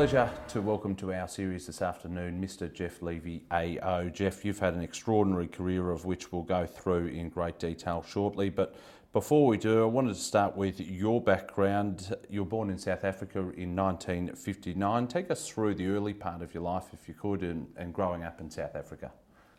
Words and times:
Pleasure 0.00 0.30
to 0.48 0.62
welcome 0.62 0.96
to 0.96 1.12
our 1.12 1.28
series 1.28 1.66
this 1.66 1.82
afternoon 1.82 2.42
Mr. 2.42 2.72
Geoff 2.72 3.02
Levy 3.02 3.44
AO. 3.50 4.04
Geoff, 4.04 4.46
you've 4.46 4.58
had 4.58 4.72
an 4.72 4.80
extraordinary 4.80 5.46
career 5.46 5.90
of 5.90 6.06
which 6.06 6.32
we'll 6.32 6.40
go 6.40 6.64
through 6.64 7.08
in 7.08 7.28
great 7.28 7.58
detail 7.58 8.02
shortly, 8.08 8.48
but 8.48 8.76
before 9.12 9.46
we 9.46 9.58
do, 9.58 9.82
I 9.82 9.84
wanted 9.84 10.14
to 10.14 10.20
start 10.20 10.56
with 10.56 10.80
your 10.80 11.20
background. 11.20 12.16
You 12.30 12.44
were 12.44 12.48
born 12.48 12.70
in 12.70 12.78
South 12.78 13.04
Africa 13.04 13.40
in 13.40 13.76
1959. 13.76 15.06
Take 15.06 15.30
us 15.30 15.46
through 15.46 15.74
the 15.74 15.88
early 15.88 16.14
part 16.14 16.40
of 16.40 16.54
your 16.54 16.62
life, 16.62 16.94
if 16.94 17.06
you 17.06 17.12
could, 17.12 17.42
and, 17.42 17.66
and 17.76 17.92
growing 17.92 18.24
up 18.24 18.40
in 18.40 18.50
South 18.50 18.76
Africa. 18.76 19.12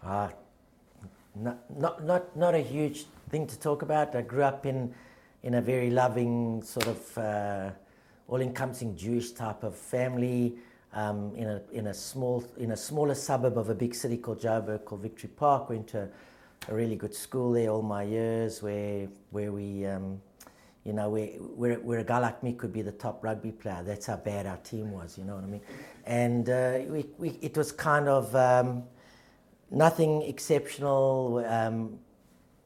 Uh, 0.04 0.30
not, 1.36 1.60
not, 1.80 2.04
not, 2.04 2.36
not 2.36 2.56
a 2.56 2.62
huge 2.62 3.06
thing 3.30 3.46
to 3.46 3.60
talk 3.60 3.84
about. 3.84 4.16
I 4.16 4.24
grew 4.24 4.42
up 4.42 4.66
in, 4.66 4.92
in 5.44 5.54
a 5.54 5.62
very 5.62 5.92
loving, 5.92 6.64
sort 6.64 6.88
of 6.88 7.18
uh, 7.20 7.70
all 8.32 8.42
encompassing 8.42 8.96
Jewish 8.96 9.32
type 9.32 9.64
of 9.64 9.76
family. 9.76 10.56
Um, 10.94 11.34
in 11.36 11.48
a 11.48 11.62
in 11.72 11.88
a 11.88 11.94
small 11.94 12.44
in 12.58 12.72
a 12.72 12.76
smaller 12.76 13.16
suburb 13.16 13.58
of 13.58 13.70
a 13.70 13.76
big 13.76 13.96
city 13.96 14.18
called 14.18 14.42
Joburg 14.42 14.84
called 14.84 15.02
Victory 15.02 15.30
Park. 15.30 15.70
Went 15.70 15.88
to 15.90 16.02
a, 16.02 16.72
a 16.72 16.76
really 16.76 16.98
good 16.98 17.16
school 17.16 17.54
there 17.54 17.70
all 17.70 17.82
my 17.82 18.04
years, 18.04 18.62
where 18.62 19.08
where 19.30 19.54
we, 19.54 19.86
um, 19.86 20.22
you 20.84 20.92
know, 20.92 21.10
where, 21.10 21.28
where 21.28 21.76
where 21.76 22.00
a 22.00 22.04
guy 22.04 22.18
like 22.20 22.44
me 22.44 22.52
could 22.52 22.74
be 22.74 22.82
the 22.82 22.92
top 22.92 23.24
rugby 23.24 23.54
player. 23.54 23.82
That's 23.86 24.08
how 24.08 24.18
bad 24.18 24.46
our 24.48 24.58
team 24.58 24.92
was. 24.92 25.18
You 25.18 25.24
know 25.24 25.36
what 25.36 25.46
I 25.46 25.48
mean? 25.48 25.62
And 26.06 26.50
uh, 26.50 26.80
we, 26.90 27.06
we 27.18 27.30
it 27.42 27.56
was 27.56 27.72
kind 27.72 28.10
of 28.10 28.36
um, 28.36 28.84
nothing 29.70 30.24
exceptional. 30.24 31.46
Um, 31.48 32.00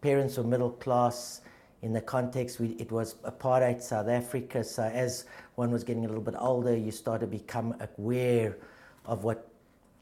parents 0.02 0.38
were 0.38 0.43
middle 0.43 0.71
class 0.71 1.41
in 1.86 1.94
the 1.94 2.02
context, 2.02 2.59
we, 2.59 2.69
it 2.80 2.91
was 2.91 3.14
apartheid 3.23 3.80
South 3.80 4.08
Africa. 4.08 4.64
So 4.64 4.81
as 4.81 5.25
one 5.53 5.69
was 5.69 5.83
getting 5.83 6.03
a 6.03 6.08
little 6.08 6.23
bit 6.23 6.33
older, 6.36 6.75
you 6.75 6.89
started 6.89 7.27
to 7.27 7.38
become 7.38 7.75
aware 7.80 8.58
of 9.05 9.23
what 9.23 9.47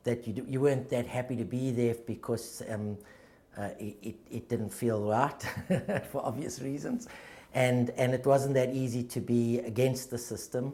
that 0.06 0.26
you 0.26 0.32
do, 0.32 0.46
you 0.48 0.62
weren't 0.62 0.90
that 0.92 1.06
happy 1.06 1.36
to 1.36 1.44
be 1.44 1.72
there 1.72 1.96
because 2.08 2.64
um, 2.70 2.98
uh, 3.58 3.70
it, 3.78 4.16
it 4.32 4.48
didn't 4.48 4.70
feel 4.70 5.02
right 5.04 5.42
for 6.12 6.26
obvious 6.26 6.62
reasons, 6.62 7.10
and 7.54 7.90
and 7.92 8.14
it 8.14 8.26
wasn't 8.26 8.54
that 8.54 8.74
easy 8.74 9.04
to 9.04 9.20
be 9.20 9.60
against 9.60 10.10
the 10.10 10.18
system. 10.18 10.74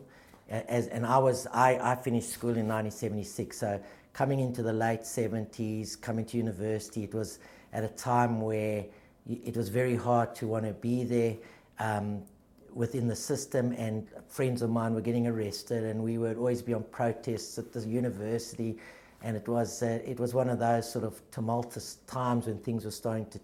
As 0.50 0.88
and 0.88 1.08
I 1.08 1.18
was 1.18 1.48
I, 1.48 1.80
I 1.82 1.96
finished 1.96 2.30
school 2.30 2.52
in 2.52 2.68
1976, 2.68 3.58
so 3.58 3.82
coming 4.14 4.40
into 4.40 4.62
the 4.62 4.74
late 4.74 5.02
70s, 5.02 6.00
coming 6.00 6.26
to 6.26 6.38
university, 6.38 7.04
it 7.04 7.14
was 7.16 7.40
at 7.74 7.84
a 7.84 7.90
time 7.90 8.42
where 8.42 8.86
it 9.28 9.56
was 9.56 9.70
very 9.70 9.96
hard 9.96 10.36
to 10.36 10.48
want 10.48 10.66
to 10.66 10.74
be 10.74 11.04
there 11.04 11.36
um, 11.80 12.24
within 12.74 13.08
the 13.08 13.16
system, 13.16 13.74
and 13.78 14.08
friends 14.28 14.62
of 14.62 14.70
mine 14.70 14.94
were 14.94 15.02
getting 15.02 15.28
arrested, 15.28 15.84
and 15.84 16.02
we 16.02 16.18
would 16.18 16.38
always 16.38 16.62
be 16.62 16.74
on 16.74 16.84
protests 16.84 17.58
at 17.58 17.72
the 17.74 17.82
university, 17.82 18.78
and 19.22 19.36
it 19.36 19.48
was 19.48 19.84
uh, 19.84 20.00
it 20.06 20.20
was 20.20 20.34
one 20.34 20.50
of 20.50 20.60
those 20.60 20.90
sort 20.92 21.06
of 21.06 21.22
tumultuous 21.32 21.98
times 22.08 22.48
when 22.48 22.58
things 22.60 22.86
were 22.86 22.92
starting 22.92 23.26
to 23.28 23.40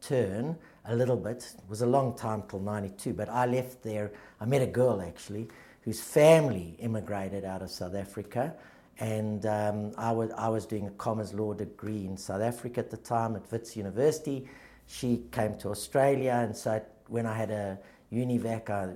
turn 0.00 0.56
a 0.86 0.94
little 0.94 1.16
bit. 1.16 1.54
It 1.56 1.68
was 1.68 1.82
a 1.82 1.86
long 1.86 2.16
time 2.16 2.42
till 2.48 2.60
'92, 2.60 3.14
but 3.14 3.28
I 3.28 3.46
left 3.46 3.82
there. 3.82 4.12
I 4.40 4.44
met 4.44 4.62
a 4.62 4.66
girl 4.66 5.02
actually 5.02 5.48
whose 5.82 6.00
family 6.00 6.76
immigrated 6.80 7.44
out 7.44 7.62
of 7.62 7.70
South 7.70 7.94
Africa. 7.94 8.54
And 9.00 9.46
um, 9.46 9.92
I, 9.96 10.12
was, 10.12 10.30
I 10.32 10.48
was 10.48 10.66
doing 10.66 10.86
a 10.86 10.90
Commerce 10.90 11.32
Law 11.32 11.54
degree 11.54 12.04
in 12.04 12.16
South 12.16 12.42
Africa 12.42 12.80
at 12.80 12.90
the 12.90 12.96
time 12.96 13.36
at 13.36 13.50
Wits 13.50 13.76
University 13.76 14.46
she 14.88 15.22
came 15.30 15.56
to 15.58 15.68
Australia, 15.68 16.40
and 16.42 16.56
so 16.56 16.82
when 17.08 17.26
I 17.26 17.34
had 17.34 17.50
a 17.50 17.78
UNIVAC, 18.12 18.70
I, 18.70 18.88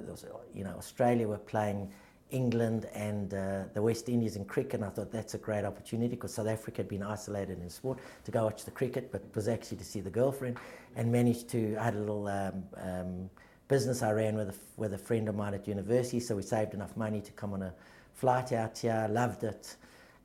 you 0.55 0.65
know, 0.65 0.75
Australia 0.77 1.29
were 1.29 1.39
playing 1.39 1.93
England 2.31 2.89
and 2.95 3.35
uh, 3.35 3.65
the 3.75 3.83
West 3.83 4.09
Indies 4.09 4.37
in 4.37 4.47
cricket, 4.47 4.75
and 4.77 4.85
I 4.85 4.89
thought 4.89 5.13
that's 5.13 5.35
a 5.35 5.39
great 5.39 5.67
opportunity 5.67 6.17
because 6.17 6.33
South 6.33 6.49
Africa 6.49 6.79
had 6.79 6.89
been 6.89 7.03
isolated 7.03 7.61
in 7.61 7.69
sport 7.69 7.99
to 8.25 8.31
go 8.31 8.45
watch 8.45 8.65
the 8.65 8.71
cricket, 8.71 9.13
but 9.13 9.23
was 9.35 9.49
actually 9.49 9.77
to 9.77 9.85
see 9.85 10.01
the 10.01 10.11
girlfriend, 10.11 10.59
and 10.97 11.13
managed 11.13 11.49
to. 11.51 11.77
I 11.77 11.85
had 11.85 11.95
a 11.95 12.01
little 12.01 12.27
um, 12.27 12.65
um, 12.79 13.31
business 13.69 14.03
I 14.03 14.13
ran 14.13 14.35
with 14.35 14.49
a, 14.49 14.55
with 14.79 14.95
a 14.95 14.99
friend 14.99 15.29
of 15.29 15.37
mine 15.37 15.53
at 15.53 15.69
university, 15.69 16.21
so 16.21 16.37
we 16.37 16.43
saved 16.43 16.73
enough 16.73 16.97
money 16.97 17.21
to 17.21 17.33
come 17.33 17.53
on 17.53 17.63
a 17.63 17.75
flight 18.15 18.53
out 18.53 18.79
here. 18.79 19.07
Loved 19.11 19.45
it, 19.45 19.77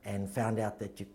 and 0.06 0.30
found 0.30 0.58
out 0.58 0.78
that 0.78 0.98
you 0.98 1.06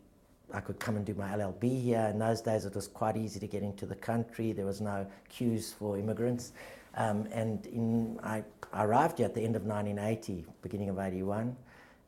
I 0.53 0.59
could 0.59 0.79
come 0.79 0.95
and 0.95 1.05
do 1.05 1.15
my 1.15 1.29
LLB 1.29 1.81
here. 1.81 2.07
In 2.11 2.19
those 2.19 2.39
days, 2.41 2.65
it 2.65 2.75
was 2.75 2.87
quite 2.87 3.17
easy 3.17 3.39
to 3.39 3.47
get 3.47 3.63
into 3.63 3.87
the 3.87 3.95
country. 3.95 4.51
There 4.51 4.67
was 4.67 4.81
no 4.81 5.07
queues 5.27 5.73
for 5.73 5.97
immigrants. 5.97 6.53
Um, 6.95 7.27
and 7.31 7.65
in, 7.65 8.19
I, 8.23 8.43
arrived 8.73 9.17
here 9.17 9.25
at 9.25 9.33
the 9.33 9.41
end 9.41 9.55
of 9.55 9.63
1980, 9.63 10.45
beginning 10.61 10.89
of 10.89 10.99
81, 10.99 11.55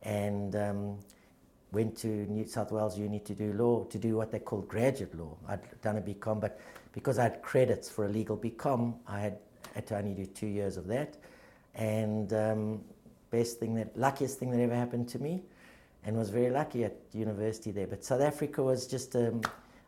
and 0.03 0.55
um, 0.55 0.99
went 1.71 1.97
to 1.97 2.07
New 2.07 2.45
South 2.45 2.71
Wales 2.71 2.97
Uni 2.97 3.19
to 3.21 3.33
do 3.33 3.53
law, 3.53 3.83
to 3.85 3.97
do 3.97 4.15
what 4.15 4.31
they 4.31 4.39
call 4.39 4.61
graduate 4.61 5.17
law. 5.17 5.35
I'd 5.47 5.81
done 5.81 5.97
a 5.97 6.01
BCom, 6.01 6.39
but 6.39 6.59
because 6.91 7.17
I 7.17 7.23
had 7.23 7.41
credits 7.41 7.89
for 7.89 8.05
a 8.05 8.09
legal 8.09 8.37
BCom, 8.37 8.93
I 9.07 9.19
had, 9.21 9.39
had 9.73 9.87
to 9.87 9.97
only 9.97 10.13
do 10.13 10.25
two 10.27 10.47
years 10.47 10.77
of 10.77 10.85
that. 10.87 11.17
And 11.73 12.31
um, 12.33 12.81
best 13.31 13.59
thing 13.59 13.73
that, 13.75 13.97
luckiest 13.97 14.37
thing 14.37 14.51
that 14.51 14.59
ever 14.59 14.75
happened 14.75 15.09
to 15.09 15.19
me 15.19 15.41
and 16.05 16.15
was 16.15 16.29
very 16.29 16.49
lucky 16.49 16.83
at 16.83 16.95
university 17.13 17.71
there. 17.71 17.87
But 17.87 18.03
South 18.03 18.21
Africa 18.21 18.61
was 18.63 18.87
just, 18.87 19.15
um, 19.15 19.41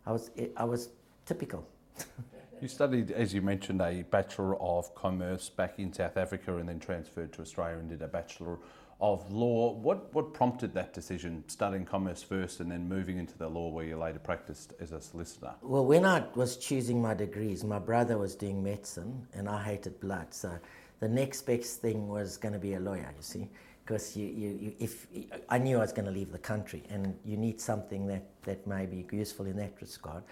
I, 0.06 0.12
was, 0.12 0.32
I 0.58 0.66
was 0.66 0.90
typical. 1.26 1.68
you 2.62 2.68
studied, 2.68 3.12
as 3.12 3.34
you 3.34 3.42
mentioned, 3.42 3.82
a 3.82 4.04
Bachelor 4.10 4.60
of 4.60 4.94
Commerce 4.96 5.50
back 5.50 5.78
in 5.78 5.94
South 5.94 6.18
Africa 6.18 6.58
and 6.58 6.68
then 6.68 6.80
transferred 6.80 7.32
to 7.34 7.42
Australia 7.42 7.78
and 7.78 7.90
did 7.90 8.02
a 8.02 8.08
Bachelor 8.08 8.58
of 9.00 9.32
Law. 9.32 9.74
What, 9.74 10.12
what 10.16 10.34
prompted 10.34 10.74
that 10.74 10.92
decision, 10.92 11.44
studying 11.46 11.86
commerce 11.86 12.24
first 12.24 12.62
and 12.62 12.72
then 12.72 12.90
moving 12.90 13.20
into 13.20 13.38
the 13.38 13.48
law 13.48 13.70
where 13.70 13.86
you 13.86 13.96
later 13.96 14.18
practiced 14.18 14.74
as 14.80 14.92
a 14.92 15.00
solicitor? 15.00 15.54
Well, 15.62 15.86
when 15.86 16.04
I 16.04 16.24
was 16.34 16.58
choosing 16.58 17.00
my 17.00 17.14
degrees, 17.14 17.64
my 17.64 17.78
brother 17.78 18.18
was 18.18 18.34
doing 18.34 18.64
medicine 18.64 19.28
and 19.34 19.48
I 19.48 19.62
hated 19.62 20.00
blood. 20.00 20.34
So 20.34 20.52
the 21.00 21.08
next 21.08 21.44
best 21.44 21.80
thing 21.80 22.08
was 22.08 22.38
going 22.38 22.54
to 22.54 22.60
be 22.60 22.74
a 22.74 22.80
lawyer, 22.80 23.14
you 23.16 23.22
see 23.22 23.50
because 23.88 24.18
you, 24.18 24.28
you, 24.28 24.60
you, 24.60 24.74
if 24.80 25.08
I 25.48 25.58
knew 25.58 25.78
I 25.78 25.80
was 25.80 25.94
going 25.94 26.08
to 26.08 26.12
leave 26.12 26.34
the 26.34 26.38
country, 26.38 26.84
and 26.90 27.18
you 27.24 27.38
need 27.38 27.62
something 27.62 28.06
that, 28.08 28.24
that 28.44 28.68
may 28.68 28.86
be 28.86 29.06
useful 29.16 29.46
in 29.46 29.56
that 29.58 29.76
regard. 29.80 30.24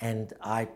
And 0.00 0.32
I 0.42 0.66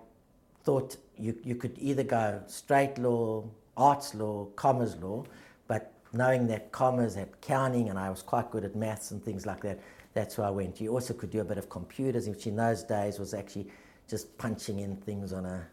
thought 0.62 0.96
you, 1.18 1.36
you 1.42 1.56
could 1.56 1.76
either 1.78 2.04
go 2.04 2.40
straight 2.46 2.96
law, 2.96 3.44
arts 3.76 4.14
law, 4.14 4.44
commerce 4.54 4.96
law, 5.00 5.24
but 5.66 5.92
knowing 6.12 6.46
that 6.46 6.70
commerce 6.70 7.16
had 7.16 7.40
counting, 7.40 7.88
and 7.88 7.98
I 7.98 8.08
was 8.08 8.22
quite 8.22 8.52
good 8.52 8.64
at 8.64 8.76
maths 8.76 9.10
and 9.10 9.20
things 9.22 9.44
like 9.44 9.60
that, 9.62 9.80
that's 10.14 10.38
where 10.38 10.46
I 10.46 10.50
went. 10.50 10.80
You 10.80 10.92
also 10.92 11.14
could 11.14 11.30
do 11.30 11.40
a 11.40 11.44
bit 11.44 11.58
of 11.58 11.68
computers, 11.68 12.28
which 12.28 12.46
in 12.46 12.54
those 12.54 12.84
days 12.84 13.18
was 13.18 13.34
actually 13.34 13.66
just 14.08 14.38
punching 14.38 14.78
in 14.78 14.94
things 14.96 15.32
on 15.32 15.44
a, 15.44 15.66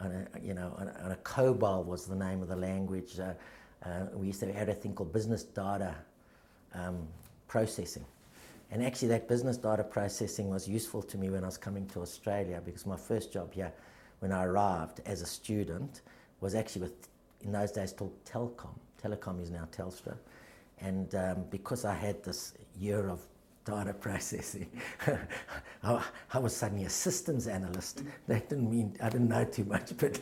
on 0.00 0.12
a 0.12 0.40
you 0.40 0.54
know, 0.54 0.72
on 0.78 0.86
a, 0.86 1.04
on 1.04 1.10
a 1.10 1.16
COBOL 1.16 1.84
was 1.84 2.06
the 2.06 2.16
name 2.16 2.42
of 2.42 2.48
the 2.48 2.56
language. 2.56 3.18
Uh, 3.18 3.32
uh, 3.84 4.06
we 4.14 4.28
used 4.28 4.38
to 4.38 4.52
have 4.52 4.68
a 4.68 4.74
thing 4.74 4.94
called 4.94 5.12
business 5.12 5.42
data 5.42 5.96
um, 6.74 7.06
processing. 7.48 8.04
And 8.72 8.82
actually, 8.82 9.08
that 9.08 9.28
business 9.28 9.58
data 9.58 9.84
processing 9.84 10.48
was 10.48 10.66
useful 10.66 11.02
to 11.02 11.18
me 11.18 11.28
when 11.28 11.42
I 11.42 11.46
was 11.46 11.58
coming 11.58 11.86
to 11.88 12.00
Australia 12.00 12.62
because 12.64 12.86
my 12.86 12.96
first 12.96 13.30
job 13.30 13.52
here, 13.52 13.70
when 14.20 14.32
I 14.32 14.44
arrived 14.44 15.00
as 15.04 15.20
a 15.20 15.26
student, 15.26 16.00
was 16.40 16.54
actually 16.54 16.82
with, 16.82 17.08
in 17.42 17.52
those 17.52 17.70
days, 17.70 17.92
called 17.92 18.14
Telcom. 18.24 18.74
Telecom 19.02 19.42
is 19.42 19.50
now 19.50 19.68
Telstra. 19.70 20.16
And 20.80 21.14
um, 21.14 21.44
because 21.50 21.84
I 21.84 21.92
had 21.92 22.24
this 22.24 22.54
year 22.80 23.10
of 23.10 23.20
data 23.66 23.92
processing, 24.06 24.70
I, 25.82 26.02
I, 26.32 26.38
was 26.38 26.56
suddenly 26.56 26.86
a 26.86 26.90
systems 26.90 27.48
analyst. 27.48 28.04
That 28.26 28.48
didn't 28.48 28.70
mean 28.70 28.96
I 29.02 29.10
didn't 29.10 29.28
know 29.28 29.44
too 29.44 29.64
much, 29.64 29.94
but 29.98 30.18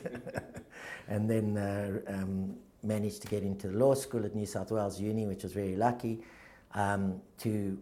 and 1.06 1.30
then 1.30 1.56
uh, 1.56 2.00
um, 2.12 2.56
managed 2.82 3.22
to 3.22 3.28
get 3.28 3.44
into 3.44 3.68
law 3.68 3.94
school 3.94 4.24
at 4.24 4.34
New 4.34 4.46
South 4.46 4.72
Wales 4.72 5.00
Uni, 5.00 5.26
which 5.26 5.44
was 5.44 5.52
very 5.52 5.76
lucky 5.76 6.20
um, 6.74 7.20
to 7.38 7.78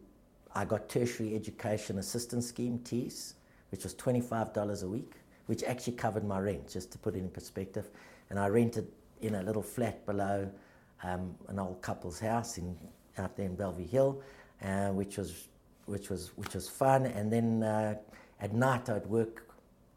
I 0.54 0.64
got 0.64 0.88
tertiary 0.88 1.34
education 1.34 1.98
assistance 1.98 2.46
scheme 2.46 2.80
TEAS, 2.80 3.34
which 3.70 3.84
was 3.84 3.94
$25 3.94 4.82
a 4.82 4.88
week, 4.88 5.12
which 5.46 5.62
actually 5.62 5.92
covered 5.92 6.24
my 6.24 6.38
rent, 6.40 6.68
just 6.68 6.90
to 6.92 6.98
put 6.98 7.14
it 7.14 7.18
in 7.18 7.28
perspective. 7.28 7.88
And 8.30 8.38
I 8.38 8.48
rented 8.48 8.88
in 9.20 9.36
a 9.36 9.42
little 9.42 9.62
flat 9.62 10.04
below 10.06 10.50
um, 11.02 11.34
an 11.48 11.58
old 11.58 11.80
couple's 11.82 12.18
house 12.18 12.58
in 12.58 12.76
out 13.18 13.36
there 13.36 13.46
in 13.46 13.56
Bellevue 13.56 13.86
Hill, 13.86 14.22
uh, 14.62 14.88
which 14.88 15.16
was 15.16 15.48
which 15.86 16.10
was 16.10 16.28
which 16.36 16.54
was 16.54 16.68
fun. 16.68 17.06
And 17.06 17.32
then 17.32 17.62
uh, 17.62 17.96
at 18.40 18.52
night 18.52 18.88
I'd 18.88 19.06
work 19.06 19.48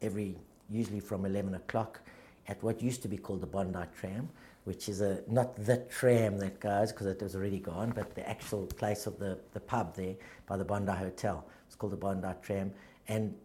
every 0.01 0.38
usually 0.69 0.99
from 0.99 1.25
11 1.25 1.55
o'clock 1.55 2.01
at 2.47 2.61
what 2.63 2.81
used 2.81 3.01
to 3.01 3.07
be 3.07 3.17
called 3.17 3.41
the 3.41 3.47
Bondi 3.47 3.79
Tram, 3.99 4.29
which 4.63 4.89
is 4.89 5.01
a 5.01 5.23
not 5.27 5.55
the 5.65 5.77
tram 5.89 6.37
that 6.37 6.59
goes 6.59 6.91
because 6.91 7.07
it 7.07 7.21
was 7.21 7.35
already 7.35 7.59
gone, 7.59 7.91
but 7.95 8.13
the 8.15 8.27
actual 8.29 8.65
place 8.65 9.07
of 9.07 9.17
the, 9.19 9.37
the 9.53 9.59
pub 9.59 9.95
there 9.95 10.15
by 10.47 10.57
the 10.57 10.65
Bondi 10.65 10.91
Hotel. 10.91 11.45
It's 11.67 11.75
called 11.75 11.93
the 11.93 11.97
Bondi 11.97 12.27
Tram, 12.41 12.71
and 13.07 13.35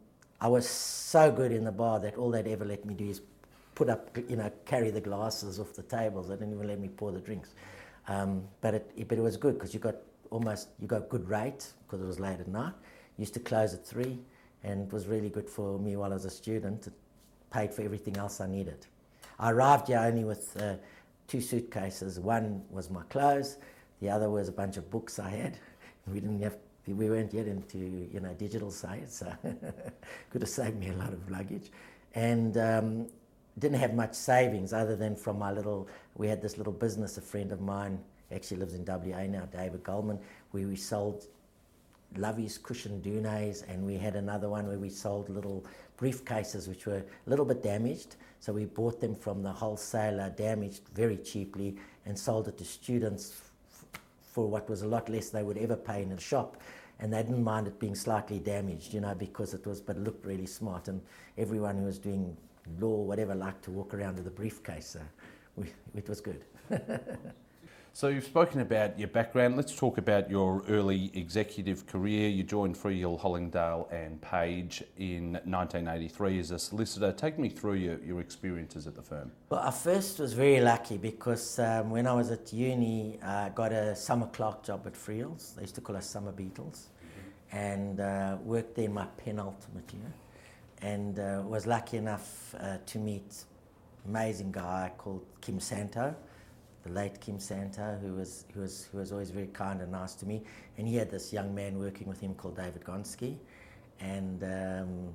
I 0.40 0.48
was 0.48 0.68
so 0.68 1.32
good 1.32 1.52
in 1.52 1.64
the 1.64 1.72
bar 1.72 1.98
that 2.00 2.16
all 2.16 2.30
they'd 2.30 2.46
ever 2.48 2.64
let 2.64 2.84
me 2.84 2.94
do 2.94 3.08
is 3.08 3.22
put 3.74 3.88
up, 3.88 4.16
you 4.28 4.36
know, 4.36 4.50
carry 4.64 4.90
the 4.90 5.00
glasses 5.00 5.58
off 5.58 5.72
the 5.74 5.82
tables. 5.82 6.28
They 6.28 6.34
didn't 6.34 6.54
even 6.54 6.66
let 6.66 6.80
me 6.80 6.88
pour 6.88 7.12
the 7.12 7.20
drinks. 7.20 7.54
Um, 8.08 8.44
but 8.60 8.74
it, 8.74 8.90
it, 8.96 9.08
but 9.08 9.18
it 9.18 9.22
was 9.22 9.36
good 9.36 9.54
because 9.54 9.72
you 9.72 9.80
got 9.80 9.96
almost, 10.30 10.68
you 10.80 10.86
got 10.86 11.08
good 11.08 11.28
rate 11.28 11.72
because 11.86 12.02
it 12.02 12.06
was 12.06 12.20
late 12.20 12.40
at 12.40 12.48
night. 12.48 12.74
Used 13.16 13.34
to 13.34 13.40
close 13.40 13.74
at 13.74 13.86
three 13.86 14.18
and 14.62 14.86
it 14.86 14.92
was 14.92 15.06
really 15.06 15.30
good 15.30 15.48
for 15.48 15.78
me 15.78 15.96
while 15.96 16.10
I 16.10 16.14
was 16.14 16.24
a 16.24 16.30
student. 16.30 16.86
It 16.86 16.92
paid 17.50 17.72
for 17.72 17.82
everything 17.82 18.16
else 18.16 18.40
I 18.40 18.46
needed. 18.46 18.86
I 19.38 19.50
arrived 19.50 19.88
here 19.88 19.98
only 19.98 20.24
with 20.24 20.56
uh, 20.60 20.74
two 21.28 21.40
suitcases. 21.40 22.18
One 22.20 22.62
was 22.70 22.90
my 22.90 23.02
clothes, 23.04 23.58
the 24.00 24.10
other 24.10 24.30
was 24.30 24.48
a 24.48 24.52
bunch 24.52 24.76
of 24.76 24.90
books 24.90 25.18
I 25.18 25.30
had. 25.30 25.58
We 26.08 26.20
didn't 26.20 26.40
have, 26.42 26.56
we 26.86 27.10
weren't 27.10 27.34
yet 27.34 27.48
into 27.48 27.78
you 27.78 28.20
know 28.20 28.32
digital 28.34 28.70
science, 28.70 29.16
so 29.16 29.32
could 30.30 30.40
have 30.40 30.48
saved 30.48 30.78
me 30.78 30.90
a 30.90 30.92
lot 30.92 31.12
of 31.12 31.28
luggage, 31.28 31.72
and 32.14 32.56
um, 32.56 33.08
didn't 33.58 33.80
have 33.80 33.92
much 33.92 34.14
savings 34.14 34.72
other 34.72 34.94
than 34.94 35.16
from 35.16 35.36
my 35.36 35.50
little. 35.50 35.88
We 36.14 36.28
had 36.28 36.40
this 36.40 36.58
little 36.58 36.72
business. 36.72 37.18
A 37.18 37.20
friend 37.20 37.50
of 37.50 37.60
mine 37.60 37.98
actually 38.32 38.58
lives 38.58 38.74
in 38.74 38.84
WA 38.84 39.26
now, 39.26 39.46
David 39.46 39.82
Goldman, 39.82 40.20
where 40.52 40.68
we 40.68 40.76
sold 40.76 41.26
Lovey's 42.18 42.58
cushion 42.58 43.00
duvets, 43.02 43.68
and 43.68 43.84
we 43.84 43.96
had 43.96 44.16
another 44.16 44.48
one 44.48 44.66
where 44.66 44.78
we 44.78 44.88
sold 44.90 45.28
little 45.28 45.64
briefcases 45.98 46.68
which 46.68 46.86
were 46.86 46.98
a 46.98 47.30
little 47.30 47.44
bit 47.44 47.62
damaged. 47.62 48.16
So 48.40 48.52
we 48.52 48.66
bought 48.66 49.00
them 49.00 49.14
from 49.14 49.42
the 49.42 49.52
wholesaler, 49.52 50.30
damaged 50.30 50.82
very 50.94 51.16
cheaply, 51.16 51.76
and 52.04 52.18
sold 52.18 52.48
it 52.48 52.58
to 52.58 52.64
students 52.64 53.40
f- 53.72 54.00
for 54.22 54.46
what 54.48 54.68
was 54.68 54.82
a 54.82 54.86
lot 54.86 55.08
less 55.08 55.30
they 55.30 55.42
would 55.42 55.58
ever 55.58 55.76
pay 55.76 56.02
in 56.02 56.12
a 56.12 56.20
shop. 56.20 56.58
And 57.00 57.12
they 57.12 57.22
didn't 57.22 57.44
mind 57.44 57.66
it 57.66 57.78
being 57.78 57.94
slightly 57.94 58.38
damaged, 58.38 58.94
you 58.94 59.00
know, 59.00 59.14
because 59.14 59.52
it 59.52 59.66
was, 59.66 59.80
but 59.80 59.96
it 59.96 60.02
looked 60.04 60.24
really 60.24 60.46
smart. 60.46 60.88
And 60.88 61.00
everyone 61.36 61.76
who 61.76 61.84
was 61.84 61.98
doing 61.98 62.36
law, 62.78 63.02
whatever, 63.02 63.34
liked 63.34 63.64
to 63.64 63.70
walk 63.70 63.92
around 63.94 64.16
with 64.16 64.26
a 64.26 64.30
briefcase. 64.30 64.86
So 64.86 65.00
we, 65.56 65.66
it 65.94 66.08
was 66.08 66.20
good. 66.20 66.44
So 67.96 68.08
you've 68.08 68.24
spoken 68.24 68.60
about 68.60 68.98
your 68.98 69.08
background. 69.08 69.56
Let's 69.56 69.74
talk 69.74 69.96
about 69.96 70.28
your 70.28 70.62
early 70.68 71.10
executive 71.14 71.86
career. 71.86 72.28
You 72.28 72.42
joined 72.42 72.76
Freehill, 72.76 73.18
Hollingdale 73.18 73.90
and 73.90 74.20
Page 74.20 74.84
in 74.98 75.32
1983 75.44 76.38
as 76.38 76.50
a 76.50 76.58
solicitor. 76.58 77.10
Take 77.10 77.38
me 77.38 77.48
through 77.48 77.76
your, 77.76 77.98
your 78.04 78.20
experiences 78.20 78.86
at 78.86 78.96
the 78.96 79.00
firm. 79.00 79.32
Well, 79.48 79.62
I 79.62 79.70
first 79.70 80.18
was 80.18 80.34
very 80.34 80.60
lucky 80.60 80.98
because 80.98 81.58
um, 81.58 81.88
when 81.88 82.06
I 82.06 82.12
was 82.12 82.30
at 82.30 82.52
uni, 82.52 83.18
I 83.22 83.48
got 83.54 83.72
a 83.72 83.96
summer 83.96 84.26
clerk 84.26 84.62
job 84.62 84.86
at 84.86 84.92
Freehills. 84.92 85.54
They 85.54 85.62
used 85.62 85.76
to 85.76 85.80
call 85.80 85.96
us 85.96 86.04
summer 86.04 86.32
Beatles. 86.32 86.88
And 87.50 88.00
uh, 88.00 88.36
worked 88.44 88.74
there 88.74 88.90
my 88.90 89.06
penultimate 89.16 89.90
year. 89.94 90.12
And 90.82 91.18
uh, 91.18 91.42
was 91.46 91.66
lucky 91.66 91.96
enough 91.96 92.54
uh, 92.60 92.76
to 92.84 92.98
meet 92.98 93.44
an 94.04 94.10
amazing 94.10 94.52
guy 94.52 94.92
called 94.98 95.24
Kim 95.40 95.60
Santow 95.60 96.14
the 96.86 96.92
late 96.92 97.20
Kim 97.20 97.38
Santow, 97.38 98.00
who 98.00 98.14
was, 98.14 98.44
who, 98.54 98.60
was, 98.60 98.88
who 98.90 98.98
was 98.98 99.12
always 99.12 99.30
very 99.30 99.48
kind 99.48 99.80
and 99.80 99.92
nice 99.92 100.14
to 100.14 100.26
me. 100.26 100.42
And 100.78 100.86
he 100.86 100.96
had 100.96 101.10
this 101.10 101.32
young 101.32 101.54
man 101.54 101.78
working 101.78 102.06
with 102.06 102.20
him 102.20 102.34
called 102.34 102.56
David 102.56 102.84
Gonski. 102.84 103.36
And, 104.00 104.42
um, 104.42 105.08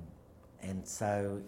and 0.62 0.86
so 0.86 1.40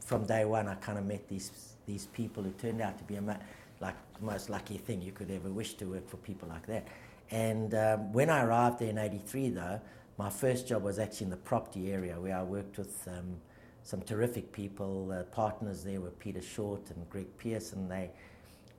from 0.00 0.26
day 0.26 0.44
one, 0.44 0.68
I 0.68 0.74
kind 0.74 0.98
of 0.98 1.06
met 1.06 1.28
these, 1.28 1.74
these 1.86 2.06
people 2.06 2.42
who 2.42 2.50
turned 2.52 2.80
out 2.80 2.98
to 2.98 3.04
be 3.04 3.16
a, 3.16 3.40
like 3.80 3.94
the 4.18 4.24
most 4.24 4.50
lucky 4.50 4.76
thing 4.76 5.00
you 5.02 5.12
could 5.12 5.30
ever 5.30 5.50
wish 5.50 5.74
to 5.74 5.86
work 5.86 6.08
for 6.08 6.18
people 6.18 6.48
like 6.48 6.66
that. 6.66 6.88
And 7.30 7.74
um, 7.74 8.12
when 8.12 8.28
I 8.28 8.44
arrived 8.44 8.80
there 8.80 8.90
in 8.90 8.98
83, 8.98 9.50
though, 9.50 9.80
my 10.18 10.28
first 10.28 10.68
job 10.68 10.82
was 10.82 10.98
actually 10.98 11.24
in 11.24 11.30
the 11.30 11.36
property 11.38 11.90
area 11.90 12.20
where 12.20 12.36
I 12.36 12.42
worked 12.42 12.76
with 12.76 13.08
um, 13.08 13.36
some 13.82 14.02
terrific 14.02 14.52
people. 14.52 15.10
Uh, 15.10 15.22
partners 15.24 15.82
there 15.82 16.00
were 16.00 16.10
Peter 16.10 16.42
Short 16.42 16.90
and 16.90 17.08
Greg 17.08 17.28
and 17.72 17.90
they 17.90 18.10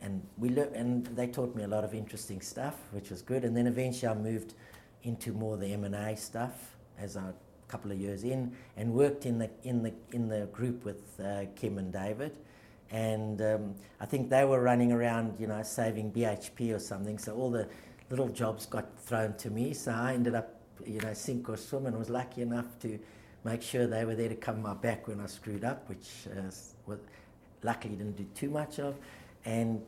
and 0.04 0.22
we 0.38 0.50
le- 0.50 0.70
and 0.74 1.06
they 1.08 1.28
taught 1.28 1.56
me 1.56 1.64
a 1.64 1.68
lot 1.68 1.84
of 1.84 1.94
interesting 1.94 2.42
stuff, 2.42 2.76
which 2.92 3.10
was 3.10 3.22
good. 3.22 3.46
And 3.46 3.56
then 3.56 3.68
eventually 3.68 4.10
I 4.10 4.14
moved 4.14 4.54
into 5.04 5.32
more 5.32 5.58
the 5.58 5.72
M 5.74 5.86
and 5.86 5.96
A 5.96 6.16
stuff 6.16 6.76
as 7.00 7.16
a 7.16 7.34
couple 7.70 7.92
of 7.92 7.98
years 8.00 8.24
in, 8.24 8.56
and 8.78 8.94
worked 8.94 9.26
in 9.26 9.40
the 9.40 9.50
in 9.64 9.82
the 9.82 9.94
in 10.12 10.28
the 10.28 10.48
group 10.52 10.84
with 10.84 11.20
uh, 11.20 11.46
Kim 11.56 11.78
and 11.78 11.92
David. 11.92 12.36
And 12.92 13.42
um, 13.42 13.76
I 14.00 14.06
think 14.06 14.30
they 14.30 14.46
were 14.46 14.62
running 14.62 14.92
around, 14.92 15.40
you 15.40 15.48
know, 15.48 15.64
saving 15.64 16.12
BHP 16.12 16.76
or 16.76 16.80
something. 16.80 17.18
So 17.18 17.34
all 17.34 17.50
the 17.50 17.68
little 18.12 18.28
jobs 18.28 18.68
got 18.68 19.00
thrown 19.00 19.34
to 19.38 19.50
me. 19.50 19.74
So 19.74 19.92
I 19.92 20.14
ended 20.14 20.36
up, 20.36 20.60
you 20.86 21.00
know, 21.00 21.14
sink 21.14 21.50
or 21.50 21.58
swim, 21.58 21.88
and 21.88 21.98
was 21.98 22.10
lucky 22.10 22.42
enough 22.42 22.78
to 22.82 23.00
make 23.46 23.62
sure 23.62 23.88
they 23.88 24.06
were 24.06 24.16
there 24.16 24.30
to 24.30 24.36
cover 24.36 24.60
my 24.60 24.76
back 24.76 25.08
when 25.08 25.20
I 25.20 25.26
screwed 25.26 25.64
up, 25.64 25.90
which 25.90 26.28
uh, 26.38 26.52
was, 26.86 27.00
luckily 27.64 27.96
didn't 27.96 28.18
do 28.18 28.26
too 28.36 28.50
much 28.50 28.80
of 28.80 28.96
and 29.46 29.82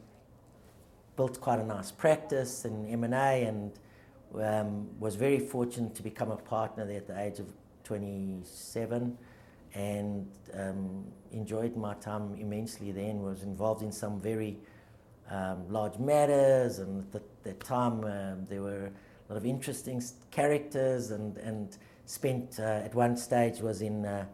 built 1.16 1.40
quite 1.40 1.60
a 1.60 1.64
nice 1.64 1.92
practice 1.92 2.66
in 2.66 2.86
M&A 2.88 3.44
and 3.44 3.72
um, 4.36 4.88
was 5.00 5.16
very 5.16 5.40
fortunate 5.40 5.96
to 5.96 6.04
become 6.04 6.32
a 6.32 6.38
partner 6.38 6.86
there 6.86 6.98
at 6.98 7.08
the 7.08 7.20
age 7.20 7.40
of 7.40 7.48
27 7.84 9.18
and 9.74 10.28
um, 10.54 11.06
enjoyed 11.32 11.76
my 11.76 11.94
time 11.96 12.36
immensely 12.40 12.92
then, 12.92 13.22
was 13.22 13.44
involved 13.44 13.82
in 13.82 13.92
some 13.92 14.20
very 14.20 14.58
um, 15.30 15.68
large 15.70 15.98
matters 15.98 16.80
and 16.80 17.06
at 17.16 17.44
that 17.44 17.60
time 17.60 18.04
um, 18.04 18.46
there 18.46 18.62
were 18.62 18.86
a 19.30 19.34
lot 19.34 19.38
of 19.38 19.46
interesting 19.46 20.02
characters 20.32 21.12
and, 21.12 21.38
and 21.38 21.78
spent 22.06 22.60
uh, 22.60 22.82
at 22.84 22.94
one 22.94 23.18
stage 23.18 23.60
was 23.60 23.82
in 23.82 24.06
uh, 24.06 24.26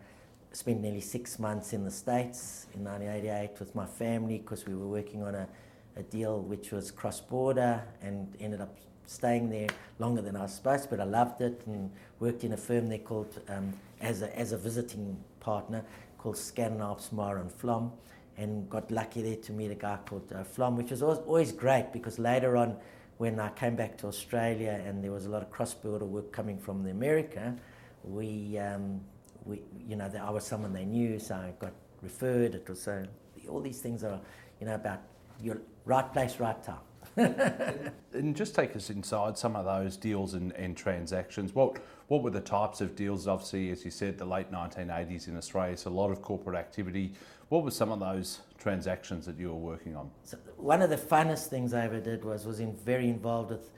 spent 0.53 0.81
nearly 0.81 0.99
six 0.99 1.39
months 1.39 1.71
in 1.73 1.83
the 1.83 1.91
States 1.91 2.67
in 2.73 2.83
1988 2.83 3.59
with 3.59 3.73
my 3.73 3.85
family 3.85 4.37
because 4.37 4.65
we 4.65 4.75
were 4.75 4.87
working 4.87 5.23
on 5.23 5.33
a, 5.33 5.47
a 5.95 6.03
deal 6.03 6.39
which 6.39 6.71
was 6.71 6.91
cross 6.91 7.19
border 7.19 7.83
and 8.01 8.35
ended 8.39 8.61
up 8.61 8.77
staying 9.05 9.49
there 9.49 9.67
longer 9.99 10.21
than 10.21 10.35
I 10.35 10.43
was 10.43 10.53
supposed 10.53 10.89
but 10.89 10.99
I 10.99 11.03
loved 11.03 11.41
it 11.41 11.63
and 11.65 11.91
worked 12.19 12.43
in 12.43 12.53
a 12.53 12.57
firm 12.57 12.89
there 12.89 12.99
called, 12.99 13.39
um, 13.49 13.73
as, 13.99 14.21
a, 14.21 14.37
as 14.37 14.51
a 14.51 14.57
visiting 14.57 15.17
partner, 15.39 15.83
called 16.17 16.37
Scandinavian 16.37 16.99
Meyer 17.11 17.37
and 17.37 17.51
Flom, 17.51 17.91
and 18.37 18.69
got 18.69 18.89
lucky 18.91 19.21
there 19.21 19.35
to 19.35 19.51
meet 19.51 19.71
a 19.71 19.75
guy 19.75 19.97
called 20.05 20.31
uh, 20.33 20.43
Flom, 20.43 20.77
which 20.77 20.91
was 20.91 21.01
always, 21.01 21.19
always 21.19 21.51
great 21.51 21.91
because 21.91 22.19
later 22.19 22.55
on, 22.55 22.77
when 23.17 23.39
I 23.39 23.49
came 23.49 23.75
back 23.75 23.97
to 23.99 24.07
Australia 24.07 24.81
and 24.85 25.03
there 25.03 25.11
was 25.11 25.25
a 25.25 25.29
lot 25.29 25.41
of 25.41 25.51
cross 25.51 25.73
border 25.73 26.05
work 26.05 26.31
coming 26.31 26.57
from 26.57 26.83
the 26.83 26.91
America, 26.91 27.55
we 28.03 28.57
um, 28.57 29.01
we, 29.45 29.61
you 29.87 29.95
know, 29.95 30.09
I 30.21 30.29
was 30.29 30.45
someone 30.45 30.73
they 30.73 30.85
knew, 30.85 31.19
so 31.19 31.35
I 31.35 31.53
got 31.59 31.73
referred. 32.01 32.55
It 32.55 32.67
was 32.67 32.81
so, 32.81 33.03
all 33.49 33.61
these 33.61 33.79
things 33.79 34.03
are, 34.03 34.19
you 34.59 34.67
know, 34.67 34.75
about 34.75 35.01
your 35.41 35.61
right 35.85 36.11
place, 36.11 36.39
right 36.39 36.61
time. 36.63 36.79
and 38.13 38.35
just 38.35 38.55
take 38.55 38.73
us 38.75 38.89
inside 38.89 39.37
some 39.37 39.55
of 39.55 39.65
those 39.65 39.97
deals 39.97 40.33
and, 40.33 40.53
and, 40.53 40.77
transactions. 40.77 41.53
What 41.53 41.79
what 42.07 42.23
were 42.23 42.29
the 42.29 42.39
types 42.39 42.79
of 42.79 42.95
deals? 42.95 43.27
Obviously, 43.27 43.69
as 43.69 43.83
you 43.83 43.91
said, 43.91 44.17
the 44.17 44.23
late 44.25 44.49
1980s 44.49 45.27
in 45.27 45.35
Australia, 45.35 45.75
so 45.75 45.89
a 45.89 45.91
lot 45.91 46.09
of 46.09 46.21
corporate 46.21 46.55
activity. 46.55 47.11
What 47.49 47.65
were 47.65 47.71
some 47.71 47.91
of 47.91 47.99
those 47.99 48.39
transactions 48.57 49.25
that 49.25 49.37
you 49.37 49.49
were 49.49 49.55
working 49.55 49.93
on? 49.93 50.09
So 50.23 50.37
one 50.55 50.81
of 50.81 50.89
the 50.89 50.95
funnest 50.95 51.47
things 51.47 51.73
I 51.73 51.83
ever 51.83 51.99
did 51.99 52.23
was 52.23 52.45
was 52.45 52.61
in, 52.61 52.73
very 52.77 53.09
involved 53.09 53.49
with 53.49 53.69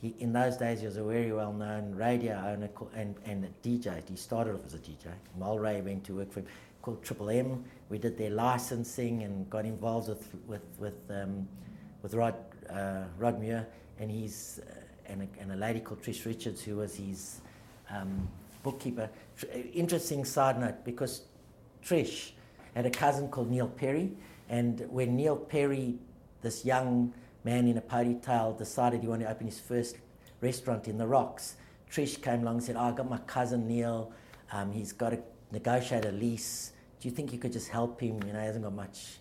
he, 0.00 0.14
in 0.18 0.32
those 0.32 0.56
days, 0.56 0.80
he 0.80 0.86
was 0.86 0.96
a 0.96 1.04
very 1.04 1.32
well 1.32 1.52
known 1.52 1.94
radio 1.94 2.34
owner 2.36 2.70
and, 2.94 3.16
and 3.26 3.44
a 3.44 3.68
DJ. 3.68 4.02
He 4.08 4.16
started 4.16 4.54
off 4.54 4.64
as 4.64 4.74
a 4.74 4.78
DJ. 4.78 5.08
Mulray 5.38 5.84
went 5.84 6.04
to 6.04 6.16
work 6.16 6.32
for 6.32 6.40
him 6.40 6.46
called 6.82 7.02
Triple 7.02 7.30
M. 7.30 7.64
We 7.88 7.98
did 7.98 8.16
their 8.16 8.30
licensing 8.30 9.22
and 9.22 9.48
got 9.50 9.64
involved 9.64 10.08
with, 10.08 10.34
with, 10.46 10.62
with, 10.78 11.10
um, 11.10 11.48
with 12.02 12.14
Rod, 12.14 12.34
uh, 12.68 13.04
Rod 13.18 13.40
Muir 13.40 13.66
and, 13.98 14.10
he's, 14.10 14.60
uh, 14.66 15.12
and, 15.12 15.22
a, 15.22 15.40
and 15.40 15.52
a 15.52 15.56
lady 15.56 15.80
called 15.80 16.02
Trish 16.02 16.24
Richards, 16.24 16.62
who 16.62 16.76
was 16.76 16.96
his 16.96 17.40
um, 17.90 18.28
bookkeeper. 18.62 19.10
Interesting 19.74 20.24
side 20.24 20.58
note 20.58 20.84
because 20.84 21.22
Trish 21.84 22.32
had 22.74 22.86
a 22.86 22.90
cousin 22.90 23.28
called 23.28 23.50
Neil 23.50 23.68
Perry, 23.68 24.12
and 24.48 24.86
when 24.90 25.16
Neil 25.16 25.36
Perry, 25.36 25.96
this 26.42 26.64
young 26.64 27.12
man 27.44 27.66
in 27.66 27.76
a 27.78 27.80
ponytail 27.80 28.56
decided 28.56 29.00
he 29.00 29.08
wanted 29.08 29.24
to 29.24 29.30
open 29.30 29.46
his 29.46 29.58
first 29.58 29.96
restaurant 30.40 30.88
in 30.88 30.98
the 30.98 31.06
Rocks. 31.06 31.56
Trish 31.90 32.22
came 32.22 32.42
along 32.42 32.56
and 32.56 32.64
said, 32.64 32.76
oh, 32.76 32.84
I 32.84 32.92
got 32.92 33.08
my 33.08 33.18
cousin 33.18 33.66
Neil. 33.66 34.12
Um, 34.52 34.72
he's 34.72 34.92
got 34.92 35.10
to 35.10 35.18
negotiate 35.52 36.04
a 36.04 36.12
lease. 36.12 36.72
Do 37.00 37.08
you 37.08 37.14
think 37.14 37.32
you 37.32 37.38
could 37.38 37.52
just 37.52 37.68
help 37.68 38.00
him? 38.00 38.22
You 38.26 38.32
know, 38.32 38.40
he 38.40 38.46
hasn't 38.46 38.64
got 38.64 38.74
much, 38.74 39.18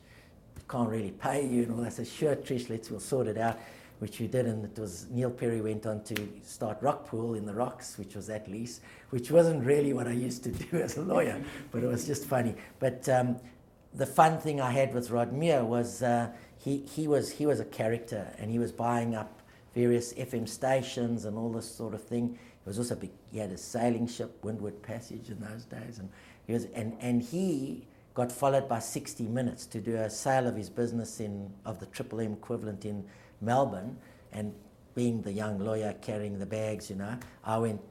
can't 0.70 0.90
really 0.90 1.12
pay 1.12 1.46
you 1.46 1.64
and 1.64 1.72
all 1.72 1.78
that. 1.78 1.88
I 1.88 1.90
said, 1.90 2.08
sure, 2.08 2.36
Trish, 2.36 2.70
let's, 2.70 2.92
we'll 2.92 3.00
sort 3.00 3.28
it 3.28 3.38
out, 3.38 3.60
which 4.00 4.20
we 4.20 4.28
did. 4.28 4.46
And 4.46 4.66
it 4.66 4.80
was, 4.80 5.08
Neil 5.10 5.32
Perry 5.32 5.62
went 5.62 5.86
on 5.86 6.04
to 6.04 6.30
start 6.44 6.82
Rockpool 6.82 7.38
in 7.38 7.46
the 7.46 7.54
Rocks, 7.54 7.98
which 7.98 8.16
was 8.16 8.28
that 8.28 8.50
lease, 8.50 8.82
which 9.10 9.32
wasn't 9.32 9.66
really 9.66 9.94
what 9.94 10.08
I 10.08 10.12
used 10.12 10.44
to 10.44 10.52
do 10.72 10.78
as 10.78 10.98
a 10.98 11.02
lawyer, 11.02 11.42
but 11.72 11.84
it 11.84 11.88
was 11.88 12.06
just 12.06 12.26
funny. 12.26 12.56
But 12.80 13.10
um, 13.10 13.38
the 13.94 14.06
fun 14.06 14.40
thing 14.40 14.62
I 14.62 14.72
had 14.72 14.94
with 14.94 15.10
Rod 15.10 15.34
Muir 15.34 15.66
was 15.66 16.04
uh, 16.04 16.30
he, 16.58 16.86
he, 16.86 17.08
was, 17.08 17.32
he 17.32 17.46
was 17.46 17.60
a 17.60 17.66
character 17.66 18.34
and 18.38 18.52
he 18.52 18.60
was 18.60 18.72
buying 18.72 19.16
up 19.16 19.42
various 19.74 20.14
FM 20.14 20.48
stations 20.48 21.26
and 21.26 21.38
all 21.38 21.52
this 21.52 21.70
sort 21.70 21.94
of 21.94 22.04
thing. 22.04 22.38
Was 22.70 22.78
also 22.78 22.94
big, 22.94 23.10
he 23.32 23.40
had 23.40 23.50
a 23.50 23.58
sailing 23.58 24.06
ship, 24.06 24.44
Windward 24.44 24.84
Passage 24.84 25.32
in 25.32 25.40
those 25.40 25.66
days, 25.66 25.98
and 25.98 26.08
he 26.46 26.54
was 26.54 26.66
and, 26.76 26.96
and 27.02 27.24
he 27.24 27.88
got 28.14 28.32
followed 28.32 28.70
by 28.70 28.78
60 28.78 29.24
Minutes 29.24 29.66
to 29.66 29.82
do 29.82 29.96
a 29.96 30.08
sale 30.08 30.46
of 30.46 30.56
his 30.56 30.70
business 30.70 31.20
in 31.20 31.52
of 31.66 31.80
the 31.80 31.88
Triple 31.88 32.22
M 32.22 32.34
equivalent 32.34 32.86
in 32.86 33.04
Melbourne, 33.42 33.98
and 34.32 34.54
being 34.94 35.24
the 35.24 35.34
young 35.34 35.58
lawyer 35.58 35.96
carrying 36.00 36.38
the 36.38 36.46
bags, 36.46 36.92
you 36.92 36.96
know, 36.96 37.18
I 37.44 37.58
went 37.58 37.82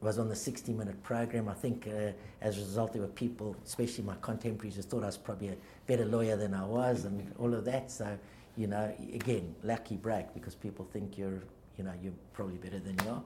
was 0.00 0.18
on 0.18 0.28
the 0.28 0.34
60 0.34 0.72
minute 0.72 1.00
program. 1.04 1.48
I 1.48 1.54
think 1.54 1.86
uh, 1.86 2.10
as 2.40 2.56
a 2.56 2.62
result, 2.62 2.92
there 2.92 3.02
were 3.02 3.08
people, 3.08 3.54
especially 3.64 4.02
my 4.02 4.16
contemporaries, 4.22 4.74
who 4.74 4.82
thought 4.82 5.04
I 5.04 5.06
was 5.06 5.18
probably 5.18 5.50
a 5.50 5.56
better 5.86 6.04
lawyer 6.04 6.36
than 6.36 6.52
I 6.52 6.64
was 6.64 7.04
and 7.04 7.32
all 7.38 7.54
of 7.54 7.64
that. 7.66 7.92
So, 7.92 8.18
you 8.56 8.66
know, 8.66 8.92
again, 9.12 9.54
lucky 9.62 9.96
break 9.96 10.34
because 10.34 10.56
people 10.56 10.84
think 10.92 11.16
you're, 11.16 11.44
you 11.78 11.84
know, 11.84 11.92
you're 12.02 12.14
probably 12.32 12.56
better 12.56 12.80
than 12.80 12.98
you 13.04 13.10
are 13.10 13.22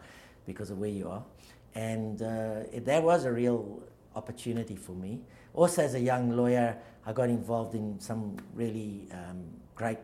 because 0.47 0.71
of 0.71 0.79
where 0.79 0.91
you 0.91 1.09
are. 1.09 1.25
And 1.75 2.23
uh, 2.23 2.61
it, 2.73 2.85
that 2.85 3.03
was 3.03 3.25
a 3.25 3.33
real 3.33 3.83
opportunity 4.15 4.77
for 4.77 4.93
me. 4.93 5.21
Also, 5.55 5.83
as 5.83 5.95
a 5.95 6.01
young 6.01 6.37
lawyer, 6.37 6.77
I 7.07 7.13
got 7.13 7.29
involved 7.29 7.75
in 7.75 7.99
some 8.01 8.37
really 8.55 9.09
um, 9.13 9.45
great, 9.75 9.99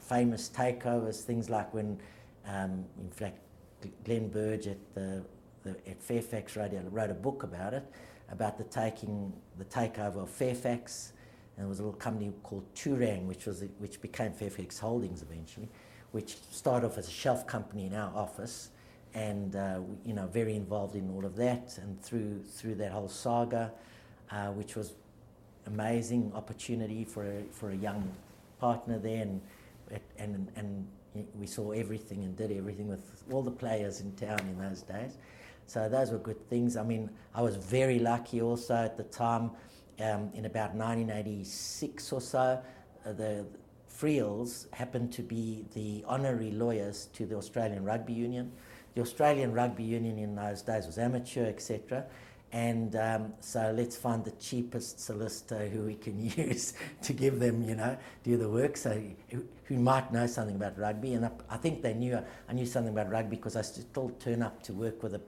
famous 0.00 0.48
takeovers, 0.48 1.22
things 1.22 1.48
like 1.48 1.72
when, 1.72 1.98
um, 2.46 2.84
in 2.98 3.10
fact, 3.10 3.38
Glenn 4.04 4.28
Burge 4.28 4.66
at 4.66 4.94
the 4.94 5.22
the, 5.62 5.70
at 5.88 6.02
Fairfax 6.02 6.56
Radio 6.56 6.82
wrote 6.90 7.10
a 7.10 7.14
book 7.14 7.42
about 7.42 7.74
it, 7.74 7.84
about 8.30 8.58
the 8.58 8.64
taking 8.64 9.32
the 9.58 9.64
takeover 9.64 10.22
of 10.22 10.30
Fairfax, 10.30 11.12
and 11.56 11.64
there 11.64 11.68
was 11.68 11.80
a 11.80 11.82
little 11.82 11.98
company 11.98 12.32
called 12.42 12.64
Tourang, 12.74 13.26
which 13.26 13.46
was 13.46 13.64
which 13.78 14.00
became 14.00 14.32
Fairfax 14.32 14.78
Holdings 14.78 15.22
eventually, 15.22 15.68
which 16.12 16.36
started 16.50 16.86
off 16.86 16.98
as 16.98 17.08
a 17.08 17.12
shelf 17.12 17.46
company 17.46 17.86
in 17.86 17.94
our 17.94 18.14
office, 18.14 18.70
and 19.14 19.56
uh, 19.56 19.80
you 20.04 20.14
know 20.14 20.26
very 20.26 20.54
involved 20.54 20.94
in 20.94 21.10
all 21.10 21.24
of 21.24 21.36
that, 21.36 21.78
and 21.78 22.00
through 22.02 22.42
through 22.42 22.76
that 22.76 22.92
whole 22.92 23.08
saga, 23.08 23.72
uh, 24.30 24.48
which 24.48 24.76
was 24.76 24.92
amazing 25.66 26.32
opportunity 26.34 27.04
for 27.04 27.24
a, 27.24 27.42
for 27.50 27.70
a 27.70 27.76
young 27.76 28.10
partner 28.58 28.98
there, 28.98 29.22
and 29.22 29.40
and 30.18 30.48
and 30.56 30.86
we 31.34 31.46
saw 31.46 31.72
everything 31.72 32.22
and 32.24 32.36
did 32.36 32.52
everything 32.52 32.88
with 32.88 33.24
all 33.32 33.42
the 33.42 33.50
players 33.50 34.00
in 34.00 34.12
town 34.12 34.38
in 34.40 34.58
those 34.58 34.82
days. 34.82 35.18
So 35.66 35.88
those 35.88 36.10
were 36.10 36.18
good 36.18 36.48
things. 36.48 36.76
I 36.76 36.82
mean, 36.82 37.10
I 37.34 37.42
was 37.42 37.56
very 37.56 37.98
lucky 37.98 38.42
also 38.42 38.74
at 38.74 38.96
the 38.96 39.04
time, 39.04 39.52
um, 40.00 40.30
in 40.34 40.46
about 40.46 40.74
1986 40.74 42.12
or 42.12 42.20
so, 42.20 42.60
uh, 43.06 43.12
the 43.12 43.44
Freehills 44.00 44.72
happened 44.72 45.12
to 45.12 45.22
be 45.22 45.64
the 45.74 46.02
honorary 46.06 46.50
lawyers 46.50 47.06
to 47.12 47.26
the 47.26 47.36
Australian 47.36 47.84
Rugby 47.84 48.14
Union. 48.14 48.50
The 48.94 49.02
Australian 49.02 49.52
Rugby 49.52 49.84
Union 49.84 50.18
in 50.18 50.34
those 50.34 50.62
days 50.62 50.86
was 50.86 50.98
amateur, 50.98 51.46
etc. 51.46 52.04
And 52.52 52.96
um, 52.96 53.34
so 53.38 53.72
let's 53.76 53.96
find 53.96 54.24
the 54.24 54.32
cheapest 54.32 54.98
solicitor 54.98 55.68
who 55.68 55.82
we 55.82 55.94
can 55.94 56.18
use 56.36 56.74
to 57.02 57.12
give 57.12 57.38
them, 57.38 57.62
you 57.62 57.76
know, 57.76 57.96
do 58.24 58.36
the 58.36 58.48
work. 58.48 58.76
So 58.76 59.00
who, 59.28 59.44
who 59.64 59.78
might 59.78 60.12
know 60.12 60.26
something 60.26 60.56
about 60.56 60.76
rugby, 60.76 61.14
and 61.14 61.26
I, 61.26 61.30
I 61.48 61.56
think 61.56 61.82
they 61.82 61.94
knew 61.94 62.18
I 62.48 62.52
knew 62.52 62.66
something 62.66 62.92
about 62.92 63.10
rugby 63.10 63.36
because 63.36 63.56
I 63.56 63.62
still 63.62 64.10
turn 64.18 64.42
up 64.42 64.62
to 64.64 64.72
work 64.72 65.02
with 65.02 65.14
a 65.14 65.20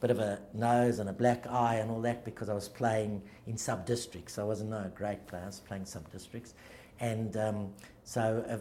bit 0.00 0.10
of 0.10 0.18
a 0.18 0.40
nose 0.54 0.98
and 0.98 1.08
a 1.08 1.12
black 1.12 1.46
eye 1.46 1.76
and 1.76 1.90
all 1.90 2.00
that 2.00 2.24
because 2.24 2.48
I 2.48 2.54
was 2.54 2.68
playing 2.68 3.22
in 3.46 3.56
sub 3.56 3.86
districts. 3.86 4.38
I 4.38 4.42
wasn't 4.42 4.70
no 4.70 4.90
great 4.94 5.26
player, 5.26 5.42
I 5.42 5.46
was 5.46 5.60
playing 5.60 5.84
sub 5.84 6.10
districts. 6.10 6.54
And 7.00 7.36
um, 7.36 7.72
so 8.02 8.44
uh, 8.48 8.58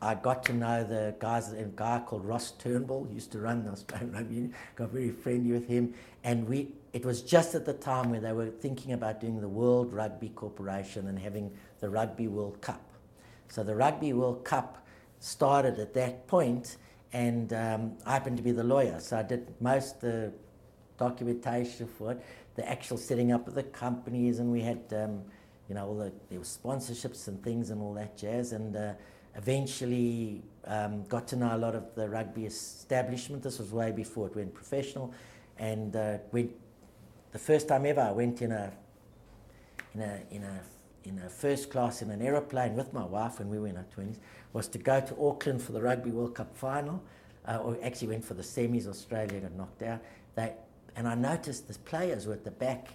I 0.00 0.14
got 0.14 0.44
to 0.44 0.52
know 0.52 0.84
the 0.84 1.14
guys, 1.18 1.52
a 1.52 1.64
guy 1.64 2.02
called 2.04 2.24
Ross 2.24 2.52
Turnbull 2.52 3.08
used 3.10 3.32
to 3.32 3.38
run 3.38 3.64
the 3.64 3.70
Australian 3.70 4.12
Rugby 4.14 4.34
Union, 4.34 4.54
got 4.74 4.90
very 4.90 5.10
friendly 5.10 5.52
with 5.52 5.66
him. 5.66 5.94
And 6.22 6.46
we, 6.48 6.68
it 6.92 7.04
was 7.04 7.22
just 7.22 7.54
at 7.54 7.64
the 7.64 7.72
time 7.72 8.10
where 8.10 8.20
they 8.20 8.32
were 8.32 8.50
thinking 8.50 8.92
about 8.92 9.20
doing 9.20 9.40
the 9.40 9.48
World 9.48 9.92
Rugby 9.92 10.28
Corporation 10.30 11.08
and 11.08 11.18
having 11.18 11.50
the 11.80 11.88
Rugby 11.88 12.28
World 12.28 12.60
Cup. 12.60 12.82
So 13.48 13.62
the 13.62 13.74
Rugby 13.74 14.12
World 14.12 14.44
Cup 14.44 14.86
started 15.18 15.78
at 15.78 15.94
that 15.94 16.26
point, 16.26 16.76
and 17.12 17.52
um, 17.52 17.92
I 18.04 18.12
happened 18.12 18.36
to 18.36 18.42
be 18.42 18.52
the 18.52 18.64
lawyer. 18.64 19.00
So 19.00 19.18
I 19.18 19.22
did 19.22 19.54
most 19.60 20.00
the 20.00 20.32
documentation 20.98 21.86
for 21.86 22.12
it, 22.12 22.22
the 22.54 22.68
actual 22.68 22.96
setting 22.96 23.32
up 23.32 23.48
of 23.48 23.54
the 23.54 23.62
companies, 23.62 24.40
and 24.40 24.50
we 24.50 24.60
had, 24.60 24.80
um, 24.92 25.22
you 25.68 25.74
know, 25.74 25.86
all 25.86 25.96
the 25.96 26.12
there 26.28 26.38
were 26.38 26.44
sponsorships 26.44 27.28
and 27.28 27.42
things 27.42 27.70
and 27.70 27.80
all 27.80 27.94
that 27.94 28.16
jazz, 28.18 28.52
and 28.52 28.76
uh, 28.76 28.92
eventually 29.36 30.42
um, 30.66 31.04
got 31.04 31.28
to 31.28 31.36
know 31.36 31.54
a 31.54 31.58
lot 31.58 31.74
of 31.74 31.94
the 31.94 32.08
rugby 32.08 32.46
establishment. 32.46 33.42
This 33.42 33.58
was 33.58 33.70
way 33.72 33.92
before 33.92 34.26
it 34.26 34.36
went 34.36 34.54
professional, 34.54 35.12
and 35.58 35.94
uh, 35.94 36.18
went 36.32 36.52
the 37.32 37.38
first 37.38 37.68
time 37.68 37.86
ever 37.86 38.00
I 38.00 38.12
went 38.12 38.42
in 38.42 38.52
a 38.52 38.72
in 39.94 40.00
a 40.00 40.20
in 40.30 40.42
a 40.42 40.60
in 41.04 41.18
a 41.24 41.30
first 41.30 41.70
class 41.70 42.02
in 42.02 42.10
an 42.10 42.20
aeroplane 42.20 42.74
with 42.74 42.92
my 42.92 43.04
wife 43.04 43.38
when 43.38 43.48
we 43.48 43.58
were 43.58 43.68
in 43.68 43.76
our 43.76 43.86
twenties 43.94 44.18
was 44.52 44.68
to 44.68 44.78
go 44.78 45.00
to 45.00 45.14
Auckland 45.20 45.62
for 45.62 45.72
the 45.72 45.80
Rugby 45.82 46.10
World 46.10 46.34
Cup 46.34 46.56
final. 46.56 47.02
Uh, 47.48 47.58
or 47.58 47.78
actually 47.80 48.08
went 48.08 48.24
for 48.24 48.34
the 48.34 48.42
semis. 48.42 48.88
Australia 48.88 49.38
got 49.38 49.52
knocked 49.52 49.80
out. 49.82 50.00
They 50.34 50.52
and 50.96 51.06
I 51.06 51.14
noticed 51.14 51.68
the 51.68 51.78
players 51.78 52.26
were 52.26 52.32
at 52.32 52.42
the 52.42 52.50
back 52.50 52.88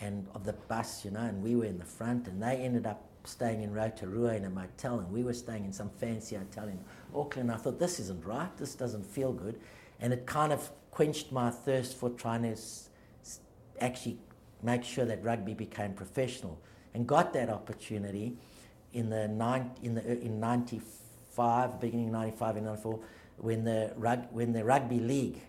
and 0.00 0.28
of 0.34 0.44
the 0.44 0.52
bus, 0.52 1.04
you 1.04 1.10
know, 1.10 1.20
and 1.20 1.42
we 1.42 1.56
were 1.56 1.64
in 1.64 1.78
the 1.78 1.84
front, 1.84 2.28
and 2.28 2.42
they 2.42 2.56
ended 2.56 2.86
up 2.86 3.04
staying 3.24 3.62
in 3.62 3.72
Rotorua 3.72 4.34
in 4.34 4.44
a 4.44 4.50
motel, 4.50 4.98
and 4.98 5.10
we 5.10 5.22
were 5.22 5.34
staying 5.34 5.64
in 5.64 5.72
some 5.72 5.90
fancy 5.90 6.36
hotel 6.36 6.68
in 6.68 6.78
Auckland. 7.14 7.50
I 7.50 7.56
thought, 7.56 7.78
this 7.78 8.00
isn't 8.00 8.24
right, 8.24 8.54
this 8.56 8.74
doesn't 8.74 9.04
feel 9.04 9.32
good. 9.32 9.60
And 10.00 10.12
it 10.12 10.26
kind 10.26 10.52
of 10.52 10.70
quenched 10.90 11.32
my 11.32 11.50
thirst 11.50 11.96
for 11.96 12.10
trying 12.10 12.42
to 12.42 12.50
s- 12.52 12.88
actually 13.80 14.18
make 14.62 14.84
sure 14.84 15.04
that 15.04 15.22
rugby 15.22 15.54
became 15.54 15.92
professional. 15.92 16.58
And 16.94 17.06
got 17.06 17.32
that 17.32 17.48
opportunity 17.48 18.36
in 18.92 19.08
the, 19.08 19.28
nine, 19.28 19.70
in, 19.82 19.94
the 19.94 20.20
in 20.20 20.40
95, 20.40 21.80
beginning 21.80 22.12
95 22.12 22.56
and 22.56 22.66
94, 22.66 23.00
when 23.38 23.64
the, 23.64 23.92
rug, 23.96 24.26
when 24.30 24.52
the 24.52 24.64
rugby 24.64 25.00
league 25.00 25.40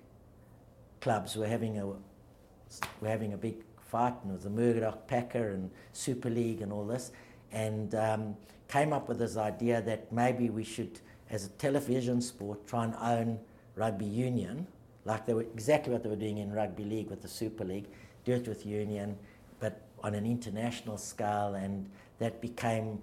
clubs 1.02 1.36
were 1.36 1.48
having 1.48 1.78
a 1.78 1.86
were 1.86 3.08
having 3.08 3.34
a 3.34 3.38
big 3.38 3.58
fight, 3.78 4.14
and 4.24 4.32
it 4.32 4.34
was 4.34 4.44
the 4.44 4.50
Murdoch 4.50 5.06
Packer 5.08 5.50
and 5.50 5.70
Super 5.92 6.30
League 6.30 6.62
and 6.62 6.72
all 6.72 6.86
this, 6.86 7.12
and 7.54 7.96
um, 7.96 8.36
came 8.68 8.92
up 8.92 9.08
with 9.08 9.20
this 9.20 9.38
idea 9.38 9.82
that 9.84 10.12
maybe 10.12 10.50
we 10.50 10.64
should, 10.64 11.00
as 11.30 11.46
a 11.46 11.50
television 11.50 12.20
sport, 12.20 12.68
try 12.68 12.84
and 12.84 12.96
own 13.00 13.40
rugby 13.76 14.06
union, 14.06 14.68
like 15.06 15.26
they 15.26 15.34
were 15.34 15.42
exactly 15.42 15.94
what 15.94 16.04
they 16.04 16.10
were 16.10 16.16
doing 16.16 16.40
in 16.40 16.52
rugby 16.52 16.84
league 16.84 17.10
with 17.10 17.22
the 17.22 17.28
Super 17.28 17.64
League, 17.64 17.86
do 18.26 18.34
it 18.34 18.48
with 18.48 18.66
union, 18.66 19.18
but 19.60 19.82
on 20.04 20.16
an 20.16 20.26
international 20.26 20.98
scale, 20.98 21.56
and 21.56 21.90
that 22.20 22.42
became 22.42 23.00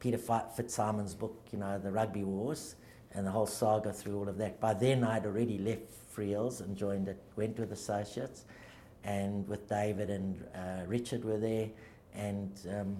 Peter 0.00 0.18
Fitzsimon's 0.18 1.14
book, 1.14 1.36
you 1.52 1.58
know, 1.58 1.78
the 1.78 1.90
Rugby 1.90 2.24
Wars, 2.24 2.74
and 3.14 3.26
the 3.26 3.30
whole 3.30 3.46
saga 3.46 3.92
through 3.92 4.18
all 4.18 4.28
of 4.28 4.38
that. 4.38 4.58
By 4.58 4.74
then, 4.74 5.04
I'd 5.04 5.26
already 5.26 5.58
left 5.58 5.82
Freehills 6.14 6.60
and 6.60 6.76
joined 6.76 7.08
it, 7.08 7.22
Wentworth 7.36 7.70
Associates, 7.70 8.44
and 9.04 9.46
with 9.46 9.68
David 9.68 10.10
and 10.10 10.44
uh, 10.54 10.86
Richard 10.86 11.24
were 11.24 11.38
there, 11.38 11.68
and 12.14 12.50
um, 12.70 12.96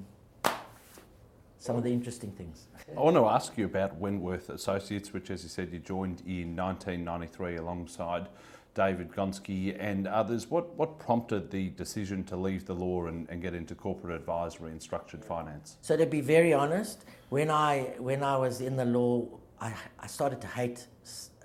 some 1.63 1.77
of 1.77 1.85
the 1.85 1.93
interesting 1.93 2.33
things. 2.33 2.67
I 2.91 3.01
want 3.01 3.15
to 3.15 3.25
ask 3.25 3.57
you 3.57 3.67
about 3.67 3.97
Wentworth 3.97 4.51
Associates, 4.51 5.13
which, 5.13 5.31
as 5.31 5.45
you 5.45 5.49
said, 5.49 5.73
you 5.73 5.79
joined 5.79 6.21
in 6.27 6.57
1993 6.57 7.57
alongside 7.57 8.27
David 8.75 9.13
Gonski 9.13 9.77
and 9.79 10.09
others. 10.09 10.51
What, 10.51 10.75
what 10.75 10.99
prompted 10.99 11.53
the 11.53 11.69
decision 11.71 12.25
to 12.25 12.37
leave 12.37 12.67
the 12.67 12.75
law 12.75 13.07
and, 13.07 13.29
and 13.31 13.41
get 13.41 13.55
into 13.55 13.77
corporate 13.77 14.17
advisory 14.17 14.73
and 14.73 14.83
structured 14.83 15.25
finance? 15.25 15.77
So, 15.83 15.97
to 15.97 16.05
be 16.05 16.21
very 16.21 16.53
honest, 16.53 17.05
when 17.29 17.49
I, 17.49 17.95
when 17.99 18.25
I 18.25 18.37
was 18.37 18.61
in 18.61 18.75
the 18.75 18.85
law, 18.85 19.29
I, 19.61 19.73
I 20.01 20.09
started 20.09 20.41
to 20.41 20.49
hate 20.49 20.89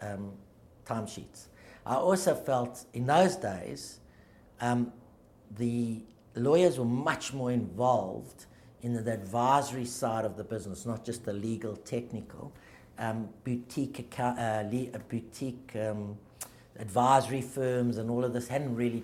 um, 0.01 0.31
timesheets. 0.83 1.49
I 1.85 1.93
also 1.93 2.33
felt 2.33 2.85
in 2.95 3.05
those 3.05 3.35
days 3.35 3.99
um, 4.61 4.91
the 5.57 6.03
lawyers 6.33 6.79
were 6.79 6.85
much 6.85 7.33
more 7.33 7.51
involved 7.51 8.47
in 8.87 9.03
the 9.03 9.13
advisory 9.13 9.85
side 9.85 10.23
of 10.23 10.37
the 10.37 10.43
business, 10.43 10.85
not 10.85 11.03
just 11.03 11.25
the 11.25 11.33
legal, 11.33 11.75
technical. 11.75 12.53
Um, 12.97 13.29
boutique 13.43 13.99
account, 13.99 14.39
uh, 14.39 14.63
le- 14.71 14.95
uh, 14.95 14.99
boutique 15.09 15.71
um, 15.75 16.17
advisory 16.79 17.41
firms 17.41 17.97
and 17.97 18.09
all 18.09 18.23
of 18.23 18.33
this 18.33 18.47
hadn't 18.47 18.75
really 18.75 19.03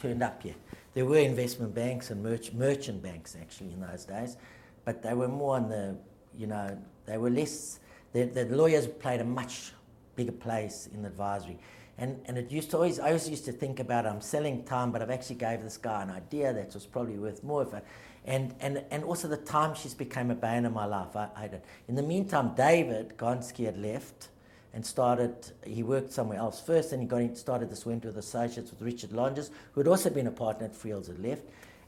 turned 0.00 0.22
up 0.22 0.44
yet. 0.44 0.56
There 0.94 1.04
were 1.04 1.18
investment 1.18 1.74
banks 1.74 2.10
and 2.10 2.22
merch- 2.22 2.52
merchant 2.52 3.02
banks 3.02 3.36
actually 3.40 3.72
in 3.72 3.80
those 3.80 4.04
days, 4.04 4.36
but 4.84 5.02
they 5.02 5.14
were 5.14 5.28
more 5.28 5.56
on 5.56 5.68
the, 5.68 5.96
you 6.36 6.46
know, 6.46 6.76
they 7.06 7.18
were 7.18 7.30
less. 7.30 7.78
The, 8.12 8.24
the 8.24 8.46
lawyers 8.46 8.86
played 8.86 9.20
a 9.20 9.24
much 9.24 9.72
bigger 10.16 10.32
place 10.32 10.88
in 10.92 11.02
the 11.02 11.08
advisory. 11.08 11.58
And, 11.98 12.20
and 12.24 12.36
it 12.36 12.50
used 12.50 12.70
to 12.70 12.78
always, 12.78 12.98
I 12.98 13.08
always 13.08 13.28
used 13.28 13.44
to 13.44 13.52
think 13.52 13.78
about 13.78 14.06
I'm 14.06 14.20
selling 14.20 14.64
time, 14.64 14.90
but 14.90 15.02
I've 15.02 15.10
actually 15.10 15.36
gave 15.36 15.62
this 15.62 15.76
guy 15.76 16.02
an 16.02 16.10
idea 16.10 16.52
that 16.52 16.74
was 16.74 16.86
probably 16.86 17.18
worth 17.18 17.44
more. 17.44 17.62
If 17.62 17.74
I, 17.74 17.82
and, 18.24 18.54
and, 18.60 18.82
and 18.90 19.04
also 19.04 19.28
the 19.28 19.36
time 19.36 19.74
she's 19.74 19.94
became 19.94 20.30
a 20.30 20.34
bane 20.34 20.64
in 20.64 20.72
my 20.72 20.86
life. 20.86 21.14
I, 21.14 21.28
I 21.36 21.50
In 21.88 21.94
the 21.94 22.02
meantime, 22.02 22.54
David 22.54 23.16
Gonski 23.16 23.66
had 23.66 23.78
left 23.78 24.28
and 24.72 24.84
started, 24.84 25.34
he 25.64 25.82
worked 25.82 26.12
somewhere 26.12 26.38
else 26.38 26.60
first, 26.60 26.92
and 26.92 27.02
he 27.02 27.06
got 27.06 27.20
in, 27.20 27.36
started 27.36 27.70
this 27.70 27.86
Wentworth 27.86 28.16
Associates 28.16 28.70
with 28.70 28.82
Richard 28.82 29.10
Longes, 29.10 29.50
who 29.72 29.80
had 29.80 29.88
also 29.88 30.10
been 30.10 30.26
a 30.26 30.32
partner 30.32 30.66
at 30.66 30.74
Freehills, 30.74 31.06
had 31.06 31.20
left. 31.20 31.44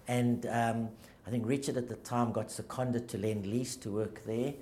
And 0.08 0.46
um, 0.46 0.88
I 1.26 1.30
think 1.30 1.46
Richard 1.46 1.76
at 1.76 1.88
the 1.88 1.96
time 1.96 2.32
got 2.32 2.50
seconded 2.50 3.08
to 3.08 3.18
Lend 3.18 3.46
Lease 3.46 3.76
to 3.76 3.90
work 3.90 4.22
there 4.24 4.54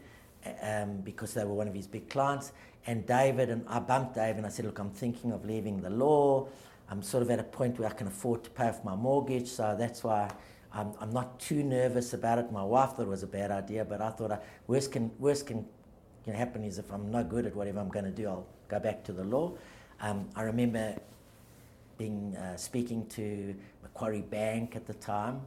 um, 0.63 0.99
because 0.99 1.35
they 1.35 1.45
were 1.45 1.55
one 1.55 1.69
of 1.69 1.75
his 1.75 1.87
big 1.87 2.09
clients. 2.09 2.53
and 2.87 3.07
David, 3.07 3.51
and 3.51 3.65
I 3.69 3.79
bumped 3.79 4.15
David 4.15 4.39
and 4.39 4.47
I 4.47 4.51
said, 4.51 4.67
look, 4.67 4.79
I'm 4.79 4.91
thinking 4.91 5.33
of 5.33 5.45
leaving 5.45 5.81
the 5.81 5.91
law. 5.91 6.49
I'm 6.91 7.03
sort 7.03 7.23
of 7.23 7.31
at 7.31 7.39
a 7.39 7.45
point 7.45 7.79
where 7.79 7.89
I 7.89 7.93
can 7.93 8.07
afford 8.07 8.45
to 8.45 8.51
pay 8.51 8.69
off 8.69 8.85
my 8.85 8.95
mortgage, 8.95 9.49
so 9.49 9.75
that's 9.79 10.05
why 10.05 10.31
I'm, 10.75 10.93
I'm 11.01 11.13
not 11.13 11.39
too 11.39 11.63
nervous 11.63 12.13
about 12.13 12.39
it. 12.39 12.51
My 12.51 12.65
wife 12.65 12.91
thought 12.93 13.03
it 13.03 13.09
was 13.09 13.23
a 13.23 13.29
bad 13.29 13.51
idea, 13.51 13.85
but 13.85 14.01
I 14.01 14.11
thought 14.11 14.33
uh, 14.33 14.39
worst 14.67 14.93
can 14.93 15.11
worst 15.19 15.47
can 15.47 15.65
happen 16.27 16.65
is 16.65 16.79
if 16.79 16.91
I'm 16.93 17.11
not 17.11 17.29
good 17.29 17.47
at 17.47 17.55
whatever 17.55 17.81
I'm 17.81 17.89
going 17.89 18.07
to 18.07 18.11
do, 18.11 18.29
I'll 18.29 18.47
go 18.69 18.81
back 18.81 19.05
to 19.05 19.13
the 19.13 19.25
law. 19.25 19.53
Um, 20.01 20.29
I 20.35 20.43
remember 20.43 20.97
being 21.99 22.37
uh, 22.37 22.57
speaking 22.57 23.07
to 23.09 23.55
Macquarie 23.83 24.23
Bank 24.23 24.75
at 24.75 24.87
the 24.87 24.95
time 24.95 25.41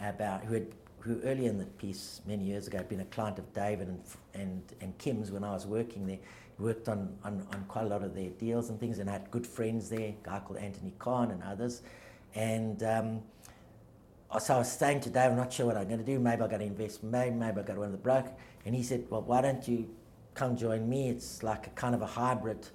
about 0.00 0.44
who 0.44 0.54
had 0.54 0.66
who 1.00 1.20
earlier 1.24 1.50
in 1.50 1.58
the 1.58 1.66
piece 1.66 2.20
many 2.26 2.44
years 2.44 2.66
ago 2.66 2.78
had 2.78 2.88
been 2.88 3.00
a 3.00 3.06
client 3.06 3.38
of 3.38 3.52
David 3.54 3.88
and 3.88 4.00
and, 4.34 4.62
and 4.80 4.96
Kim's 4.98 5.30
when 5.30 5.44
I 5.44 5.52
was 5.52 5.66
working 5.66 6.06
there 6.06 6.18
worked 6.58 6.88
on, 6.88 7.16
on, 7.24 7.46
on 7.52 7.64
quite 7.68 7.84
a 7.84 7.88
lot 7.88 8.02
of 8.02 8.14
their 8.14 8.30
deals 8.30 8.70
and 8.70 8.78
things 8.78 8.98
and 8.98 9.08
I 9.08 9.14
had 9.14 9.30
good 9.30 9.46
friends 9.46 9.88
there, 9.88 10.00
a 10.00 10.16
guy 10.22 10.40
called 10.44 10.58
Anthony 10.58 10.92
Khan 10.98 11.30
and 11.30 11.42
others. 11.42 11.82
And 12.34 12.82
um, 12.82 13.22
so 14.38 14.54
I 14.54 14.58
was 14.58 14.70
saying 14.70 15.00
to 15.00 15.10
Dave, 15.10 15.30
I'm 15.30 15.36
not 15.36 15.52
sure 15.52 15.66
what 15.66 15.76
I'm 15.76 15.86
going 15.86 15.98
to 15.98 16.04
do. 16.04 16.18
Maybe 16.18 16.42
I'm 16.42 16.48
going 16.48 16.60
to 16.60 16.66
invest, 16.66 17.02
maybe, 17.02 17.34
maybe 17.34 17.58
I'll 17.58 17.64
go 17.64 17.74
to 17.74 17.80
one 17.80 17.86
of 17.86 17.92
the 17.92 17.98
broker. 17.98 18.32
And 18.64 18.74
he 18.74 18.82
said, 18.82 19.04
well, 19.10 19.22
why 19.22 19.40
don't 19.40 19.66
you 19.68 19.88
come 20.34 20.56
join 20.56 20.88
me? 20.88 21.08
It's 21.08 21.42
like 21.42 21.66
a 21.66 21.70
kind 21.70 21.94
of 21.94 22.02
a 22.02 22.06
hybrid 22.06 22.66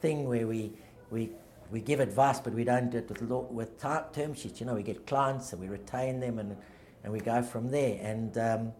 thing 0.00 0.28
where 0.28 0.46
we, 0.46 0.72
we, 1.10 1.30
we 1.70 1.80
give 1.80 2.00
advice, 2.00 2.40
but 2.40 2.52
we 2.52 2.64
don't 2.64 2.90
do 2.90 2.98
it 2.98 3.08
with, 3.08 3.22
law, 3.22 3.42
with 3.50 3.80
term 3.80 4.34
sheets. 4.34 4.60
You 4.60 4.66
know, 4.66 4.74
we 4.74 4.82
get 4.82 5.06
clients 5.06 5.52
and 5.52 5.60
we 5.60 5.68
retain 5.68 6.20
them 6.20 6.38
and, 6.38 6.56
and 7.04 7.12
we 7.12 7.20
go 7.20 7.42
from 7.42 7.70
there. 7.70 7.98
And 8.02 8.36
um, 8.38 8.72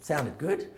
sounded 0.00 0.38
good 0.38 0.70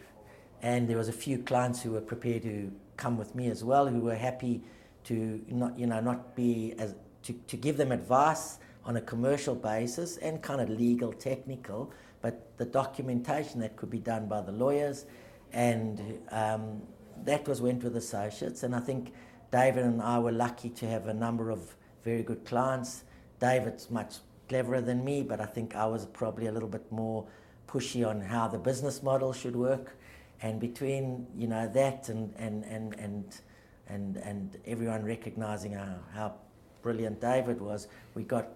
and 0.63 0.89
there 0.89 0.97
was 0.97 1.09
a 1.09 1.13
few 1.13 1.39
clients 1.39 1.83
who 1.83 1.93
were 1.93 2.01
prepared 2.01 2.43
to 2.43 2.73
come 2.97 3.19
with 3.19 3.35
me 3.35 3.49
as 3.49 3.65
well, 3.65 3.89
who 3.89 4.01
were 4.01 4.15
happy 4.15 4.63
to 5.05 5.45
not, 5.49 5.77
you 5.77 5.87
know, 5.87 6.01
not 6.01 6.37
be 6.37 6.75
as 6.79 6.95
to, 7.25 7.33
to 7.33 7.57
give 7.57 7.77
them 7.77 7.91
advice 7.91 8.59
on 8.85 8.97
a 8.97 9.01
commercial 9.01 9.55
basis 9.55 10.17
and 10.19 10.43
kind 10.43 10.61
of 10.61 10.69
legal, 10.69 11.13
technical, 11.13 11.93
but 12.21 12.57
the 12.57 12.65
documentation 12.65 13.61
that 13.61 13.77
could 13.77 13.91
be 13.91 13.99
done 13.99 14.27
by 14.27 14.41
the 14.41 14.53
lawyers, 14.53 15.07
and 15.53 16.01
um, 16.31 16.83
that 17.25 17.47
was 17.47 17.61
Wentworth 17.61 17.95
Associates, 17.95 18.63
and 18.63 18.75
I 18.75 18.81
think 18.81 19.13
David 19.51 19.85
and 19.85 20.01
I 20.01 20.19
were 20.19 20.33
lucky 20.33 20.71
to 20.71 20.89
have 20.89 21.07
a 21.07 21.15
number 21.15 21.51
of 21.51 21.77
very 22.05 22.23
good 22.23 22.45
clients. 22.45 23.05
David's 23.39 23.91
much 23.91 24.17
cleverer 24.49 24.81
than 24.81 25.05
me, 25.05 25.23
but 25.23 25.41
I 25.41 25.47
think 25.47 25.77
I 25.77 25.87
was 25.87 26.07
probably 26.07 26.47
a 26.47 26.53
little 26.53 26.69
bit 26.69 26.91
more 26.91 27.27
pushy 27.69 28.07
on 28.07 28.21
how 28.21 28.49
the 28.49 28.59
business 28.59 29.03
model 29.03 29.33
should 29.33 29.57
work. 29.57 29.97
And 30.41 30.59
between 30.59 31.27
you 31.37 31.47
know 31.47 31.69
that 31.69 32.09
and 32.09 32.35
and 32.37 32.65
and 32.65 32.95
and 32.99 33.41
and, 33.89 34.17
and 34.17 34.57
everyone 34.67 35.05
recognizing 35.05 35.73
how, 35.73 35.97
how 36.15 36.35
brilliant 36.83 37.21
David 37.21 37.61
was, 37.61 37.89
we 38.15 38.25
got 38.25 38.49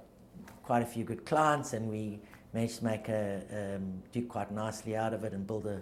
quite 0.67 0.83
a 0.83 0.87
few 0.87 1.05
good 1.05 1.25
clients, 1.25 1.73
and 1.75 1.89
we 1.89 2.19
managed 2.53 2.79
to 2.79 2.85
make 2.85 3.09
a 3.09 3.77
um, 3.77 4.03
do 4.13 4.23
quite 4.27 4.51
nicely 4.51 4.97
out 4.97 5.15
of 5.15 5.23
it 5.23 5.33
and 5.33 5.47
build 5.47 5.67
a 5.67 5.81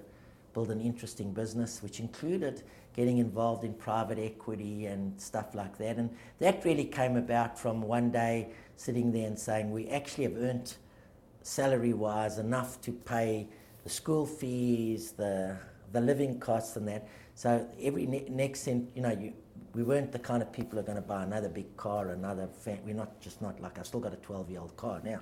build 0.53 0.71
an 0.71 0.81
interesting 0.81 1.33
business, 1.33 1.83
which 1.83 1.99
included 2.00 2.62
getting 2.95 3.19
involved 3.19 3.64
in 3.64 3.75
private 3.75 4.19
equity 4.19 4.87
and 4.87 5.21
stuff 5.21 5.55
like 5.55 5.76
that. 5.79 5.97
And 5.97 6.11
that 6.38 6.64
really 6.64 6.85
came 6.85 7.17
about 7.17 7.59
from 7.59 7.83
one 7.83 8.11
day 8.11 8.50
sitting 8.77 9.11
there 9.11 9.27
and 9.27 9.38
saying 9.38 9.73
we 9.73 9.88
actually 9.88 10.25
have 10.25 10.37
earned 10.37 10.75
salary 11.42 11.92
wise 11.92 12.38
enough 12.38 12.81
to 12.83 12.92
pay 12.92 13.49
the 13.83 13.90
school 13.90 14.27
fees, 14.27 15.12
the 15.12 15.57
the 15.92 16.01
living 16.01 16.38
costs 16.38 16.77
and 16.77 16.87
that. 16.88 17.09
So 17.35 17.66
every 17.81 18.07
ne- 18.07 18.29
next 18.29 18.61
cent, 18.61 18.90
you 18.94 19.03
know, 19.03 19.11
you, 19.12 19.33
we 19.75 19.83
weren't 19.83 20.12
the 20.12 20.19
kind 20.19 20.43
of 20.43 20.53
people 20.53 20.73
who 20.73 20.81
are 20.81 20.87
going 20.87 20.97
to 20.97 21.03
buy 21.03 21.23
another 21.23 21.49
big 21.49 21.77
car, 21.77 22.09
another. 22.09 22.49
Fa- 22.49 22.79
we're 22.85 22.95
not 22.95 23.21
just 23.21 23.43
not 23.43 23.61
like 23.61 23.79
I've 23.79 23.87
still 23.87 24.01
got 24.01 24.12
a 24.12 24.17
12 24.17 24.51
year 24.51 24.61
old 24.61 24.77
car 24.77 25.01
now. 25.05 25.21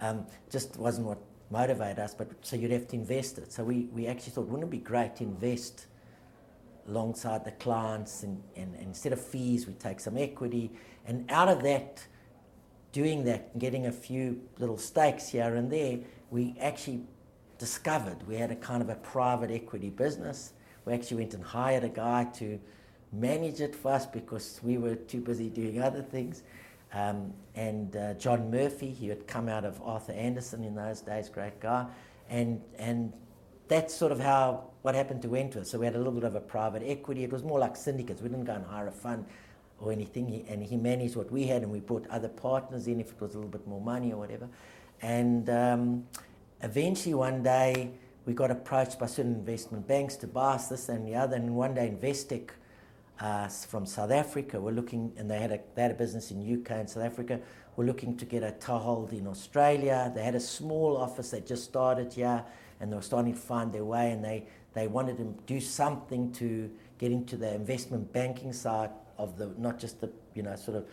Um, 0.00 0.26
just 0.50 0.76
wasn't 0.76 1.06
what 1.06 1.18
motivated 1.50 1.98
us. 1.98 2.14
But 2.14 2.30
so 2.42 2.56
you'd 2.56 2.72
have 2.72 2.88
to 2.88 2.96
invest 2.96 3.38
it. 3.38 3.52
So 3.52 3.62
we, 3.64 3.88
we 3.92 4.06
actually 4.06 4.32
thought, 4.32 4.46
wouldn't 4.46 4.68
it 4.68 4.70
be 4.70 4.78
great 4.78 5.16
to 5.16 5.24
invest 5.24 5.86
alongside 6.88 7.44
the 7.44 7.52
clients 7.52 8.24
and, 8.24 8.42
and, 8.56 8.74
and 8.74 8.88
instead 8.88 9.12
of 9.12 9.24
fees, 9.24 9.66
we 9.66 9.74
take 9.74 10.00
some 10.00 10.18
equity 10.18 10.72
and 11.06 11.30
out 11.30 11.48
of 11.48 11.62
that, 11.62 12.06
doing 12.92 13.24
that 13.24 13.58
getting 13.58 13.86
a 13.86 13.92
few 13.92 14.40
little 14.58 14.78
stakes 14.78 15.28
here 15.28 15.54
and 15.56 15.70
there, 15.70 15.98
we 16.30 16.54
actually 16.60 17.02
discovered 17.58 18.16
we 18.26 18.36
had 18.36 18.50
a 18.50 18.56
kind 18.56 18.82
of 18.82 18.88
a 18.88 18.96
private 18.96 19.50
equity 19.50 19.90
business. 19.90 20.52
We 20.84 20.92
actually 20.92 21.18
went 21.18 21.34
and 21.34 21.44
hired 21.44 21.84
a 21.84 21.88
guy 21.88 22.24
to 22.34 22.58
manage 23.12 23.60
it 23.60 23.74
for 23.74 23.92
us 23.92 24.06
because 24.06 24.60
we 24.62 24.78
were 24.78 24.94
too 24.94 25.20
busy 25.20 25.50
doing 25.50 25.82
other 25.82 26.02
things. 26.02 26.42
Um, 26.94 27.32
and 27.54 27.94
uh, 27.96 28.14
John 28.14 28.50
Murphy, 28.50 28.90
he 28.90 29.08
had 29.08 29.26
come 29.26 29.48
out 29.48 29.64
of 29.64 29.80
Arthur 29.82 30.12
Andersen 30.12 30.62
in 30.64 30.74
those 30.74 31.00
days, 31.00 31.28
great 31.28 31.60
guy. 31.60 31.86
And, 32.28 32.60
and 32.78 33.12
that's 33.68 33.94
sort 33.94 34.12
of 34.12 34.20
how 34.20 34.64
what 34.82 34.94
happened 34.94 35.22
to 35.22 35.28
Wentworth. 35.28 35.66
So 35.66 35.78
we 35.78 35.86
had 35.86 35.94
a 35.94 35.98
little 35.98 36.12
bit 36.12 36.24
of 36.24 36.34
a 36.34 36.40
private 36.40 36.82
equity. 36.84 37.24
It 37.24 37.32
was 37.32 37.42
more 37.42 37.58
like 37.58 37.76
syndicates. 37.76 38.20
We 38.20 38.28
didn't 38.28 38.44
go 38.44 38.54
and 38.54 38.66
hire 38.66 38.88
a 38.88 38.92
fund 38.92 39.24
or 39.80 39.92
anything. 39.92 40.28
He, 40.28 40.44
and 40.48 40.62
he 40.62 40.76
managed 40.76 41.16
what 41.16 41.30
we 41.30 41.46
had, 41.46 41.62
and 41.62 41.70
we 41.70 41.80
brought 41.80 42.06
other 42.08 42.28
partners 42.28 42.86
in 42.86 43.00
if 43.00 43.12
it 43.12 43.20
was 43.20 43.34
a 43.34 43.38
little 43.38 43.50
bit 43.50 43.66
more 43.66 43.80
money 43.80 44.12
or 44.12 44.18
whatever. 44.18 44.48
And 45.00 45.48
um, 45.48 46.06
eventually 46.62 47.14
one 47.14 47.42
day 47.42 47.90
we 48.24 48.34
got 48.34 48.50
approached 48.50 48.98
by 48.98 49.06
certain 49.06 49.34
investment 49.34 49.86
banks 49.86 50.16
to 50.16 50.26
buy 50.26 50.54
us 50.54 50.68
this 50.68 50.88
and 50.88 51.06
the 51.06 51.14
other. 51.14 51.36
And 51.36 51.54
one 51.54 51.74
day 51.74 51.88
Investec 51.88 52.50
uh, 53.20 53.48
from 53.48 53.86
South 53.86 54.10
Africa 54.10 54.60
were 54.60 54.72
looking, 54.72 55.12
and 55.16 55.30
they 55.30 55.38
had, 55.38 55.52
a, 55.52 55.60
they 55.74 55.82
had 55.82 55.90
a 55.90 55.94
business 55.94 56.30
in 56.30 56.60
UK 56.60 56.70
and 56.72 56.90
South 56.90 57.04
Africa, 57.04 57.40
were 57.76 57.84
looking 57.84 58.16
to 58.16 58.24
get 58.24 58.42
a 58.42 58.52
toehold 58.52 59.12
in 59.12 59.26
Australia. 59.26 60.12
They 60.14 60.22
had 60.22 60.34
a 60.34 60.40
small 60.40 60.96
office 60.96 61.30
that 61.30 61.46
just 61.46 61.64
started 61.64 62.12
here 62.12 62.44
and 62.80 62.92
they 62.92 62.96
were 62.96 63.02
starting 63.02 63.32
to 63.32 63.38
find 63.38 63.72
their 63.72 63.84
way 63.84 64.10
and 64.10 64.24
they, 64.24 64.46
they 64.74 64.88
wanted 64.88 65.16
to 65.18 65.24
do 65.46 65.60
something 65.60 66.32
to 66.32 66.70
get 66.98 67.12
into 67.12 67.36
the 67.36 67.54
investment 67.54 68.12
banking 68.12 68.52
side 68.52 68.90
of 69.18 69.38
the, 69.38 69.52
not 69.56 69.78
just 69.78 70.00
the, 70.00 70.10
you 70.34 70.42
know, 70.42 70.56
sort 70.56 70.76
of 70.76 70.86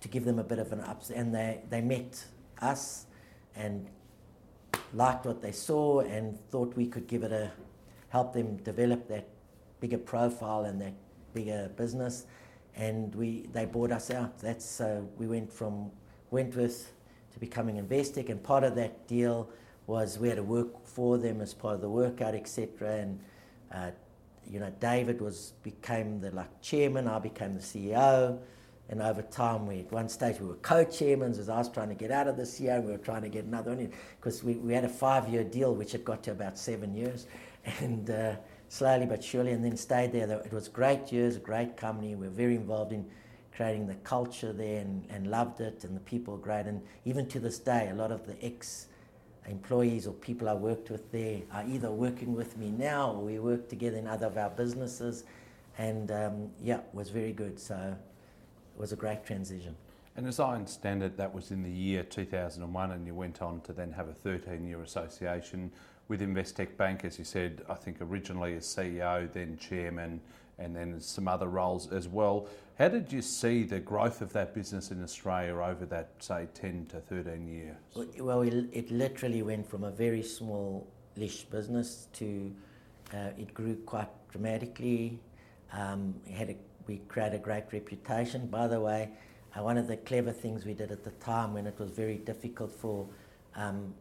to 0.00 0.08
give 0.08 0.24
them 0.24 0.38
a 0.38 0.44
bit 0.44 0.58
of 0.58 0.72
an 0.72 0.80
ups. 0.80 1.10
And 1.10 1.34
they, 1.34 1.60
they 1.70 1.80
met 1.80 2.24
us 2.60 3.06
and 3.54 3.86
liked 4.92 5.26
what 5.26 5.40
they 5.40 5.52
saw 5.52 6.00
and 6.00 6.38
thought 6.50 6.74
we 6.76 6.86
could 6.86 7.06
give 7.06 7.22
it 7.22 7.32
a 7.32 7.52
help 8.08 8.32
them 8.32 8.56
develop 8.58 9.08
that 9.08 9.28
bigger 9.80 9.98
profile 9.98 10.64
and 10.64 10.80
that 10.80 10.94
bigger 11.34 11.70
business. 11.76 12.26
And 12.76 13.14
we 13.14 13.48
they 13.52 13.66
bought 13.66 13.92
us 13.92 14.10
out. 14.10 14.38
That's 14.38 14.80
uh, 14.80 15.02
we 15.18 15.26
went 15.26 15.52
from 15.52 15.90
Wentworth 16.30 16.92
to 17.32 17.40
becoming 17.40 17.76
Investec, 17.76 18.30
and 18.30 18.42
part 18.42 18.64
of 18.64 18.74
that 18.76 19.06
deal 19.06 19.48
was 19.86 20.18
we 20.18 20.28
had 20.28 20.36
to 20.36 20.42
work 20.42 20.86
for 20.86 21.18
them 21.18 21.40
as 21.40 21.52
part 21.54 21.74
of 21.74 21.80
the 21.80 21.88
workout, 21.88 22.34
etc. 22.34 22.96
And 22.96 23.20
uh, 23.72 23.90
you 24.50 24.60
know, 24.60 24.72
David 24.80 25.20
was 25.20 25.52
became 25.62 26.20
the 26.20 26.30
like 26.30 26.60
chairman. 26.62 27.08
I 27.08 27.18
became 27.18 27.54
the 27.54 27.60
CEO. 27.60 28.38
And 28.90 29.00
over 29.00 29.22
time, 29.22 29.66
we 29.66 29.80
at 29.80 29.90
one 29.90 30.10
stage 30.10 30.38
we 30.40 30.46
were 30.46 30.56
co-chairmen 30.56 31.30
as 31.30 31.48
I 31.48 31.56
was 31.56 31.70
trying 31.70 31.88
to 31.88 31.94
get 31.94 32.10
out 32.10 32.28
of 32.28 32.36
this 32.36 32.60
year. 32.60 32.80
We 32.80 32.92
were 32.92 32.98
trying 32.98 33.22
to 33.22 33.30
get 33.30 33.44
another 33.44 33.74
one 33.74 33.90
because 34.20 34.44
we, 34.44 34.54
we 34.56 34.74
had 34.74 34.84
a 34.84 34.90
five-year 34.90 35.44
deal 35.44 35.74
which 35.74 35.92
had 35.92 36.04
got 36.04 36.22
to 36.24 36.32
about 36.32 36.58
seven 36.58 36.94
years, 36.94 37.26
and 37.80 38.10
uh, 38.10 38.34
slowly 38.68 39.06
but 39.06 39.22
surely, 39.22 39.52
and 39.52 39.64
then 39.64 39.76
stayed 39.76 40.12
there. 40.12 40.30
It 40.30 40.52
was 40.52 40.68
great 40.68 41.12
years, 41.12 41.36
a 41.36 41.40
great 41.40 41.76
company. 41.76 42.14
We 42.14 42.26
were 42.26 42.32
very 42.32 42.56
involved 42.56 42.92
in 42.92 43.06
creating 43.54 43.86
the 43.86 43.94
culture 43.96 44.52
there 44.52 44.80
and, 44.80 45.04
and 45.10 45.28
loved 45.28 45.60
it, 45.60 45.84
and 45.84 45.96
the 45.96 46.00
people 46.00 46.34
were 46.34 46.42
great. 46.42 46.66
And 46.66 46.82
even 47.04 47.26
to 47.28 47.40
this 47.40 47.58
day, 47.58 47.88
a 47.90 47.94
lot 47.94 48.10
of 48.10 48.26
the 48.26 48.42
ex 48.44 48.88
employees 49.46 50.06
or 50.06 50.12
people 50.14 50.48
I 50.48 50.54
worked 50.54 50.90
with 50.90 51.12
there 51.12 51.42
are 51.52 51.64
either 51.68 51.90
working 51.90 52.34
with 52.34 52.56
me 52.56 52.70
now 52.70 53.10
or 53.12 53.22
we 53.22 53.38
work 53.38 53.68
together 53.68 53.98
in 53.98 54.06
other 54.06 54.26
of 54.26 54.38
our 54.38 54.50
businesses. 54.50 55.24
And 55.78 56.10
um, 56.10 56.50
yeah, 56.62 56.78
it 56.78 56.94
was 56.94 57.10
very 57.10 57.32
good. 57.32 57.58
So 57.60 57.74
it 57.76 58.80
was 58.80 58.92
a 58.92 58.96
great 58.96 59.24
transition. 59.24 59.76
And 60.16 60.26
as 60.26 60.38
I 60.38 60.54
understand 60.54 61.02
it, 61.02 61.16
that 61.16 61.34
was 61.34 61.50
in 61.50 61.62
the 61.62 61.70
year 61.70 62.04
2001, 62.04 62.90
and 62.92 63.06
you 63.06 63.14
went 63.14 63.42
on 63.42 63.60
to 63.62 63.72
then 63.72 63.90
have 63.92 64.08
a 64.08 64.14
13 64.14 64.64
year 64.66 64.80
association 64.80 65.72
with 66.08 66.20
Investec 66.20 66.76
Bank, 66.76 67.04
as 67.04 67.18
you 67.18 67.24
said, 67.24 67.62
I 67.68 67.74
think 67.74 67.98
originally 68.00 68.54
as 68.56 68.66
CEO, 68.66 69.32
then 69.32 69.56
chairman, 69.56 70.20
and 70.58 70.74
then 70.74 71.00
some 71.00 71.28
other 71.28 71.48
roles 71.48 71.90
as 71.92 72.08
well. 72.08 72.46
How 72.78 72.88
did 72.88 73.12
you 73.12 73.22
see 73.22 73.62
the 73.64 73.80
growth 73.80 74.20
of 74.20 74.32
that 74.32 74.54
business 74.54 74.90
in 74.90 75.02
Australia 75.02 75.54
over 75.54 75.86
that, 75.86 76.10
say, 76.18 76.48
10 76.54 76.86
to 76.86 77.00
13 77.00 77.48
years? 77.48 77.76
Well, 78.20 78.42
it 78.42 78.90
literally 78.90 79.42
went 79.42 79.68
from 79.68 79.84
a 79.84 79.90
very 79.90 80.22
small 80.22 80.86
lish 81.16 81.44
business 81.44 82.08
to 82.14 82.54
uh, 83.12 83.30
it 83.38 83.54
grew 83.54 83.76
quite 83.86 84.08
dramatically. 84.30 85.20
Um, 85.72 86.14
had 86.30 86.50
a 86.50 86.56
we 86.86 86.98
created 87.08 87.36
a 87.36 87.42
great 87.42 87.64
reputation. 87.72 88.46
By 88.46 88.66
the 88.66 88.80
way, 88.80 89.10
uh, 89.56 89.62
one 89.62 89.78
of 89.78 89.86
the 89.86 89.96
clever 89.96 90.32
things 90.32 90.64
we 90.64 90.74
did 90.74 90.90
at 90.90 91.04
the 91.04 91.12
time 91.12 91.54
when 91.54 91.66
it 91.66 91.78
was 91.78 91.90
very 91.90 92.18
difficult 92.18 92.72
for, 92.72 93.06
um, 93.54 93.94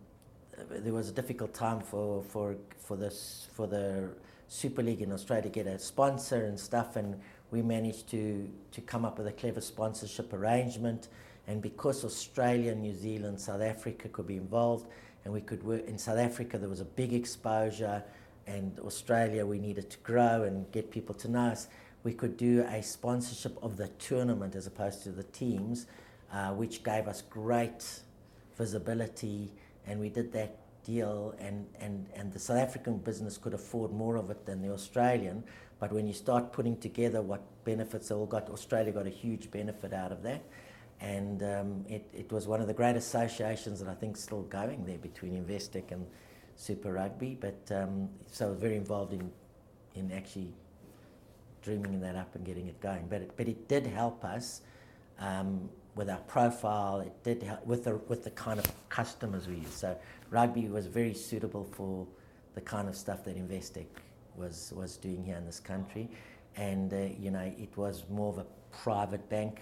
there 0.69 0.93
was 0.93 1.09
a 1.09 1.13
difficult 1.13 1.53
time 1.53 1.79
for, 1.79 2.23
for, 2.23 2.55
for, 2.79 2.97
this, 2.97 3.47
for 3.53 3.67
the 3.67 4.09
Super 4.47 4.83
League 4.83 5.01
in 5.01 5.11
Australia 5.11 5.43
to 5.43 5.49
get 5.49 5.67
a 5.67 5.79
sponsor 5.79 6.45
and 6.45 6.59
stuff, 6.59 6.95
and 6.95 7.19
we 7.51 7.61
managed 7.61 8.09
to, 8.09 8.49
to 8.71 8.81
come 8.81 9.05
up 9.05 9.17
with 9.17 9.27
a 9.27 9.31
clever 9.31 9.61
sponsorship 9.61 10.33
arrangement. 10.33 11.07
And 11.47 11.61
because 11.61 12.05
Australia, 12.05 12.73
New 12.73 12.93
Zealand, 12.93 13.39
South 13.39 13.61
Africa 13.61 14.09
could 14.09 14.27
be 14.27 14.37
involved, 14.37 14.87
and 15.25 15.33
we 15.33 15.41
could 15.41 15.63
work 15.63 15.87
in 15.87 15.97
South 15.97 16.17
Africa, 16.17 16.57
there 16.57 16.69
was 16.69 16.81
a 16.81 16.85
big 16.85 17.13
exposure, 17.13 18.03
and 18.47 18.77
Australia, 18.79 19.45
we 19.45 19.59
needed 19.59 19.89
to 19.89 19.97
grow 19.99 20.43
and 20.43 20.69
get 20.71 20.91
people 20.91 21.15
to 21.15 21.29
know 21.29 21.47
us. 21.47 21.67
We 22.03 22.13
could 22.13 22.35
do 22.35 22.65
a 22.69 22.81
sponsorship 22.81 23.57
of 23.63 23.77
the 23.77 23.87
tournament 23.99 24.55
as 24.55 24.67
opposed 24.67 25.03
to 25.03 25.09
the 25.09 25.23
teams, 25.23 25.85
uh, 26.31 26.49
which 26.51 26.83
gave 26.83 27.07
us 27.07 27.21
great 27.21 28.01
visibility, 28.57 29.51
and 29.87 29.99
we 29.99 30.09
did 30.09 30.31
that 30.33 30.57
deal, 30.83 31.33
and, 31.39 31.65
and, 31.79 32.07
and 32.15 32.31
the 32.31 32.39
South 32.39 32.57
African 32.57 32.97
business 32.97 33.37
could 33.37 33.53
afford 33.53 33.91
more 33.91 34.17
of 34.17 34.29
it 34.29 34.45
than 34.45 34.61
the 34.61 34.71
Australian. 34.71 35.43
But 35.79 35.91
when 35.91 36.07
you 36.07 36.13
start 36.13 36.53
putting 36.53 36.77
together 36.77 37.21
what 37.21 37.41
benefits 37.65 38.11
all 38.11 38.25
got, 38.25 38.49
Australia 38.49 38.91
got 38.91 39.07
a 39.07 39.11
huge 39.11 39.51
benefit 39.51 39.93
out 39.93 40.11
of 40.11 40.23
that. 40.23 40.43
And 41.01 41.43
um, 41.43 41.85
it, 41.89 42.07
it 42.13 42.31
was 42.31 42.47
one 42.47 42.61
of 42.61 42.67
the 42.67 42.73
great 42.73 42.95
associations 42.95 43.79
that 43.79 43.89
I 43.89 43.93
think 43.93 44.15
still 44.15 44.43
going 44.43 44.85
there 44.85 44.97
between 44.97 45.33
Investec 45.33 45.91
and 45.91 46.05
Super 46.55 46.93
Rugby. 46.93 47.37
But 47.39 47.59
um, 47.75 48.09
so 48.31 48.47
I 48.47 48.49
was 48.49 48.59
very 48.59 48.77
involved 48.77 49.11
in, 49.11 49.29
in 49.95 50.11
actually 50.11 50.53
dreaming 51.61 51.99
that 52.01 52.15
up 52.15 52.35
and 52.35 52.45
getting 52.45 52.67
it 52.67 52.79
going. 52.79 53.07
But 53.09 53.21
it, 53.21 53.31
but 53.35 53.47
it 53.47 53.67
did 53.67 53.85
help 53.87 54.23
us 54.23 54.61
um, 55.19 55.69
with 55.95 56.09
our 56.09 56.19
profile. 56.19 56.99
It 57.01 57.23
did 57.23 57.43
help 57.43 57.65
with 57.65 57.83
the 57.83 57.95
with 58.07 58.23
the 58.23 58.31
kind 58.31 58.59
of 58.59 58.65
customers 58.89 59.47
we 59.47 59.55
use. 59.55 59.73
So 59.73 59.97
rugby 60.29 60.67
was 60.67 60.87
very 60.87 61.13
suitable 61.13 61.63
for 61.63 62.07
the 62.55 62.61
kind 62.61 62.87
of 62.87 62.95
stuff 62.95 63.23
that 63.25 63.37
Investec 63.37 63.85
was 64.35 64.73
was 64.75 64.97
doing 64.97 65.23
here 65.23 65.37
in 65.37 65.45
this 65.45 65.59
country, 65.59 66.09
and 66.55 66.93
uh, 66.93 66.97
you 67.19 67.31
know 67.31 67.51
it 67.57 67.75
was 67.77 68.03
more 68.09 68.29
of 68.29 68.39
a 68.39 68.45
private 68.71 69.27
bank 69.29 69.61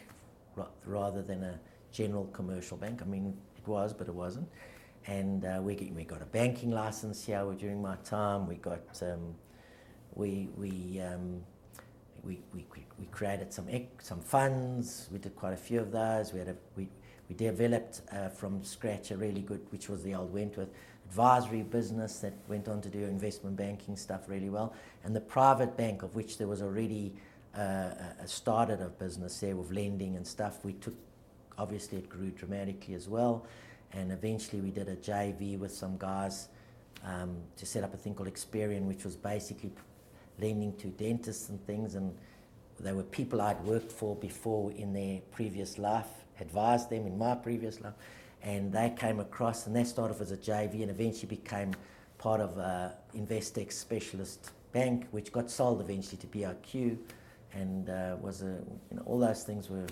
rather 0.86 1.22
than 1.22 1.44
a 1.44 1.60
general 1.91 2.26
commercial 2.28 2.78
bank. 2.78 3.02
I 3.02 3.06
mean 3.06 3.38
it 3.58 3.67
was, 3.67 3.94
but 3.94 4.08
it 4.08 4.15
wasn't. 4.15 4.48
And 5.08 5.46
uh, 5.46 5.60
we 5.62 5.91
we 5.96 6.04
got 6.04 6.22
a 6.22 6.26
banking 6.26 6.72
license 6.72 7.26
here 7.26 7.44
during 7.58 7.82
my 7.82 7.96
time. 8.04 8.48
We 8.48 8.56
got 8.56 8.82
um, 9.02 9.36
we 10.13 10.50
we 10.56 11.02
um, 11.02 11.44
we, 12.23 12.39
we, 12.53 12.65
we 12.99 13.05
created 13.07 13.51
some 13.53 13.67
some 13.99 14.21
funds. 14.21 15.10
We 15.12 15.19
did 15.19 15.36
quite 15.36 15.53
a 15.53 15.57
few 15.57 15.79
of 15.79 15.91
those. 15.91 16.34
We 16.34 16.39
had 16.39 16.49
a, 16.49 16.55
we, 16.75 16.88
we 17.29 17.36
developed 17.36 18.01
uh, 18.12 18.29
from 18.29 18.63
scratch 18.63 19.12
a 19.12 19.17
really 19.17 19.41
good, 19.41 19.62
which 19.69 19.89
was 19.89 20.03
the 20.03 20.15
old 20.15 20.34
Wentworth 20.34 20.69
advisory 21.07 21.63
business 21.63 22.19
that 22.19 22.34
went 22.47 22.67
on 22.67 22.81
to 22.81 22.89
do 22.89 22.99
investment 22.99 23.57
banking 23.57 23.97
stuff 23.97 24.29
really 24.29 24.49
well, 24.49 24.73
and 25.03 25.15
the 25.15 25.21
private 25.21 25.75
bank 25.75 26.03
of 26.03 26.15
which 26.15 26.38
there 26.38 26.47
was 26.47 26.62
already 26.62 27.13
uh, 27.57 27.89
a 28.21 28.27
started 28.27 28.81
a 28.81 28.88
business 28.88 29.39
there 29.39 29.55
with 29.55 29.71
lending 29.71 30.15
and 30.15 30.25
stuff. 30.25 30.63
We 30.63 30.73
took, 30.73 30.93
obviously, 31.57 31.97
it 31.97 32.07
grew 32.07 32.31
dramatically 32.31 32.93
as 32.93 33.10
well, 33.10 33.45
and 33.93 34.12
eventually 34.12 34.62
we 34.62 34.71
did 34.71 34.88
a 34.88 34.95
JV 34.95 35.57
with 35.57 35.73
some 35.73 35.97
guys 35.97 36.47
um, 37.03 37.36
to 37.57 37.65
set 37.65 37.84
up 37.84 37.93
a 37.93 37.97
thing 37.97 38.13
called 38.13 38.29
Experien, 38.29 38.84
which 38.84 39.03
was 39.03 39.15
basically 39.15 39.71
lending 40.41 40.75
to 40.77 40.88
dentists 40.88 41.49
and 41.49 41.65
things, 41.65 41.95
and 41.95 42.13
they 42.80 42.93
were 42.93 43.04
people 43.04 43.41
I'd 43.41 43.63
worked 43.63 43.91
for 43.91 44.15
before 44.15 44.71
in 44.71 44.93
their 44.93 45.19
previous 45.32 45.77
life, 45.77 46.08
advised 46.39 46.89
them 46.89 47.06
in 47.06 47.17
my 47.17 47.36
previous 47.36 47.80
life, 47.82 47.93
and 48.41 48.71
they 48.71 48.93
came 48.97 49.19
across, 49.19 49.67
and 49.67 49.75
they 49.75 49.84
started 49.84 50.15
off 50.15 50.21
as 50.21 50.32
a 50.32 50.38
JV 50.38 50.82
and 50.82 50.89
eventually 50.89 51.27
became 51.27 51.73
part 52.17 52.41
of 52.41 52.56
Investec 53.15 53.71
Specialist 53.71 54.51
Bank, 54.71 55.08
which 55.12 55.32
got 55.32 55.49
sold 55.49 55.82
eventually 55.82 56.17
to 56.17 56.27
BOQ, 56.27 56.97
and 57.54 57.89
uh, 57.89 58.15
was 58.21 58.41
a, 58.41 58.62
you 58.89 58.97
know, 58.97 59.04
all 59.06 59.19
those 59.19 59.43
things 59.43 59.69
were 59.69 59.88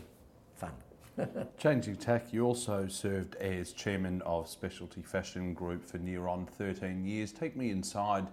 fun. 0.55 0.71
Changing 1.57 1.97
tack, 1.97 2.31
you 2.31 2.45
also 2.45 2.87
served 2.87 3.35
as 3.35 3.73
chairman 3.73 4.21
of 4.21 4.47
Specialty 4.47 5.01
Fashion 5.01 5.53
Group 5.53 5.85
for 5.85 5.97
near 5.97 6.27
on 6.27 6.45
13 6.45 7.03
years. 7.03 7.33
Take 7.33 7.57
me 7.57 7.71
inside 7.71 8.27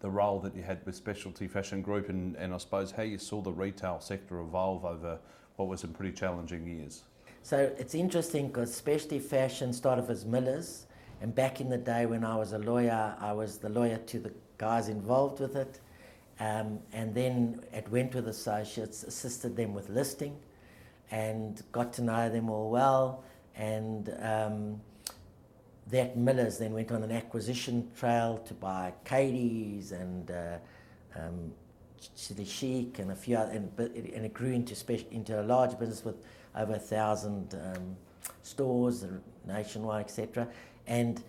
the 0.00 0.10
role 0.10 0.40
that 0.40 0.56
you 0.56 0.62
had 0.62 0.84
with 0.86 0.94
Specialty 0.94 1.46
Fashion 1.46 1.82
Group 1.82 2.08
and, 2.08 2.36
and 2.36 2.54
I 2.54 2.58
suppose 2.58 2.90
how 2.90 3.02
you 3.02 3.18
saw 3.18 3.40
the 3.40 3.52
retail 3.52 4.00
sector 4.00 4.40
evolve 4.40 4.84
over 4.84 5.18
what 5.56 5.68
was 5.68 5.80
some 5.80 5.92
pretty 5.92 6.12
challenging 6.12 6.66
years. 6.66 7.02
So 7.42 7.72
it's 7.78 7.94
interesting 7.94 8.48
because 8.48 8.74
Specialty 8.74 9.18
Fashion 9.18 9.72
started 9.72 10.08
as 10.10 10.24
Miller's, 10.24 10.86
and 11.20 11.34
back 11.34 11.60
in 11.60 11.68
the 11.68 11.78
day 11.78 12.06
when 12.06 12.24
I 12.24 12.36
was 12.36 12.52
a 12.52 12.58
lawyer, 12.58 13.14
I 13.20 13.32
was 13.32 13.58
the 13.58 13.68
lawyer 13.68 13.98
to 13.98 14.18
the 14.18 14.32
guys 14.56 14.88
involved 14.88 15.40
with 15.40 15.56
it. 15.56 15.80
Um, 16.38 16.78
and 16.94 17.14
then 17.14 17.60
it 17.72 17.86
Wentworth 17.90 18.26
Associates, 18.26 19.02
assisted 19.02 19.54
them 19.56 19.74
with 19.74 19.90
listing 19.90 20.38
and 21.10 21.62
got 21.72 21.92
to 21.94 22.02
know 22.02 22.30
them 22.30 22.48
all 22.48 22.70
well. 22.70 23.24
And 23.54 24.14
um, 24.20 24.80
that 25.90 26.16
Millers 26.16 26.58
then 26.58 26.72
went 26.72 26.92
on 26.92 27.02
an 27.02 27.12
acquisition 27.12 27.90
trail 27.98 28.38
to 28.46 28.54
buy 28.54 28.92
Katie's 29.04 29.92
and 29.92 30.30
uh, 30.30 30.58
um, 31.16 31.52
Chic 32.16 32.98
and 32.98 33.10
a 33.10 33.14
few 33.16 33.36
other, 33.36 33.52
and, 33.52 33.78
and 33.78 34.24
it 34.24 34.32
grew 34.32 34.52
into, 34.52 34.74
into 35.10 35.40
a 35.40 35.44
large 35.44 35.78
business 35.78 36.04
with 36.04 36.24
over 36.56 36.74
a 36.74 36.78
thousand 36.78 37.54
um, 37.54 37.96
stores 38.42 39.04
nationwide, 39.46 40.04
etc. 40.04 40.48
And 40.86 41.22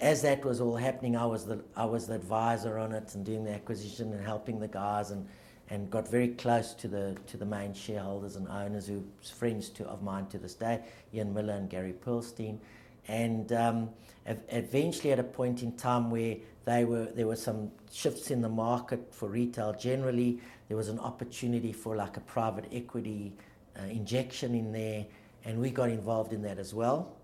as 0.00 0.22
that 0.22 0.44
was 0.44 0.60
all 0.60 0.76
happening, 0.76 1.16
I 1.16 1.24
was 1.24 1.46
the 1.46 1.64
I 1.76 1.84
was 1.84 2.06
the 2.06 2.14
advisor 2.14 2.78
on 2.78 2.92
it 2.92 3.14
and 3.14 3.24
doing 3.24 3.44
the 3.44 3.52
acquisition 3.52 4.12
and 4.12 4.24
helping 4.24 4.58
the 4.60 4.68
guys 4.68 5.10
and 5.10 5.26
and 5.70 5.90
got 5.90 6.06
very 6.06 6.28
close 6.28 6.74
to 6.74 6.88
the 6.88 7.16
to 7.26 7.36
the 7.36 7.46
main 7.46 7.72
shareholders 7.72 8.36
and 8.36 8.46
owners 8.48 8.86
who 8.86 9.04
friends 9.34 9.70
to, 9.70 9.86
of 9.86 10.02
mine 10.02 10.26
to 10.26 10.38
this 10.38 10.54
day, 10.54 10.82
Ian 11.14 11.32
Miller 11.32 11.54
and 11.54 11.70
Gary 11.70 11.94
Perlstein 11.94 12.58
and 13.08 13.52
um, 13.52 13.90
eventually 14.26 15.12
at 15.12 15.18
a 15.18 15.24
point 15.24 15.62
in 15.62 15.72
time 15.72 16.10
where 16.10 16.36
they 16.64 16.84
were 16.84 17.06
there 17.06 17.26
were 17.26 17.36
some 17.36 17.70
shifts 17.92 18.30
in 18.30 18.40
the 18.40 18.48
market 18.48 19.12
for 19.12 19.28
retail 19.28 19.72
generally 19.74 20.40
there 20.68 20.76
was 20.76 20.88
an 20.88 20.98
opportunity 20.98 21.72
for 21.72 21.94
like 21.94 22.16
a 22.16 22.20
private 22.20 22.64
equity 22.72 23.32
uh, 23.78 23.84
injection 23.84 24.54
in 24.54 24.72
there 24.72 25.04
and 25.44 25.60
we 25.60 25.70
got 25.70 25.90
involved 25.90 26.32
in 26.32 26.40
that 26.42 26.58
as 26.58 26.72
well 26.72 27.14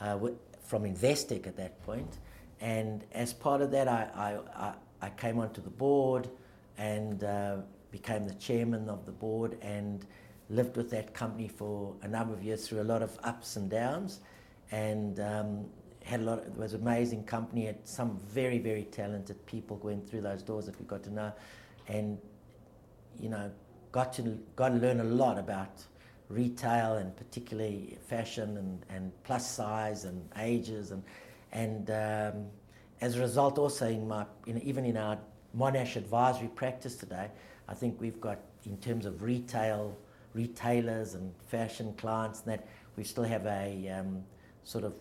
uh, 0.00 0.18
from 0.64 0.82
Investec 0.82 1.46
at 1.46 1.56
that 1.56 1.80
point. 1.84 2.10
point 2.10 2.18
and 2.60 3.04
as 3.12 3.32
part 3.32 3.60
of 3.60 3.70
that 3.70 3.86
I, 3.86 4.38
I, 4.56 4.72
I 5.06 5.10
came 5.10 5.38
onto 5.38 5.62
the 5.62 5.70
board 5.70 6.28
and 6.78 7.22
uh, 7.22 7.58
became 7.92 8.26
the 8.26 8.34
chairman 8.34 8.88
of 8.88 9.06
the 9.06 9.12
board 9.12 9.56
and 9.62 10.04
lived 10.50 10.76
with 10.76 10.90
that 10.90 11.14
company 11.14 11.46
for 11.46 11.94
a 12.02 12.08
number 12.08 12.34
of 12.34 12.42
years 12.42 12.66
through 12.66 12.82
a 12.82 12.84
lot 12.84 13.02
of 13.02 13.16
ups 13.22 13.56
and 13.56 13.70
downs 13.70 14.20
and 14.70 15.20
um, 15.20 15.66
had 16.04 16.20
a 16.20 16.22
lot. 16.22 16.38
Of, 16.40 16.46
it 16.46 16.56
was 16.56 16.74
amazing 16.74 17.24
company. 17.24 17.66
Had 17.66 17.86
some 17.86 18.18
very 18.28 18.58
very 18.58 18.84
talented 18.84 19.44
people 19.46 19.76
going 19.76 20.02
through 20.02 20.22
those 20.22 20.42
doors 20.42 20.66
that 20.66 20.78
we 20.78 20.86
got 20.86 21.02
to 21.04 21.12
know, 21.12 21.32
and 21.88 22.18
you 23.18 23.28
know 23.28 23.50
got 23.92 24.12
to 24.14 24.38
got 24.56 24.70
to 24.70 24.74
learn 24.76 25.00
a 25.00 25.04
lot 25.04 25.38
about 25.38 25.84
retail 26.28 26.94
and 26.94 27.14
particularly 27.16 27.96
fashion 28.08 28.56
and, 28.56 28.84
and 28.88 29.12
plus 29.24 29.48
size 29.50 30.04
and 30.04 30.28
ages 30.38 30.90
and 30.90 31.02
and 31.52 31.90
um, 31.90 32.46
as 33.00 33.16
a 33.16 33.20
result 33.20 33.58
also 33.58 33.86
in 33.86 34.08
my 34.08 34.24
in, 34.46 34.60
even 34.62 34.84
in 34.84 34.96
our 34.96 35.18
Monash 35.56 35.94
advisory 35.94 36.48
practice 36.48 36.96
today, 36.96 37.30
I 37.68 37.74
think 37.74 38.00
we've 38.00 38.20
got 38.20 38.40
in 38.64 38.76
terms 38.78 39.06
of 39.06 39.22
retail 39.22 39.96
retailers 40.34 41.14
and 41.14 41.32
fashion 41.46 41.94
clients 41.96 42.40
and 42.40 42.54
that 42.54 42.66
we 42.96 43.04
still 43.04 43.24
have 43.24 43.46
a 43.46 43.88
um, 43.88 44.24
sort 44.64 44.84
of 44.84 44.94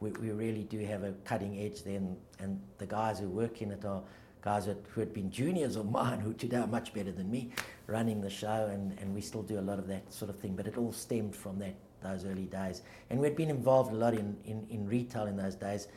we, 0.00 0.10
we 0.10 0.30
really 0.30 0.64
do 0.64 0.78
have 0.80 1.02
a 1.02 1.12
cutting 1.24 1.58
edge 1.58 1.82
then 1.82 2.16
and 2.38 2.60
the 2.78 2.86
guys 2.86 3.18
who 3.18 3.28
work 3.28 3.62
in 3.62 3.70
it 3.70 3.84
are 3.84 4.02
guys 4.42 4.66
that, 4.66 4.76
who 4.90 5.00
had 5.00 5.12
been 5.12 5.30
juniors 5.30 5.76
of 5.76 5.90
mine 5.90 6.20
who 6.20 6.32
today 6.34 6.58
are 6.58 6.66
much 6.66 6.92
better 6.92 7.10
than 7.10 7.30
me 7.30 7.50
running 7.86 8.20
the 8.20 8.30
show 8.30 8.68
and, 8.72 8.96
and 9.00 9.14
we 9.14 9.20
still 9.20 9.42
do 9.42 9.58
a 9.58 9.60
lot 9.60 9.78
of 9.78 9.88
that 9.88 10.12
sort 10.12 10.30
of 10.30 10.38
thing. 10.38 10.54
But 10.54 10.66
it 10.66 10.76
all 10.76 10.92
stemmed 10.92 11.34
from 11.34 11.58
that 11.58 11.74
those 12.02 12.24
early 12.24 12.44
days. 12.44 12.82
And 13.10 13.18
we'd 13.18 13.36
been 13.36 13.50
involved 13.50 13.92
a 13.92 13.96
lot 13.96 14.14
in, 14.14 14.36
in, 14.44 14.66
in 14.70 14.86
retail 14.86 15.26
in 15.26 15.36
those 15.36 15.54
days 15.54 15.88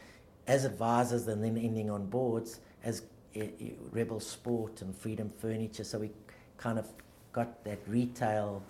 as 0.47 0.65
advisors 0.65 1.27
and 1.27 1.43
then 1.43 1.57
ending 1.57 1.89
on 1.91 2.07
boards 2.07 2.61
as 2.83 3.03
uh, 3.39 3.43
Rebel 3.91 4.19
Sport 4.19 4.81
and 4.81 4.95
Freedom 4.95 5.29
Furniture. 5.29 5.83
So 5.83 5.99
we 5.99 6.11
kind 6.57 6.79
of 6.79 6.87
got 7.31 7.63
that 7.65 7.79
retail 7.87 8.63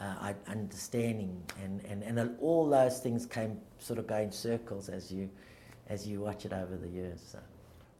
uh, 0.00 0.32
understanding, 0.46 1.42
and, 1.62 1.84
and, 1.84 2.02
and 2.02 2.36
all 2.40 2.68
those 2.68 3.00
things 3.00 3.26
came 3.26 3.58
sort 3.78 3.98
of 3.98 4.06
go 4.06 4.16
in 4.16 4.32
circles 4.32 4.88
as 4.88 5.10
you, 5.10 5.28
as 5.88 6.06
you 6.06 6.20
watch 6.20 6.44
it 6.44 6.52
over 6.52 6.76
the 6.76 6.88
years. 6.88 7.20
So. 7.32 7.38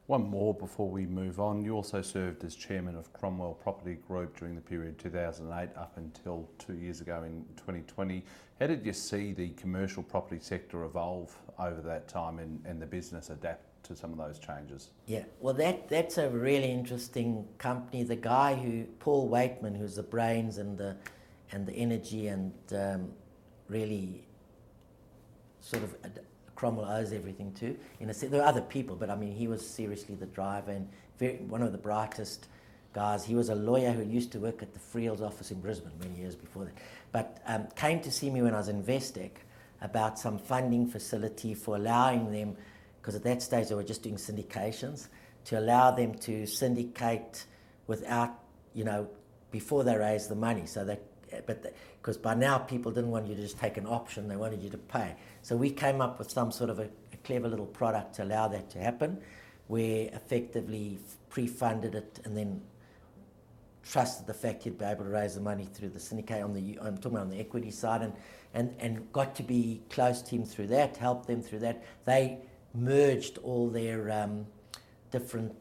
One 0.09 0.27
more 0.27 0.55
before 0.55 0.89
we 0.89 1.05
move 1.05 1.39
on. 1.39 1.61
You 1.61 1.75
also 1.75 2.01
served 2.01 2.43
as 2.43 2.55
chairman 2.55 2.95
of 2.95 3.13
Cromwell 3.13 3.53
Property 3.53 3.99
Group 4.07 4.39
during 4.39 4.55
the 4.55 4.61
period 4.61 4.97
2008 4.97 5.69
up 5.77 5.93
until 5.97 6.49
two 6.57 6.73
years 6.73 6.99
ago 6.99 7.21
in 7.23 7.45
2020. 7.57 8.23
How 8.59 8.65
did 8.65 8.83
you 8.83 8.93
see 8.93 9.33
the 9.33 9.49
commercial 9.49 10.01
property 10.01 10.41
sector 10.41 10.83
evolve 10.83 11.37
over 11.59 11.81
that 11.81 12.07
time 12.07 12.39
and, 12.39 12.59
and 12.65 12.81
the 12.81 12.87
business 12.87 13.29
adapt 13.29 13.83
to 13.83 13.95
some 13.95 14.11
of 14.11 14.17
those 14.17 14.39
changes? 14.39 14.89
Yeah, 15.05 15.25
well, 15.39 15.53
that 15.53 15.89
that's 15.89 16.17
a 16.17 16.27
really 16.29 16.71
interesting 16.71 17.47
company. 17.59 18.01
The 18.01 18.15
guy 18.15 18.55
who 18.55 18.85
Paul 18.99 19.29
Weightman, 19.29 19.77
who's 19.77 19.95
the 19.95 20.03
brains 20.03 20.57
and 20.57 20.75
the 20.75 20.97
and 21.51 21.65
the 21.65 21.73
energy 21.73 22.27
and 22.27 22.53
um, 22.71 23.11
really 23.67 24.23
sort 25.61 25.83
of 25.83 25.95
Cromwell 26.55 26.89
owes 26.89 27.13
everything 27.13 27.53
to. 27.53 27.77
In 27.99 28.09
a 28.09 28.13
sense, 28.13 28.31
there 28.31 28.41
are 28.41 28.47
other 28.47 28.61
people, 28.61 28.95
but 28.95 29.09
I 29.09 29.15
mean, 29.15 29.31
he 29.31 29.47
was 29.47 29.65
seriously 29.65 30.15
the 30.15 30.25
driver 30.25 30.71
and 30.71 30.89
very, 31.17 31.37
one 31.37 31.61
of 31.61 31.71
the 31.71 31.77
brightest 31.77 32.47
guys. 32.93 33.23
He 33.23 33.35
was 33.35 33.49
a 33.49 33.55
lawyer 33.55 33.91
who 33.91 34.03
used 34.03 34.31
to 34.33 34.39
work 34.39 34.61
at 34.61 34.73
the 34.73 34.79
Freehill's 34.79 35.21
office 35.21 35.51
in 35.51 35.61
Brisbane 35.61 35.93
many 36.01 36.19
years 36.19 36.35
before 36.35 36.65
that, 36.65 36.73
but 37.11 37.41
um, 37.45 37.67
came 37.75 38.01
to 38.01 38.11
see 38.11 38.29
me 38.29 38.41
when 38.41 38.53
I 38.53 38.57
was 38.57 38.67
in 38.67 38.83
Investec 38.83 39.31
about 39.81 40.19
some 40.19 40.37
funding 40.37 40.87
facility 40.87 41.53
for 41.53 41.77
allowing 41.77 42.31
them, 42.31 42.57
because 43.01 43.15
at 43.15 43.23
that 43.23 43.41
stage 43.41 43.69
they 43.69 43.75
were 43.75 43.83
just 43.83 44.03
doing 44.03 44.15
syndications, 44.15 45.07
to 45.45 45.57
allow 45.57 45.91
them 45.91 46.13
to 46.15 46.45
syndicate 46.45 47.45
without, 47.87 48.31
you 48.73 48.83
know, 48.83 49.07
before 49.51 49.83
they 49.83 49.95
raise 49.95 50.27
the 50.27 50.35
money. 50.35 50.65
So 50.65 50.83
they, 50.83 50.99
but 51.45 51.73
because 52.01 52.17
by 52.17 52.33
now 52.33 52.57
people 52.57 52.91
didn't 52.91 53.11
want 53.11 53.27
you 53.27 53.35
to 53.35 53.41
just 53.41 53.59
take 53.59 53.77
an 53.77 53.85
option; 53.85 54.27
they 54.27 54.35
wanted 54.35 54.61
you 54.63 54.69
to 54.69 54.77
pay. 54.77 55.15
So 55.41 55.55
we 55.55 55.69
came 55.71 56.01
up 56.01 56.19
with 56.19 56.29
some 56.29 56.51
sort 56.51 56.69
of 56.69 56.79
a, 56.79 56.89
a 57.13 57.17
clever 57.23 57.47
little 57.47 57.65
product 57.65 58.15
to 58.15 58.23
allow 58.23 58.47
that 58.49 58.69
to 58.71 58.79
happen, 58.79 59.21
where 59.67 60.09
effectively 60.13 60.99
pre-funded 61.29 61.95
it 61.95 62.19
and 62.25 62.35
then 62.35 62.61
trusted 63.83 64.27
the 64.27 64.33
fact 64.33 64.65
you'd 64.65 64.77
be 64.77 64.85
able 64.85 65.03
to 65.03 65.09
raise 65.09 65.35
the 65.35 65.41
money 65.41 65.67
through 65.73 65.89
the 65.89 65.99
syndicate 65.99 66.43
on 66.43 66.53
the 66.53 66.77
I'm 66.81 66.97
talking 66.97 67.17
about 67.17 67.21
on 67.23 67.29
the 67.29 67.39
equity 67.39 67.71
side 67.71 68.01
and, 68.01 68.13
and, 68.53 68.75
and 68.79 69.11
got 69.11 69.35
to 69.35 69.43
be 69.43 69.81
close 69.89 70.21
to 70.23 70.35
him 70.35 70.45
through 70.45 70.67
that, 70.67 70.97
helped 70.97 71.27
them 71.27 71.41
through 71.41 71.59
that. 71.59 71.83
They 72.05 72.39
merged 72.73 73.37
all 73.39 73.69
their 73.69 74.11
um, 74.11 74.45
different 75.11 75.55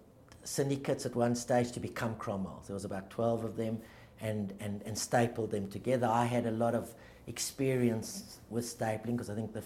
syndicates 0.45 1.07
at 1.07 1.15
one 1.15 1.35
stage 1.35 1.73
to 1.73 1.81
become 1.81 2.17
Cromwell. 2.17 2.63
There 2.67 2.75
was 2.75 2.85
about 2.85 3.11
12 3.11 3.45
of 3.45 3.57
them 3.57 3.79
and, 4.21 4.53
and, 4.61 4.83
and 4.85 4.97
stapled 4.97 5.51
them 5.51 5.69
together. 5.69 6.07
I 6.07 6.25
had 6.25 6.47
a 6.47 6.51
lot 6.51 6.75
of 6.75 6.95
experience 7.27 8.39
with 8.51 8.65
stapling 8.65 9.13
because 9.13 9.31
I 9.31 9.35
think 9.35 9.53
the, 9.53 9.63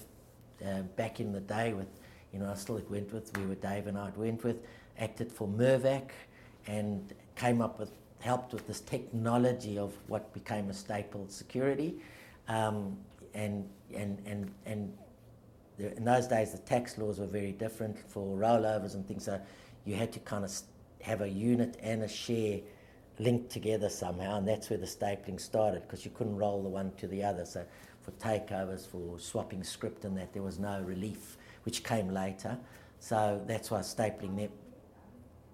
uh, 0.67 0.83
back 0.97 1.21
in 1.21 1.33
the 1.33 1.41
day 1.41 1.73
with, 1.73 1.89
you 2.33 2.39
know, 2.39 2.51
I 2.51 2.55
still 2.55 2.79
at 2.79 2.91
Wentworth, 2.91 3.37
we 3.37 3.47
were 3.47 3.55
Dave 3.55 3.87
and 3.87 3.99
I 3.99 4.09
at 4.09 4.17
Wentworth, 4.17 4.59
acted 4.99 5.33
for 5.33 5.49
Mirvac 5.49 6.11
and 6.67 7.13
came 7.37 7.61
up 7.61 7.79
with 7.79 7.91
helped 8.23 8.53
with 8.53 8.67
this 8.69 8.81
technology 8.81 9.79
of 9.79 9.93
what 10.07 10.33
became 10.33 10.71
a 10.71 10.75
staple 10.75 11.27
security. 11.29 11.97
Um, 12.49 12.97
and, 13.35 13.69
and, 13.95 14.23
and, 14.25 14.51
and 14.65 14.97
in 15.79 16.05
those 16.05 16.29
days, 16.29 16.53
the 16.53 16.59
tax 16.59 16.99
laws 16.99 17.19
were 17.19 17.27
very 17.27 17.53
different 17.53 17.99
for 18.09 18.37
rollovers 18.39 18.95
and 18.95 19.07
things. 19.07 19.25
So 19.25 19.41
you 19.85 19.97
had 19.97 20.13
to 20.13 20.21
kind 20.21 20.45
of 20.45 20.53
have 21.01 21.23
a 21.23 21.29
unit 21.29 21.77
and 21.83 22.03
a 22.03 22.09
share 22.09 22.61
linked 23.23 23.51
together 23.51 23.89
somehow, 23.89 24.39
and 24.39 24.47
that's 24.47 24.69
where 24.71 24.79
the 24.79 24.87
stapling 24.87 25.41
started 25.41 25.83
because 25.83 26.05
you 26.05 26.11
couldn't 26.11 26.37
roll 26.37 26.63
the 26.63 26.69
one 26.69 26.93
to 26.99 27.07
the 27.07 27.23
other. 27.23 27.45
So 27.45 27.65
for 28.03 28.11
takeovers, 28.13 28.87
for 28.87 29.19
swapping 29.19 29.63
scrip 29.63 30.05
and 30.05 30.17
that, 30.19 30.33
there 30.33 30.43
was 30.43 30.59
no 30.59 30.81
relief, 30.83 31.37
which 31.65 31.85
came 31.85 32.09
later. 32.09 32.59
So 32.99 33.43
that's 33.47 33.71
why 33.71 33.81
stapling 33.81 34.49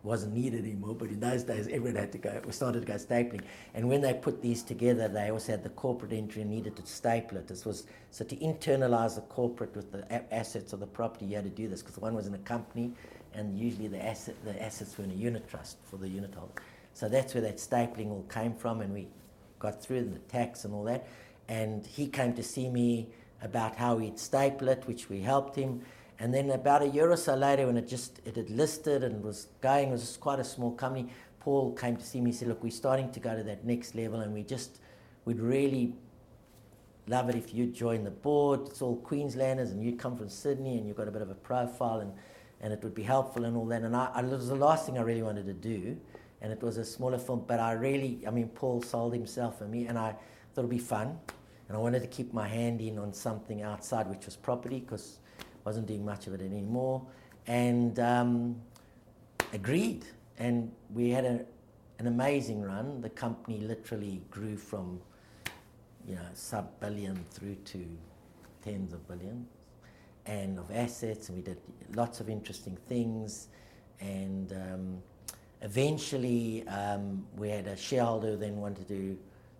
wasn't 0.02 0.34
needed 0.34 0.64
anymore. 0.64 0.94
But 0.94 1.08
in 1.08 1.20
those 1.20 1.42
days, 1.42 1.66
everyone 1.66 1.96
had 1.96 2.12
to 2.12 2.18
go. 2.18 2.40
We 2.44 2.52
started 2.52 2.80
to 2.80 2.86
go 2.86 2.94
stapling, 2.94 3.42
and 3.74 3.88
when 3.88 4.00
they 4.00 4.14
put 4.14 4.40
these 4.40 4.62
together, 4.62 5.08
they 5.08 5.30
also 5.30 5.52
had 5.52 5.62
the 5.62 5.70
corporate 5.70 6.12
entry 6.12 6.42
and 6.42 6.50
needed 6.50 6.76
to 6.76 6.86
staple 6.86 7.38
it. 7.38 7.48
This 7.48 7.64
was 7.64 7.86
so 8.10 8.24
to 8.24 8.36
internalize 8.36 9.16
the 9.16 9.22
corporate 9.22 9.74
with 9.74 9.92
the 9.92 10.04
a- 10.10 10.34
assets 10.34 10.72
of 10.72 10.80
the 10.80 10.86
property. 10.86 11.26
You 11.26 11.36
had 11.36 11.44
to 11.44 11.50
do 11.50 11.68
this 11.68 11.82
because 11.82 11.98
one 11.98 12.14
was 12.14 12.26
in 12.26 12.34
a 12.34 12.38
company, 12.38 12.92
and 13.34 13.58
usually 13.58 13.88
the 13.88 14.04
asset 14.04 14.36
the 14.44 14.60
assets 14.62 14.96
were 14.96 15.04
in 15.04 15.10
a 15.10 15.14
unit 15.14 15.48
trust 15.48 15.76
for 15.90 15.96
the 15.96 16.08
unit 16.08 16.34
holder. 16.34 16.52
So 16.98 17.08
that's 17.08 17.34
where 17.34 17.42
that 17.42 17.56
stapling 17.58 18.10
all 18.10 18.26
came 18.28 18.54
from, 18.54 18.80
and 18.80 18.92
we 18.92 19.08
got 19.58 19.82
through 19.82 20.04
the 20.04 20.18
tax 20.20 20.64
and 20.64 20.74
all 20.74 20.84
that. 20.84 21.06
And 21.48 21.86
he 21.86 22.08
came 22.08 22.32
to 22.34 22.42
see 22.42 22.68
me 22.68 23.08
about 23.40 23.76
how 23.76 23.98
he'd 23.98 24.18
staple 24.18 24.68
it, 24.68 24.82
which 24.86 25.08
we 25.08 25.20
helped 25.20 25.54
him 25.56 25.82
and 26.20 26.34
then 26.34 26.50
about 26.50 26.82
a 26.82 26.88
year 26.88 27.10
or 27.10 27.16
so 27.16 27.34
later, 27.34 27.66
when 27.66 27.76
it 27.76 27.86
just 27.86 28.20
it 28.24 28.34
had 28.36 28.50
listed 28.50 29.04
and 29.04 29.22
was 29.22 29.48
going, 29.60 29.88
it 29.88 29.92
was 29.92 30.16
quite 30.16 30.40
a 30.40 30.44
small 30.44 30.72
company. 30.72 31.08
Paul 31.38 31.72
came 31.72 31.96
to 31.96 32.04
see 32.04 32.20
me. 32.20 32.30
and 32.30 32.34
said, 32.34 32.48
"Look, 32.48 32.62
we're 32.62 32.70
starting 32.70 33.12
to 33.12 33.20
go 33.20 33.36
to 33.36 33.42
that 33.44 33.64
next 33.64 33.94
level, 33.94 34.20
and 34.20 34.34
we 34.34 34.42
just 34.42 34.80
we'd 35.24 35.38
really 35.38 35.94
love 37.06 37.28
it 37.28 37.36
if 37.36 37.54
you'd 37.54 37.72
join 37.72 38.02
the 38.02 38.10
board. 38.10 38.66
It's 38.66 38.82
all 38.82 38.96
Queenslanders, 38.96 39.70
and 39.70 39.82
you'd 39.82 39.98
come 39.98 40.16
from 40.16 40.28
Sydney, 40.28 40.76
and 40.76 40.86
you've 40.88 40.96
got 40.96 41.06
a 41.06 41.12
bit 41.12 41.22
of 41.22 41.30
a 41.30 41.36
profile, 41.36 42.00
and 42.00 42.12
and 42.60 42.72
it 42.72 42.82
would 42.82 42.94
be 42.94 43.04
helpful 43.04 43.44
and 43.44 43.56
all 43.56 43.66
that." 43.66 43.82
And 43.82 43.94
I, 43.94 44.10
I, 44.12 44.20
it 44.20 44.30
was 44.30 44.48
the 44.48 44.56
last 44.56 44.86
thing 44.86 44.98
I 44.98 45.02
really 45.02 45.22
wanted 45.22 45.46
to 45.46 45.54
do, 45.54 45.96
and 46.40 46.52
it 46.52 46.62
was 46.62 46.76
a 46.76 46.84
smaller 46.84 47.18
film. 47.18 47.44
But 47.46 47.60
I 47.60 47.72
really, 47.72 48.22
I 48.26 48.30
mean, 48.30 48.48
Paul 48.48 48.82
sold 48.82 49.12
himself 49.12 49.58
for 49.58 49.66
me, 49.66 49.86
and 49.86 49.98
I 49.98 50.12
thought 50.54 50.62
it'd 50.62 50.70
be 50.70 50.78
fun, 50.78 51.18
and 51.68 51.76
I 51.76 51.80
wanted 51.80 52.00
to 52.00 52.08
keep 52.08 52.32
my 52.32 52.48
hand 52.48 52.80
in 52.80 52.98
on 52.98 53.12
something 53.12 53.62
outside, 53.62 54.08
which 54.08 54.26
was 54.26 54.36
property, 54.36 54.80
because 54.80 55.18
I 55.38 55.44
wasn't 55.64 55.86
doing 55.86 56.04
much 56.04 56.26
of 56.26 56.34
it 56.34 56.40
anymore, 56.40 57.02
and 57.46 57.98
um, 57.98 58.56
agreed. 59.52 60.04
And 60.38 60.70
we 60.94 61.10
had 61.10 61.24
a, 61.24 61.44
an 61.98 62.06
amazing 62.06 62.62
run. 62.62 63.00
The 63.00 63.10
company 63.10 63.58
literally 63.58 64.22
grew 64.30 64.56
from, 64.56 65.00
you 66.06 66.14
know, 66.14 66.22
sub 66.34 66.78
billion 66.78 67.16
through 67.30 67.56
to 67.56 67.84
tens 68.64 68.92
of 68.92 69.06
billions, 69.08 69.48
and 70.26 70.58
of 70.58 70.70
assets. 70.70 71.28
And 71.28 71.38
we 71.38 71.42
did 71.42 71.58
lots 71.94 72.20
of 72.20 72.28
interesting 72.28 72.76
things, 72.86 73.48
and 74.00 74.52
um, 74.52 75.02
eventually 75.62 76.66
um, 76.68 77.26
we 77.36 77.48
had 77.48 77.66
a 77.66 77.76
shareholder 77.76 78.28
who 78.32 78.36
then 78.36 78.56
wanted 78.56 78.88
to 78.88 79.18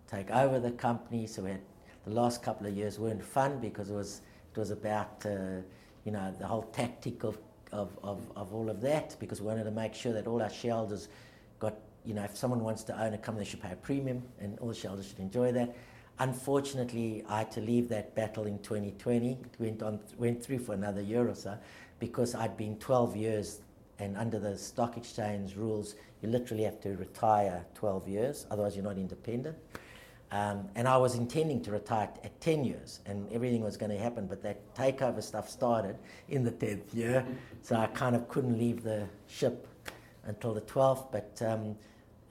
take 0.09 0.31
over 0.31 0.59
the 0.59 0.71
company. 0.71 1.27
So 1.27 1.45
had 1.45 1.61
the 2.05 2.11
last 2.11 2.41
couple 2.41 2.67
of 2.67 2.75
years 2.75 2.99
weren't 2.99 3.23
fun 3.23 3.59
because 3.59 3.89
it 3.89 3.95
was 3.95 4.21
it 4.51 4.59
was 4.59 4.71
about 4.71 5.25
uh, 5.25 5.61
you 6.05 6.11
know, 6.11 6.33
the 6.39 6.47
whole 6.47 6.63
tactic 6.63 7.23
of, 7.23 7.37
of, 7.71 7.97
of, 8.03 8.19
of 8.35 8.53
all 8.53 8.69
of 8.69 8.81
that 8.81 9.15
because 9.19 9.41
we 9.41 9.47
wanted 9.47 9.65
to 9.65 9.71
make 9.71 9.93
sure 9.93 10.13
that 10.13 10.27
all 10.27 10.41
our 10.41 10.49
shareholders 10.49 11.07
got, 11.59 11.75
you 12.05 12.13
know, 12.13 12.23
if 12.23 12.35
someone 12.35 12.63
wants 12.63 12.83
to 12.83 12.99
own 12.99 13.13
a 13.13 13.17
company, 13.17 13.45
they 13.45 13.49
should 13.51 13.61
pay 13.61 13.71
a 13.71 13.75
premium 13.75 14.23
and 14.39 14.57
all 14.59 14.69
the 14.69 14.73
shareholders 14.73 15.07
should 15.07 15.19
enjoy 15.19 15.51
that. 15.51 15.75
Unfortunately, 16.19 17.23
I 17.29 17.39
had 17.39 17.51
to 17.51 17.61
leave 17.61 17.87
that 17.89 18.15
battle 18.15 18.45
in 18.45 18.59
2020. 18.59 19.31
It 19.31 19.37
went, 19.59 19.83
on, 19.83 19.99
went 20.17 20.43
through 20.43 20.59
for 20.59 20.73
another 20.73 21.01
year 21.01 21.27
or 21.27 21.35
so 21.35 21.57
because 21.99 22.35
I'd 22.35 22.57
been 22.57 22.77
12 22.77 23.15
years 23.15 23.61
and 23.99 24.17
under 24.17 24.39
the 24.39 24.57
stock 24.57 24.97
exchange 24.97 25.55
rules, 25.55 25.95
you 26.21 26.29
literally 26.29 26.63
have 26.63 26.79
to 26.81 26.95
retire 26.95 27.65
12 27.75 28.07
years, 28.07 28.45
otherwise 28.49 28.75
you're 28.75 28.85
not 28.85 28.97
independent. 28.97 29.57
Um, 30.31 30.67
and 30.75 30.87
I 30.87 30.95
was 30.97 31.15
intending 31.15 31.61
to 31.63 31.71
retire 31.71 32.09
at 32.23 32.39
10 32.39 32.63
years, 32.63 32.99
and 33.05 33.31
everything 33.31 33.63
was 33.63 33.77
going 33.77 33.91
to 33.91 33.97
happen, 33.97 34.27
but 34.27 34.43
that 34.43 34.75
takeover 34.75 35.23
stuff 35.23 35.49
started 35.49 35.97
in 36.27 36.43
the 36.43 36.51
10th 36.51 36.93
year, 36.93 37.25
so 37.61 37.75
I 37.75 37.87
kind 37.87 38.15
of 38.15 38.27
couldn't 38.29 38.57
leave 38.57 38.83
the 38.83 39.07
ship 39.27 39.67
until 40.25 40.53
the 40.53 40.61
12th. 40.61 41.11
But 41.11 41.41
um, 41.45 41.75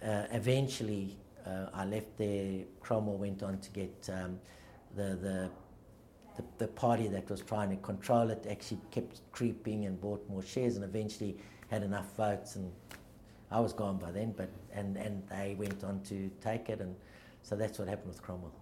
uh, 0.03 0.25
eventually, 0.31 1.17
uh, 1.45 1.67
I 1.75 1.85
left 1.85 2.17
there. 2.19 2.61
Cromwell 2.81 3.17
went 3.17 3.43
on 3.43 3.59
to 3.59 3.71
get 3.71 4.11
um, 4.13 4.39
the, 4.95 5.17
the, 5.17 5.51
the, 6.37 6.45
the 6.59 6.69
party 6.69 7.09
that 7.09 7.29
was 7.29 7.41
trying 7.41 7.71
to 7.71 7.77
control 7.77 8.31
it 8.31 8.47
actually 8.49 8.81
kept 8.93 9.23
creeping 9.33 9.87
and 9.87 10.01
bought 10.01 10.25
more 10.31 10.43
shares, 10.43 10.77
and 10.77 10.85
eventually 10.85 11.37
had 11.69 11.83
enough 11.83 12.15
votes, 12.17 12.57
and 12.57 12.73
I 13.51 13.61
was 13.61 13.73
gone 13.73 13.97
by 13.99 14.11
then. 14.11 14.35
But 14.37 14.51
and 14.73 14.97
and 14.97 15.23
they 15.29 15.55
went 15.59 15.85
on 15.85 16.01
to 16.05 16.31
take 16.41 16.69
it 16.69 16.81
and 16.81 16.95
so 17.43 17.57
that's 17.57 17.79
what 17.79 17.89
happened 17.89 18.09
with 18.09 18.23
Cromwell. 18.23 18.53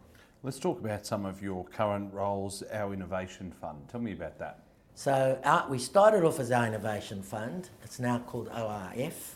Let's 0.43 0.61
talk 0.61 0.79
about 0.79 1.05
some 1.05 1.27
of 1.27 1.43
your 1.43 1.65
current 1.65 2.13
roles, 2.15 2.63
our 2.73 2.93
innovation 2.93 3.51
fund. 3.51 3.79
Tell 3.91 4.01
me 4.01 4.13
about 4.13 4.39
that. 4.39 4.61
So 4.95 5.41
our, 5.45 5.69
we 5.69 5.79
started 5.79 6.25
off 6.25 6.39
as 6.39 6.53
our 6.53 6.67
innovation 6.67 7.23
fund. 7.23 7.69
It's 7.83 7.99
now 7.99 8.21
called 8.21 8.49
OIF, 8.51 9.35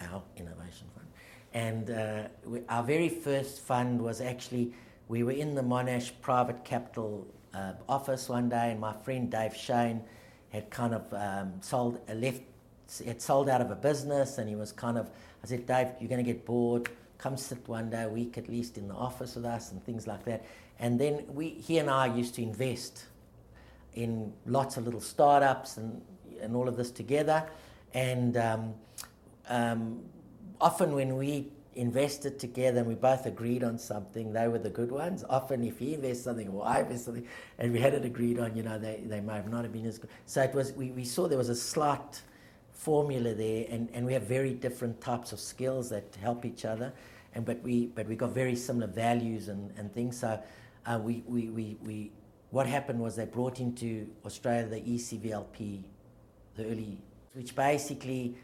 our 0.00 0.22
innovation 0.36 0.88
fund. 0.94 1.06
And 1.54 1.90
uh, 1.90 2.28
we, 2.44 2.62
our 2.68 2.82
very 2.82 3.08
first 3.08 3.60
fund 3.60 4.02
was 4.02 4.20
actually 4.20 4.72
we 5.06 5.22
were 5.22 5.32
in 5.32 5.54
the 5.54 5.62
Monash 5.62 6.10
private 6.20 6.64
capital 6.64 7.26
uh, 7.54 7.74
office 7.88 8.28
one 8.28 8.48
day, 8.48 8.72
and 8.72 8.80
my 8.80 8.92
friend 8.92 9.30
Dave 9.30 9.54
Shane 9.54 10.02
had 10.50 10.68
kind 10.70 10.94
of 10.94 11.12
um, 11.14 11.52
sold 11.60 12.00
a 12.08 12.14
left, 12.14 12.42
had 13.04 13.20
sold 13.20 13.48
out 13.48 13.60
of 13.60 13.70
a 13.70 13.76
business, 13.76 14.38
and 14.38 14.48
he 14.48 14.56
was 14.56 14.72
kind 14.72 14.98
of. 14.98 15.10
I 15.42 15.46
said, 15.46 15.66
Dave, 15.66 15.88
you're 16.00 16.08
going 16.08 16.24
to 16.24 16.32
get 16.32 16.44
bored 16.44 16.88
come 17.18 17.36
sit 17.36 17.68
one 17.68 17.90
day 17.90 18.04
a 18.04 18.08
week 18.08 18.38
at 18.38 18.48
least 18.48 18.78
in 18.78 18.88
the 18.88 18.94
office 18.94 19.34
with 19.34 19.44
us 19.44 19.72
and 19.72 19.84
things 19.84 20.06
like 20.06 20.24
that. 20.24 20.44
And 20.78 20.98
then 20.98 21.24
we, 21.28 21.50
he 21.50 21.78
and 21.78 21.90
I 21.90 22.06
used 22.06 22.36
to 22.36 22.42
invest 22.42 23.06
in 23.94 24.32
lots 24.46 24.76
of 24.76 24.84
little 24.84 25.00
startups 25.00 25.76
and, 25.76 26.00
and 26.40 26.54
all 26.54 26.68
of 26.68 26.76
this 26.76 26.92
together. 26.92 27.44
And 27.92 28.36
um, 28.36 28.74
um, 29.48 30.00
often 30.60 30.92
when 30.92 31.16
we 31.16 31.48
invested 31.74 32.38
together 32.38 32.78
and 32.78 32.88
we 32.88 32.94
both 32.94 33.26
agreed 33.26 33.64
on 33.64 33.78
something, 33.78 34.32
they 34.32 34.46
were 34.46 34.58
the 34.58 34.70
good 34.70 34.92
ones. 34.92 35.24
Often, 35.28 35.64
if 35.64 35.78
he 35.78 35.94
invests 35.94 36.24
something 36.24 36.48
or 36.48 36.64
I 36.64 36.80
invest 36.80 37.06
something, 37.06 37.26
and 37.58 37.72
we 37.72 37.80
had 37.80 37.94
it 37.94 38.04
agreed 38.04 38.38
on, 38.38 38.56
you 38.56 38.62
know, 38.62 38.78
they, 38.78 39.02
they 39.04 39.20
may 39.20 39.34
have 39.34 39.50
not 39.50 39.64
have 39.64 39.72
been 39.72 39.86
as 39.86 39.98
good. 39.98 40.10
So 40.26 40.42
it 40.42 40.54
was, 40.54 40.72
we, 40.72 40.90
we 40.92 41.04
saw 41.04 41.26
there 41.26 41.38
was 41.38 41.48
a 41.48 41.56
slight 41.56 42.22
formula 42.78 43.34
there, 43.34 43.66
and, 43.68 43.90
and 43.92 44.06
we 44.06 44.12
have 44.12 44.22
very 44.22 44.54
different 44.54 45.00
types 45.00 45.32
of 45.32 45.40
skills 45.40 45.90
that 45.90 46.16
help 46.22 46.44
each 46.44 46.64
other. 46.64 46.92
And, 47.34 47.44
but, 47.44 47.60
we, 47.62 47.86
but 47.86 48.06
we 48.06 48.14
got 48.14 48.30
very 48.30 48.54
similar 48.54 48.86
values 48.86 49.48
and, 49.48 49.72
and 49.76 49.92
things. 49.92 50.20
So 50.20 50.40
uh, 50.86 51.00
we, 51.02 51.24
we, 51.26 51.48
we, 51.50 51.76
we, 51.82 52.12
what 52.50 52.66
happened 52.66 53.00
was 53.00 53.16
they 53.16 53.24
brought 53.24 53.58
into 53.58 54.08
Australia 54.24 54.68
the 54.68 54.80
ESVCLP, 54.80 55.82
the 56.54 56.64
early, 56.64 56.98
which 57.34 57.56
basically 57.56 58.36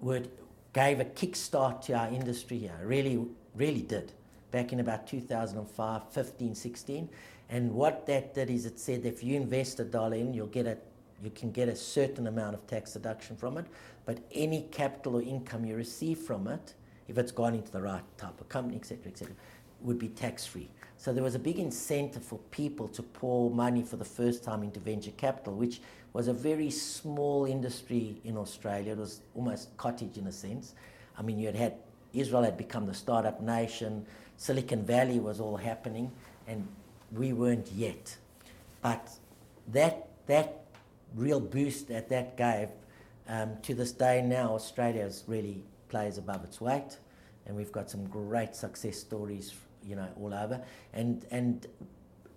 would, 0.00 0.30
gave 0.72 1.00
a 1.00 1.04
kickstart 1.04 1.82
to 1.82 1.92
our 1.92 2.08
industry 2.08 2.58
here. 2.58 2.80
Really, 2.82 3.26
really 3.54 3.82
did. 3.82 4.12
Back 4.50 4.72
in 4.72 4.80
about 4.80 5.06
2005, 5.06 6.08
15, 6.10 6.54
16. 6.54 7.08
And 7.50 7.72
what 7.72 8.06
that 8.06 8.34
did 8.34 8.48
is 8.48 8.64
it 8.64 8.80
said 8.80 9.04
if 9.04 9.22
you 9.22 9.36
invest 9.36 9.78
a 9.78 9.84
dollar 9.84 10.16
in, 10.16 10.32
you'll 10.32 10.46
get 10.46 10.66
a, 10.66 10.78
you 11.22 11.30
can 11.30 11.50
get 11.50 11.68
a 11.68 11.76
certain 11.76 12.26
amount 12.26 12.54
of 12.54 12.66
tax 12.66 12.92
deduction 12.92 13.36
from 13.36 13.56
it. 13.58 13.66
But 14.06 14.18
any 14.32 14.62
capital 14.70 15.16
or 15.16 15.22
income 15.22 15.64
you 15.64 15.76
receive 15.76 16.18
from 16.18 16.46
it, 16.46 16.74
if 17.08 17.18
it's 17.18 17.32
gone 17.32 17.54
into 17.54 17.70
the 17.70 17.80
right 17.80 18.04
type 18.18 18.40
of 18.40 18.48
company, 18.48 18.76
etc., 18.76 19.08
etc., 19.08 19.34
would 19.80 19.98
be 19.98 20.08
tax 20.08 20.46
free. 20.46 20.68
So 20.96 21.12
there 21.12 21.22
was 21.22 21.34
a 21.34 21.38
big 21.38 21.58
incentive 21.58 22.24
for 22.24 22.38
people 22.50 22.88
to 22.88 23.02
pour 23.02 23.50
money 23.50 23.82
for 23.82 23.96
the 23.96 24.04
first 24.04 24.42
time 24.42 24.62
into 24.62 24.80
venture 24.80 25.10
capital, 25.12 25.54
which 25.54 25.80
was 26.14 26.28
a 26.28 26.32
very 26.32 26.70
small 26.70 27.44
industry 27.44 28.20
in 28.24 28.36
Australia. 28.36 28.92
It 28.92 28.98
was 28.98 29.20
almost 29.34 29.76
cottage 29.76 30.16
in 30.16 30.26
a 30.26 30.32
sense. 30.32 30.74
I 31.18 31.22
mean, 31.22 31.38
you 31.38 31.46
had 31.46 31.56
had 31.56 31.74
Israel 32.14 32.44
had 32.44 32.56
become 32.56 32.86
the 32.86 32.94
startup 32.94 33.40
nation, 33.40 34.06
Silicon 34.36 34.84
Valley 34.84 35.18
was 35.18 35.40
all 35.40 35.56
happening, 35.56 36.10
and 36.46 36.66
we 37.12 37.32
weren't 37.32 37.70
yet. 37.72 38.16
But 38.82 39.10
that 39.72 40.08
that 40.26 40.63
real 41.14 41.40
boost 41.40 41.88
that 41.88 42.08
that 42.08 42.36
gave 42.36 42.68
um, 43.28 43.56
to 43.62 43.74
this 43.74 43.92
day 43.92 44.20
now, 44.22 44.54
Australia 44.54 45.10
really 45.26 45.64
plays 45.88 46.18
above 46.18 46.44
its 46.44 46.60
weight, 46.60 46.98
and 47.46 47.56
we've 47.56 47.72
got 47.72 47.90
some 47.90 48.06
great 48.06 48.54
success 48.54 48.98
stories, 48.98 49.54
you 49.82 49.96
know, 49.96 50.08
all 50.20 50.34
over. 50.34 50.60
And 50.92 51.24
and 51.30 51.66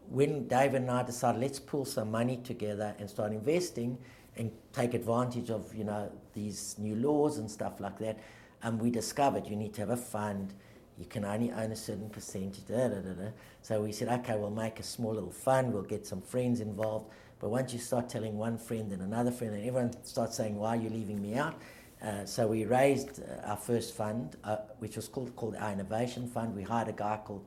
when 0.10 0.48
David 0.48 0.84
and 0.84 0.92
I 0.92 1.04
decided 1.04 1.42
let's 1.42 1.60
pull 1.60 1.84
some 1.84 2.10
money 2.12 2.38
together 2.38 2.96
and 3.00 3.10
start 3.10 3.34
investing 3.34 3.98
and 4.38 4.52
take 4.72 4.94
advantage 4.94 5.50
of 5.50 5.76
you 5.76 5.84
know 5.84 6.10
these 6.34 6.76
new 6.78 6.96
laws 6.96 7.38
and 7.38 7.52
stuff 7.52 7.80
like 7.82 8.00
that, 8.00 8.18
um, 8.64 8.78
we 8.80 8.90
discovered 8.90 9.48
you 9.48 9.56
need 9.56 9.74
to 9.74 9.82
have 9.82 9.90
a 9.90 9.98
fund. 9.98 10.54
You 10.98 11.06
can 11.06 11.26
only 11.26 11.52
own 11.52 11.72
a 11.72 11.76
certain 11.76 12.10
percentage. 12.10 12.66
Da, 12.66 12.88
da, 12.88 13.02
da, 13.02 13.30
so 13.62 13.82
we 13.82 13.92
said, 13.92 14.08
okay, 14.22 14.36
we'll 14.36 14.50
make 14.50 14.80
a 14.80 14.84
small 14.84 15.14
little 15.14 15.32
fund. 15.32 15.72
We'll 15.72 15.84
get 15.84 16.08
some 16.08 16.22
friends 16.22 16.60
involved. 16.60 17.12
But 17.40 17.50
once 17.50 17.74
you 17.74 17.80
start 17.80 18.10
telling 18.10 18.38
one 18.38 18.58
friend 18.58 18.92
and 18.92 19.02
another 19.02 19.32
friend, 19.32 19.54
and 19.54 19.66
everyone 19.66 20.04
starts 20.04 20.38
saying, 20.38 20.56
why 20.56 20.70
are 20.70 20.82
you 20.82 20.90
leaving 20.90 21.22
me 21.22 21.36
out? 21.36 21.60
Uh, 22.02 22.26
so 22.26 22.48
we 22.48 22.66
raised 22.66 23.22
uh, 23.22 23.48
our 23.48 23.58
first 23.58 23.96
fund, 23.96 24.36
uh, 24.44 24.58
which 24.80 24.96
was 24.96 25.08
called, 25.08 25.36
called 25.36 25.56
our 25.56 25.72
Innovation 25.72 26.28
Fund. 26.28 26.56
We 26.56 26.64
hired 26.64 26.88
a 26.88 26.94
guy 26.94 27.20
called 27.24 27.46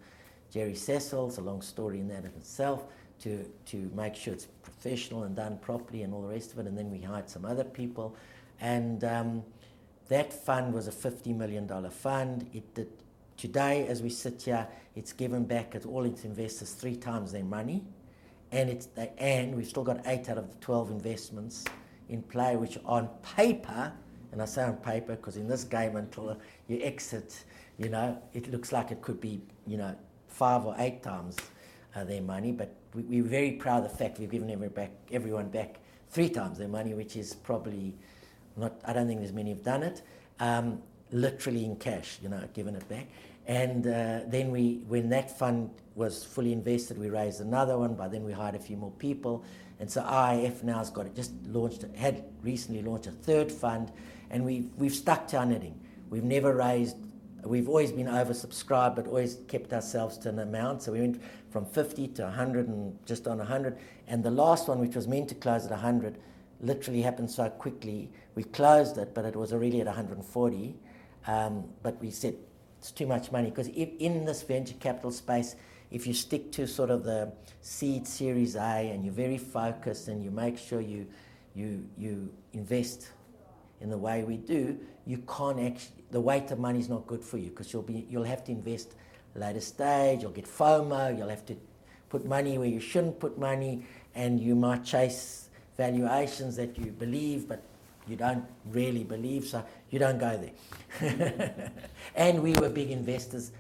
Jerry 0.51 0.75
Cecil, 0.75 1.29
it's 1.29 1.39
a 1.39 1.43
long 1.43 1.63
story 1.63 2.01
in 2.01 2.09
that 2.09 2.25
of 2.25 2.37
itself, 2.37 2.85
to, 3.21 3.49
to 3.67 3.91
make 3.95 4.17
sure 4.17 4.33
it's 4.33 4.47
professional 4.63 5.25
and 5.25 5.37
done 5.37 5.59
properly 5.59 6.03
and 6.03 6.13
all 6.13 6.23
the 6.23 6.29
rest 6.29 6.53
of 6.53 6.59
it. 6.59 6.67
And 6.67 6.77
then 6.77 6.91
we 6.91 7.01
hired 7.01 7.29
some 7.29 7.45
other 7.45 7.65
people. 7.65 8.17
And 8.61 9.05
um, 9.05 9.45
that 10.09 10.33
fund 10.33 10.75
was 10.75 10.89
a 10.89 10.93
$50 10.93 11.37
million 11.37 11.69
fund. 11.91 12.49
It 12.53 12.75
did, 12.75 12.89
today, 13.37 13.87
as 13.87 14.03
we 14.03 14.11
sit 14.11 14.43
here, 14.43 14.67
it's 14.97 15.13
given 15.13 15.45
back 15.45 15.75
at 15.75 15.87
all 15.87 16.05
its 16.05 16.25
investors 16.25 16.73
three 16.73 16.97
times 16.97 17.31
their 17.31 17.45
money. 17.45 17.85
And, 18.53 18.69
it's, 18.69 18.89
and 19.19 19.55
we've 19.55 19.67
still 19.67 19.85
got 19.85 20.07
eight 20.07 20.29
out 20.29 20.39
of 20.39 20.51
the 20.51 20.57
12 20.57 20.91
investments 20.91 21.65
in 22.09 22.23
play, 22.23 22.57
which 22.57 22.79
on 22.85 23.09
paper, 23.23 23.93
and 24.33 24.43
I 24.43 24.45
say 24.45 24.65
on 24.65 24.77
paper 24.77 25.17
because 25.17 25.37
in 25.37 25.49
this 25.49 25.65
game, 25.65 25.97
until 25.97 26.37
you 26.69 26.81
exit, 26.83 27.45
you 27.79 27.89
know, 27.89 28.21
it 28.35 28.51
looks 28.51 28.73
like 28.73 28.91
it 28.91 29.01
could 29.01 29.21
be, 29.21 29.41
you 29.67 29.77
know, 29.77 29.95
five 30.29 30.67
or 30.67 30.75
eight 30.79 31.03
times 31.03 31.37
uh, 31.95 32.05
their 32.05 32.23
money. 32.23 32.53
But 32.53 32.75
we, 32.95 33.21
are 33.21 33.25
very 33.25 33.53
proud 33.53 33.85
of 33.85 33.91
the 33.91 33.97
fact 33.97 34.19
we've 34.19 34.31
given 34.31 34.51
every 34.51 34.69
back, 34.69 34.91
everyone 35.13 35.49
back 35.49 35.77
three 36.11 36.29
times 36.29 36.59
their 36.59 36.69
money, 36.69 36.95
which 36.95 37.17
is 37.17 37.35
probably 37.35 37.95
not, 38.57 38.81
I 38.85 38.93
don't 38.93 39.07
think 39.07 39.21
there's 39.21 39.33
many 39.33 39.51
have 39.51 39.63
done 39.63 39.83
it, 39.83 40.03
um, 40.41 40.83
literally 41.13 41.65
in 41.65 41.77
cash, 41.77 42.19
you 42.23 42.29
know, 42.29 42.43
given 42.53 42.75
it 42.75 42.89
back. 42.89 43.07
And 43.47 43.87
uh, 43.87 44.21
then 44.27 44.51
we, 44.51 44.83
when 44.89 45.09
that 45.11 45.37
fund 45.37 45.71
was 46.01 46.25
fully 46.25 46.53
invested, 46.53 46.99
we 46.99 47.11
raised 47.11 47.41
another 47.41 47.79
one. 47.79 47.95
By 47.95 48.09
then 48.09 48.25
we 48.25 48.33
hired 48.33 48.57
a 48.57 48.59
few 48.59 48.77
more 48.77 48.91
people. 48.93 49.45
And 49.79 49.91
so 49.91 50.03
OIF 50.03 50.63
now 50.65 50.79
has 50.79 50.91
got 50.91 51.07
it, 51.07 51.15
just 51.15 51.33
launched, 51.47 51.85
had 51.97 52.25
recently 52.43 52.83
launched 52.83 53.07
a 53.07 53.13
third 53.13 53.53
fund. 53.53 53.93
And 54.31 54.45
we've, 54.45 54.69
we've 54.77 54.95
stuck 54.95 55.29
to 55.29 55.39
our 55.39 55.47
knitting. 55.47 55.79
We've 56.09 56.25
never 56.25 56.55
raised 56.55 56.97
We've 57.43 57.69
always 57.69 57.91
been 57.91 58.07
oversubscribed, 58.07 58.97
but 58.97 59.07
always 59.07 59.39
kept 59.49 59.73
ourselves 59.73 60.19
to 60.19 60.29
an 60.29 60.41
amount. 60.41 60.83
So 60.83 60.93
we 60.93 61.01
went 61.01 61.23
from 61.51 61.65
50 61.65 62.09
to 62.09 62.23
100 62.25 62.69
and 62.69 62.99
just 63.07 63.27
on 63.27 63.39
100. 63.39 63.79
And 64.09 64.23
the 64.23 64.31
last 64.31 64.69
one, 64.69 64.79
which 64.79 64.95
was 64.95 65.09
meant 65.09 65.29
to 65.31 65.35
close 65.35 65.65
at 65.65 65.71
100, 65.71 66.19
literally 66.61 67.01
happened 67.01 67.31
so 67.31 67.49
quickly. 67.49 68.11
We 68.35 68.45
closed 68.45 68.99
it, 68.99 69.15
but 69.15 69.25
it 69.25 69.35
was 69.35 69.53
already 69.53 69.81
at 69.81 69.87
140. 69.87 70.77
Um, 71.27 71.65
but 71.83 71.99
we 72.01 72.11
said 72.11 72.35
it's 72.79 72.91
too 72.91 73.07
much 73.07 73.33
money 73.33 73.51
because 73.51 73.69
in 73.69 74.25
this 74.25 74.43
venture 74.43 74.75
capital 74.75 75.11
space, 75.11 75.57
if 75.91 76.07
you 76.07 76.15
stick 76.15 76.53
to 76.53 76.67
sort 76.67 76.91
of 76.91 77.05
the 77.05 77.33
seed 77.61 78.07
Series 78.07 78.57
A 78.57 78.91
and 78.91 79.05
you're 79.05 79.15
very 79.15 79.39
focused 79.39 80.09
and 80.09 80.23
you 80.23 80.31
make 80.31 80.59
sure 80.59 80.81
you 80.81 81.07
you 81.55 81.85
you 81.99 82.33
invest 82.53 83.11
in 83.81 83.91
the 83.91 83.99
way 83.99 84.23
we 84.23 84.37
do, 84.37 84.79
you 85.07 85.19
can't 85.19 85.61
actually 85.61 86.05
the 86.11 86.21
weight 86.21 86.51
of 86.51 86.59
money 86.59 86.79
is 86.79 86.89
not 86.89 87.07
good 87.07 87.25
for 87.25 87.39
you 87.39 87.51
because 87.51 87.73
you'll 87.73 87.83
be 87.83 88.07
you'll 88.09 88.25
have 88.25 88.45
to 88.45 88.53
invest 88.53 88.95
later 89.35 89.61
stage. 89.61 90.23
You'll 90.23 90.33
get 90.33 90.47
FOMO. 90.47 91.17
You'll 91.17 91.29
have 91.29 91.47
to 91.47 91.57
put 92.09 92.25
money 92.25 92.59
where 92.59 92.69
you 92.69 92.81
shouldn't 92.81 93.19
put 93.21 93.39
money, 93.39 93.85
and 94.15 94.41
you 94.41 94.55
might 94.55 94.85
chase 94.85 95.49
valuations 95.77 96.57
that 96.57 96.77
you 96.79 96.91
believe, 96.93 97.49
but 97.49 97.63
you 98.09 98.17
don't 98.17 98.45
really 98.67 99.05
believe. 99.05 99.47
So 99.47 99.65
you 99.91 99.99
don't 99.99 100.19
go 100.19 100.37
there. 101.01 101.73
and 102.15 102.43
we 102.43 102.55
were 102.55 102.69
big 102.69 102.91
investors. 102.91 103.53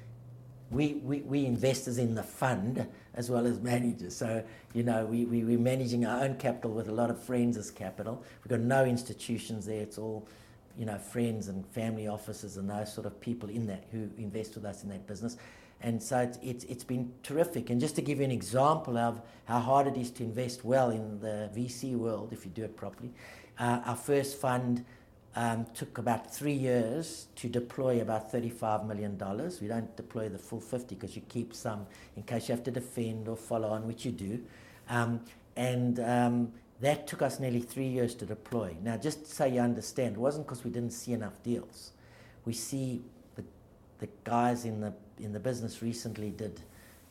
We, 0.70 0.94
we, 1.04 1.20
we 1.22 1.46
investors 1.46 1.98
in 1.98 2.14
the 2.14 2.22
fund 2.22 2.86
as 3.14 3.28
well 3.28 3.46
as 3.46 3.60
managers. 3.60 4.16
So, 4.16 4.44
you 4.72 4.82
know, 4.84 5.04
we, 5.04 5.24
we, 5.24 5.42
we're 5.42 5.58
managing 5.58 6.06
our 6.06 6.22
own 6.22 6.36
capital 6.36 6.70
with 6.70 6.88
a 6.88 6.92
lot 6.92 7.10
of 7.10 7.20
friends 7.22 7.56
as 7.56 7.70
capital. 7.70 8.22
We've 8.42 8.50
got 8.50 8.60
no 8.60 8.84
institutions 8.84 9.66
there. 9.66 9.80
It's 9.80 9.98
all 9.98 10.26
you 10.78 10.86
know, 10.86 10.98
friends 10.98 11.48
and 11.48 11.66
family 11.66 12.08
offices 12.08 12.56
and 12.56 12.70
those 12.70 12.92
sort 12.92 13.06
of 13.06 13.20
people 13.20 13.48
in 13.48 13.66
that 13.66 13.84
who 13.92 14.08
invest 14.16 14.54
with 14.54 14.64
us 14.64 14.82
in 14.82 14.88
that 14.90 15.06
business. 15.06 15.36
And 15.82 16.02
so 16.02 16.18
it's, 16.18 16.38
it's, 16.42 16.64
it's 16.64 16.84
been 16.84 17.12
terrific. 17.22 17.70
And 17.70 17.80
just 17.80 17.96
to 17.96 18.02
give 18.02 18.18
you 18.18 18.24
an 18.24 18.30
example 18.30 18.98
of 18.98 19.20
how 19.46 19.60
hard 19.60 19.86
it 19.86 19.96
is 19.96 20.10
to 20.12 20.22
invest 20.22 20.64
well 20.64 20.90
in 20.90 21.20
the 21.20 21.50
VC 21.54 21.96
world, 21.96 22.32
if 22.32 22.44
you 22.44 22.50
do 22.50 22.64
it 22.64 22.76
properly, 22.76 23.10
uh, 23.58 23.80
our 23.84 23.96
first 23.96 24.38
fund 24.38 24.84
um, 25.36 25.66
took 25.74 25.98
about 25.98 26.34
three 26.34 26.54
years 26.54 27.26
to 27.36 27.48
deploy 27.48 28.00
about 28.00 28.32
$35 28.32 28.86
million. 28.86 29.18
We 29.60 29.68
don't 29.68 29.96
deploy 29.96 30.28
the 30.28 30.38
full 30.38 30.60
50 30.60 30.94
because 30.94 31.14
you 31.14 31.22
keep 31.28 31.54
some 31.54 31.86
in 32.16 32.24
case 32.24 32.48
you 32.48 32.54
have 32.54 32.64
to 32.64 32.70
defend 32.70 33.28
or 33.28 33.36
follow 33.36 33.68
on, 33.68 33.86
which 33.86 34.04
you 34.04 34.12
do. 34.12 34.42
Um, 34.88 35.20
and 35.56 36.00
um, 36.00 36.52
that 36.80 37.06
took 37.06 37.22
us 37.22 37.38
nearly 37.38 37.60
three 37.60 37.86
years 37.86 38.14
to 38.16 38.26
deploy. 38.26 38.76
Now, 38.82 38.96
just 38.96 39.26
so 39.26 39.44
you 39.44 39.60
understand, 39.60 40.16
it 40.16 40.18
wasn't 40.18 40.46
because 40.46 40.64
we 40.64 40.70
didn't 40.70 40.92
see 40.92 41.12
enough 41.12 41.40
deals. 41.44 41.92
We 42.44 42.52
see 42.52 43.02
the, 43.36 43.44
the 43.98 44.08
guys 44.24 44.64
in 44.64 44.80
the, 44.80 44.92
in 45.18 45.32
the 45.32 45.40
business 45.40 45.82
recently 45.82 46.30
did 46.30 46.60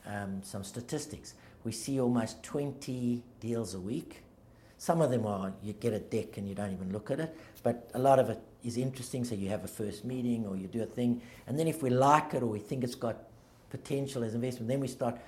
um, 0.05 0.41
some 0.43 0.63
statistics. 0.63 1.35
We 1.63 1.71
see 1.71 1.99
almost 2.01 2.43
20 2.43 3.23
deals 3.39 3.75
a 3.75 3.79
week. 3.79 4.23
Some 4.79 5.01
of 5.01 5.11
them 5.11 5.27
are 5.27 5.53
you 5.61 5.73
get 5.73 5.93
a 5.93 5.99
deck 5.99 6.37
and 6.37 6.47
you 6.47 6.55
don't 6.55 6.71
even 6.71 6.91
look 6.91 7.11
at 7.11 7.19
it, 7.19 7.37
but 7.61 7.91
a 7.93 7.99
lot 7.99 8.17
of 8.17 8.29
it 8.29 8.39
is 8.63 8.77
interesting. 8.77 9.25
So 9.25 9.35
you 9.35 9.49
have 9.49 9.63
a 9.63 9.67
first 9.67 10.05
meeting 10.05 10.47
or 10.47 10.55
you 10.55 10.67
do 10.67 10.81
a 10.81 10.87
thing, 10.87 11.21
and 11.45 11.59
then 11.59 11.67
if 11.67 11.83
we 11.83 11.91
like 11.91 12.33
it 12.33 12.41
or 12.41 12.47
we 12.47 12.59
think 12.59 12.83
it's 12.83 12.95
got 12.95 13.17
potential 13.69 14.23
as 14.23 14.33
investment, 14.33 14.69
then 14.69 14.79
we 14.79 14.87
start 14.87 15.19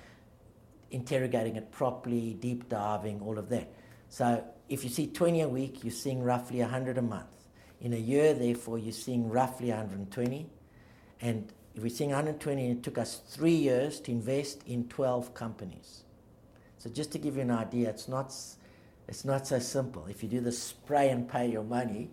interrogating 0.89 1.57
it 1.57 1.71
properly, 1.71 2.33
deep 2.33 2.69
diving, 2.69 3.21
all 3.21 3.37
of 3.37 3.49
that. 3.49 3.71
So 4.09 4.43
if 4.69 4.83
you 4.83 4.89
see 4.89 5.07
20 5.07 5.41
a 5.41 5.47
week, 5.47 5.83
you're 5.83 5.91
seeing 5.91 6.23
roughly 6.23 6.59
100 6.59 6.97
a 6.97 7.01
month. 7.01 7.27
In 7.81 7.93
a 7.93 7.97
year, 7.97 8.33
therefore, 8.33 8.77
you're 8.77 8.93
seeing 8.93 9.29
roughly 9.29 9.69
120. 9.69 10.49
And 11.21 11.51
if 11.75 11.83
we're 11.83 11.89
seeing 11.89 12.11
120, 12.11 12.71
it 12.71 12.83
took 12.83 12.97
us 12.97 13.21
three 13.27 13.55
years 13.55 13.99
to 14.01 14.11
invest 14.11 14.61
in 14.65 14.87
12 14.87 15.33
companies. 15.33 16.03
So 16.77 16.89
just 16.89 17.11
to 17.11 17.19
give 17.19 17.35
you 17.35 17.41
an 17.41 17.51
idea, 17.51 17.89
it's 17.89 18.07
not, 18.07 18.33
it's 19.11 19.25
not 19.25 19.45
so 19.45 19.59
simple. 19.59 20.05
If 20.09 20.23
you 20.23 20.29
do 20.29 20.39
the 20.39 20.53
spray 20.53 21.09
and 21.09 21.27
pay 21.27 21.51
your 21.51 21.65
money, 21.65 22.09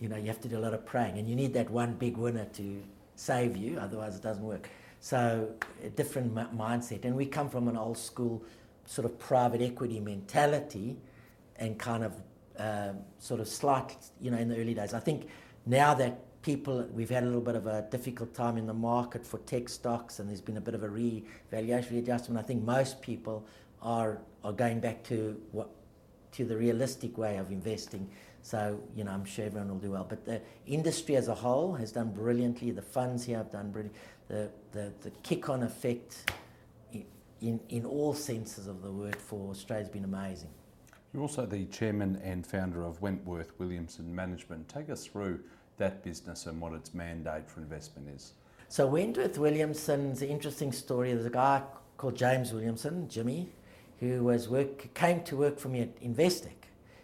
you 0.00 0.08
know, 0.08 0.16
you 0.16 0.28
have 0.28 0.40
to 0.42 0.48
do 0.48 0.56
a 0.56 0.62
lot 0.66 0.74
of 0.74 0.86
praying. 0.86 1.18
And 1.18 1.28
you 1.28 1.34
need 1.34 1.54
that 1.54 1.68
one 1.68 1.94
big 1.94 2.16
winner 2.16 2.44
to 2.54 2.82
save 3.16 3.56
you, 3.56 3.76
otherwise 3.80 4.14
it 4.14 4.22
doesn't 4.22 4.44
work. 4.44 4.70
So 5.00 5.50
a 5.82 5.88
different 5.88 6.38
m- 6.38 6.56
mindset, 6.56 7.04
and 7.04 7.16
we 7.16 7.26
come 7.26 7.50
from 7.50 7.66
an 7.66 7.76
old 7.76 7.98
school 7.98 8.44
sort 8.86 9.04
of 9.06 9.18
private 9.18 9.60
equity 9.60 9.98
mentality, 9.98 10.96
and 11.56 11.76
kind 11.78 12.04
of 12.04 12.12
um, 12.56 12.98
sort 13.18 13.40
of 13.40 13.48
slight, 13.48 13.96
you 14.20 14.30
know, 14.30 14.38
in 14.38 14.48
the 14.48 14.56
early 14.56 14.74
days. 14.74 14.94
I 14.94 15.00
think 15.00 15.28
now 15.66 15.94
that 15.94 16.42
people, 16.42 16.86
we've 16.92 17.10
had 17.10 17.24
a 17.24 17.26
little 17.26 17.40
bit 17.40 17.56
of 17.56 17.66
a 17.66 17.82
difficult 17.90 18.34
time 18.34 18.56
in 18.56 18.66
the 18.66 18.74
market 18.74 19.26
for 19.26 19.38
tech 19.38 19.68
stocks, 19.68 20.20
and 20.20 20.28
there's 20.28 20.40
been 20.40 20.58
a 20.58 20.60
bit 20.60 20.74
of 20.74 20.84
a 20.84 20.88
re-valuation 20.88 21.96
readjustment. 21.96 22.38
I 22.38 22.46
think 22.46 22.62
most 22.62 23.02
people 23.02 23.44
are 23.82 24.20
are 24.42 24.52
going 24.52 24.80
back 24.80 25.02
to 25.04 25.40
what 25.52 25.70
to 26.32 26.44
the 26.44 26.56
realistic 26.56 27.18
way 27.18 27.36
of 27.36 27.50
investing. 27.50 28.08
So, 28.42 28.80
you 28.96 29.04
know, 29.04 29.10
I'm 29.10 29.24
sure 29.24 29.44
everyone 29.44 29.68
will 29.68 29.78
do 29.78 29.90
well. 29.90 30.06
But 30.08 30.24
the 30.24 30.40
industry 30.66 31.16
as 31.16 31.28
a 31.28 31.34
whole 31.34 31.74
has 31.74 31.92
done 31.92 32.12
brilliantly. 32.12 32.70
The 32.70 32.82
funds 32.82 33.24
here 33.24 33.36
have 33.36 33.50
done 33.50 33.70
brilliantly. 33.70 34.00
The, 34.28 34.50
the, 34.72 34.92
the 35.02 35.10
kick 35.22 35.48
on 35.48 35.62
effect 35.62 36.30
in, 37.40 37.60
in 37.68 37.84
all 37.84 38.14
senses 38.14 38.66
of 38.66 38.82
the 38.82 38.90
word 38.90 39.16
for 39.16 39.50
Australia 39.50 39.84
has 39.84 39.92
been 39.92 40.04
amazing. 40.04 40.50
You're 41.12 41.22
also 41.22 41.44
the 41.44 41.64
chairman 41.66 42.20
and 42.22 42.46
founder 42.46 42.84
of 42.84 43.00
Wentworth 43.02 43.52
Williamson 43.58 44.14
Management. 44.14 44.68
Take 44.68 44.90
us 44.90 45.04
through 45.04 45.40
that 45.78 46.04
business 46.04 46.46
and 46.46 46.60
what 46.60 46.72
its 46.72 46.94
mandate 46.94 47.48
for 47.48 47.60
investment 47.60 48.08
is. 48.14 48.34
So, 48.68 48.86
Wentworth 48.86 49.36
Williamson's 49.36 50.22
an 50.22 50.28
interesting 50.28 50.70
story. 50.70 51.12
There's 51.12 51.26
a 51.26 51.30
guy 51.30 51.62
called 51.96 52.14
James 52.14 52.52
Williamson, 52.52 53.08
Jimmy, 53.08 53.48
who 54.00 54.24
was 54.24 54.48
work, 54.48 54.92
came 54.94 55.22
to 55.24 55.36
work 55.36 55.58
for 55.58 55.68
me 55.68 55.82
at 55.82 56.00
Investec. 56.02 56.56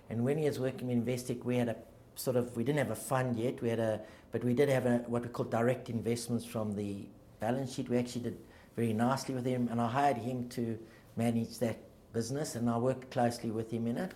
And 0.08 0.24
when 0.24 0.38
he 0.38 0.46
was 0.46 0.58
working 0.58 0.90
at 0.90 0.98
Investec, 0.98 1.44
we 1.44 1.56
had 1.56 1.68
a 1.68 1.76
sort 2.14 2.36
of, 2.36 2.56
we 2.56 2.64
didn't 2.64 2.78
have 2.78 2.90
a 2.90 2.96
fund 2.96 3.38
yet, 3.38 3.60
we 3.62 3.68
had 3.68 3.78
a, 3.78 4.00
but 4.32 4.42
we 4.42 4.54
did 4.54 4.68
have 4.68 4.86
a, 4.86 4.98
what 5.06 5.22
we 5.22 5.28
call 5.28 5.44
direct 5.44 5.90
investments 5.90 6.44
from 6.44 6.74
the 6.74 7.06
balance 7.38 7.74
sheet. 7.74 7.88
We 7.88 7.98
actually 7.98 8.22
did 8.22 8.38
very 8.76 8.92
nicely 8.92 9.34
with 9.34 9.44
him, 9.44 9.68
and 9.70 9.80
I 9.80 9.88
hired 9.88 10.16
him 10.16 10.48
to 10.50 10.78
manage 11.16 11.58
that 11.58 11.78
business, 12.12 12.54
and 12.54 12.68
I 12.68 12.78
worked 12.78 13.10
closely 13.10 13.50
with 13.50 13.70
him 13.70 13.86
in 13.86 13.98
it. 13.98 14.12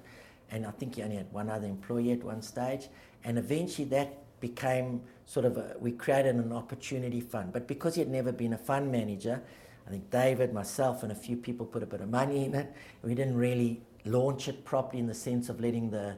And 0.50 0.66
I 0.66 0.70
think 0.70 0.96
he 0.96 1.02
only 1.02 1.16
had 1.16 1.30
one 1.32 1.48
other 1.48 1.66
employee 1.66 2.12
at 2.12 2.24
one 2.24 2.42
stage. 2.42 2.88
And 3.24 3.38
eventually 3.38 3.86
that 3.88 4.16
became 4.40 5.02
sort 5.26 5.46
of, 5.46 5.58
a, 5.58 5.76
we 5.78 5.92
created 5.92 6.34
an 6.34 6.52
opportunity 6.52 7.20
fund. 7.20 7.52
But 7.52 7.68
because 7.68 7.94
he 7.94 8.00
had 8.00 8.10
never 8.10 8.32
been 8.32 8.52
a 8.52 8.58
fund 8.58 8.90
manager, 8.90 9.42
I 9.90 9.92
think 9.94 10.10
David, 10.12 10.54
myself, 10.54 11.02
and 11.02 11.10
a 11.10 11.16
few 11.16 11.36
people 11.36 11.66
put 11.66 11.82
a 11.82 11.86
bit 11.86 12.00
of 12.00 12.08
money 12.08 12.44
in 12.44 12.54
it. 12.54 12.72
We 13.02 13.12
didn't 13.12 13.36
really 13.36 13.82
launch 14.04 14.46
it 14.46 14.64
properly 14.64 15.00
in 15.00 15.08
the 15.08 15.14
sense 15.14 15.48
of 15.48 15.60
letting 15.60 15.90
the 15.90 16.16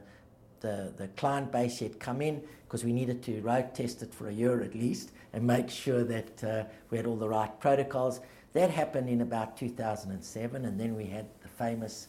the, 0.61 0.93
the 0.97 1.09
client 1.09 1.51
base 1.51 1.81
yet 1.81 1.99
come 1.99 2.21
in 2.21 2.41
because 2.65 2.85
we 2.85 2.93
needed 2.93 3.23
to 3.23 3.41
road 3.41 3.75
test 3.75 4.03
it 4.03 4.15
for 4.15 4.29
a 4.29 4.33
year 4.33 4.63
at 4.63 4.75
least 4.75 5.11
and 5.33 5.43
make 5.45 5.71
sure 5.71 6.05
that 6.05 6.45
uh, 6.45 6.65
we 6.91 6.99
had 6.99 7.07
all 7.07 7.17
the 7.17 7.29
right 7.29 7.59
protocols. 7.61 8.21
That 8.53 8.71
happened 8.71 9.09
in 9.09 9.23
about 9.23 9.57
2007, 9.57 10.65
and 10.67 10.79
then 10.79 10.95
we 10.95 11.07
had 11.07 11.25
the 11.41 11.49
famous 11.49 12.09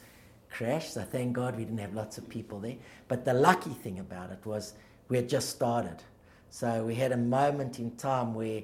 crash. 0.51 0.89
So 0.89 1.01
thank 1.01 1.31
God 1.31 1.55
we 1.55 1.63
didn't 1.63 1.79
have 1.79 1.93
lots 1.93 2.17
of 2.17 2.27
people 2.27 2.59
there. 2.59 2.75
But 3.07 3.23
the 3.23 3.33
lucky 3.33 3.71
thing 3.71 3.99
about 3.99 4.31
it 4.31 4.45
was 4.45 4.73
we 5.07 5.15
had 5.15 5.29
just 5.29 5.49
started. 5.49 6.03
So 6.49 6.83
we 6.83 6.93
had 6.93 7.13
a 7.13 7.17
moment 7.17 7.79
in 7.79 7.95
time 7.95 8.33
where 8.33 8.63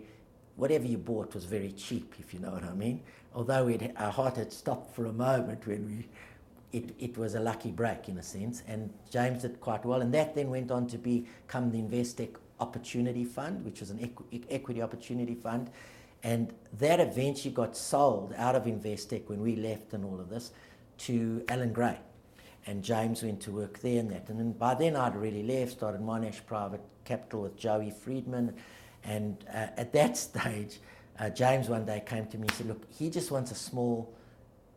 whatever 0.60 0.86
you 0.86 0.98
bought 0.98 1.34
was 1.34 1.46
very 1.46 1.72
cheap, 1.72 2.16
if 2.20 2.34
you 2.34 2.40
know 2.40 2.52
what 2.52 2.64
I 2.64 2.74
mean. 2.74 3.02
Although 3.34 3.68
had, 3.68 3.94
our 3.98 4.12
heart 4.12 4.36
had 4.36 4.52
stopped 4.52 4.94
for 4.94 5.06
a 5.06 5.14
moment 5.14 5.66
when 5.66 5.86
we, 5.88 6.78
it, 6.78 6.94
it 7.00 7.18
was 7.18 7.36
a 7.36 7.40
lucky 7.40 7.72
break 7.72 8.10
in 8.10 8.18
a 8.18 8.24
sense, 8.24 8.62
and 8.68 8.94
James 9.10 9.44
did 9.44 9.60
quite 9.62 9.86
well. 9.86 10.02
And 10.02 10.14
that 10.14 10.36
then 10.36 10.50
went 10.50 10.70
on 10.70 10.88
to 10.88 10.98
become 10.98 11.72
the 11.72 11.78
Investec 11.78 12.36
Opportunity 12.60 13.24
Fund, 13.24 13.64
which 13.64 13.80
was 13.80 13.90
an 13.90 14.00
equi- 14.04 14.44
equity 14.50 14.82
opportunity 14.82 15.34
fund. 15.34 15.70
And 16.22 16.54
that 16.80 17.00
eventually 17.00 17.54
got 17.54 17.78
sold 17.78 18.34
out 18.36 18.56
of 18.56 18.64
Investec 18.64 19.30
when 19.30 19.42
we 19.42 19.56
left 19.56 19.94
and 19.94 20.04
all 20.04 20.20
of 20.20 20.30
this 20.30 20.52
to 21.00 21.46
Allan 21.48 21.72
Gray. 21.72 21.98
And 22.68 22.84
James 22.84 23.24
went 23.24 23.40
to 23.44 23.52
work 23.52 23.80
there 23.80 24.02
and 24.02 24.12
that. 24.12 24.28
And 24.28 24.38
then 24.38 24.52
by 24.52 24.74
then 24.74 24.98
I'd 24.98 25.16
really 25.16 25.44
left, 25.44 25.72
started 25.72 26.02
Monash 26.02 26.46
Private 26.46 26.82
Capital 27.06 27.44
with 27.44 27.56
Joey 27.56 27.90
Friedman 27.90 28.54
and 29.04 29.44
uh, 29.50 29.68
at 29.78 29.94
that 29.94 30.18
stage, 30.28 30.80
uh, 31.20 31.30
James 31.30 31.70
one 31.70 31.86
day 31.86 32.02
came 32.06 32.26
to 32.28 32.38
me 32.38 32.44
and 32.44 32.52
said, 32.52 32.68
Look, 32.68 32.88
he 32.92 33.10
just 33.10 33.32
wants 33.32 33.52
a 33.52 33.56
small 33.56 34.14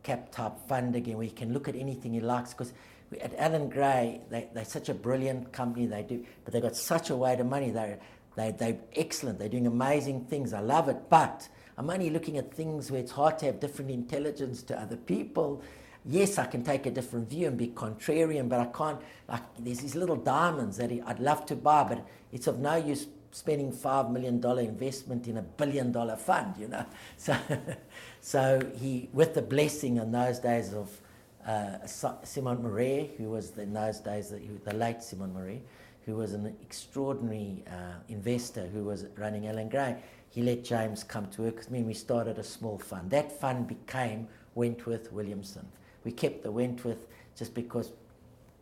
cap 0.03 0.31
type 0.31 0.53
fund 0.67 0.95
again 0.95 1.15
where 1.15 1.25
he 1.25 1.31
can 1.31 1.53
look 1.53 1.67
at 1.67 1.75
anything 1.75 2.13
he 2.13 2.19
likes. 2.19 2.51
Because 2.51 2.73
at 3.21 3.33
Allan 3.37 3.69
Gray, 3.69 4.21
they, 4.29 4.49
they're 4.53 4.65
such 4.65 4.89
a 4.89 4.93
brilliant 4.93 5.51
company, 5.53 5.85
they 5.85 6.03
do, 6.03 6.25
but 6.43 6.53
they've 6.53 6.61
got 6.61 6.75
such 6.75 7.09
a 7.09 7.15
weight 7.15 7.39
of 7.39 7.47
money. 7.47 7.71
They're, 7.71 7.99
they, 8.35 8.51
they're 8.51 8.77
excellent, 8.95 9.39
they're 9.39 9.49
doing 9.49 9.67
amazing 9.67 10.25
things. 10.25 10.53
I 10.53 10.59
love 10.59 10.89
it. 10.89 10.97
But 11.09 11.47
I'm 11.77 11.89
only 11.89 12.09
looking 12.09 12.37
at 12.37 12.53
things 12.53 12.91
where 12.91 12.99
it's 12.99 13.11
hard 13.11 13.39
to 13.39 13.45
have 13.47 13.59
different 13.59 13.91
intelligence 13.91 14.61
to 14.63 14.79
other 14.79 14.97
people. 14.97 15.63
Yes, 16.05 16.37
I 16.37 16.45
can 16.45 16.63
take 16.63 16.85
a 16.85 16.91
different 16.91 17.29
view 17.29 17.47
and 17.47 17.57
be 17.57 17.67
contrarian, 17.69 18.49
but 18.49 18.59
I 18.59 18.65
can't. 18.65 18.99
Like, 19.29 19.43
there's 19.57 19.79
these 19.79 19.95
little 19.95 20.17
diamonds 20.17 20.75
that 20.77 20.91
I'd 20.91 21.19
love 21.19 21.45
to 21.45 21.55
buy, 21.55 21.83
but 21.85 22.05
it's 22.33 22.47
of 22.47 22.59
no 22.59 22.75
use 22.75 23.07
spending 23.33 23.71
five 23.71 24.11
million 24.11 24.39
dollar 24.39 24.61
investment 24.61 25.27
in 25.27 25.37
a 25.37 25.41
billion 25.41 25.91
dollar 25.91 26.15
fund, 26.15 26.55
you 26.57 26.67
know. 26.67 26.85
So, 27.17 27.35
so 28.21 28.71
he, 28.79 29.09
with 29.11 29.33
the 29.33 29.41
blessing 29.41 29.97
in 29.97 30.11
those 30.11 30.39
days 30.39 30.73
of 30.73 30.89
uh, 31.45 31.85
Simon 32.23 32.61
Marais, 32.61 33.09
who 33.17 33.31
was 33.31 33.57
in 33.57 33.73
those 33.73 33.99
days 33.99 34.29
the, 34.29 34.39
the 34.63 34.73
late 34.73 35.01
Simon 35.01 35.33
Marais, 35.33 35.61
who 36.05 36.15
was 36.15 36.33
an 36.33 36.55
extraordinary 36.61 37.63
uh, 37.67 37.95
investor 38.07 38.67
who 38.67 38.83
was 38.83 39.05
running 39.17 39.47
Allan 39.47 39.69
Gray, 39.69 39.95
he 40.29 40.41
let 40.41 40.63
James 40.63 41.03
come 41.03 41.27
to 41.31 41.43
work 41.43 41.57
with 41.57 41.71
me 41.71 41.79
and 41.79 41.87
we 41.87 41.93
started 41.93 42.37
a 42.37 42.43
small 42.43 42.77
fund. 42.77 43.09
That 43.09 43.31
fund 43.31 43.67
became 43.67 44.27
Wentworth 44.55 45.11
Williamson. 45.11 45.65
We 46.03 46.11
kept 46.11 46.43
the 46.43 46.51
Wentworth 46.51 47.07
just 47.35 47.53
because 47.53 47.91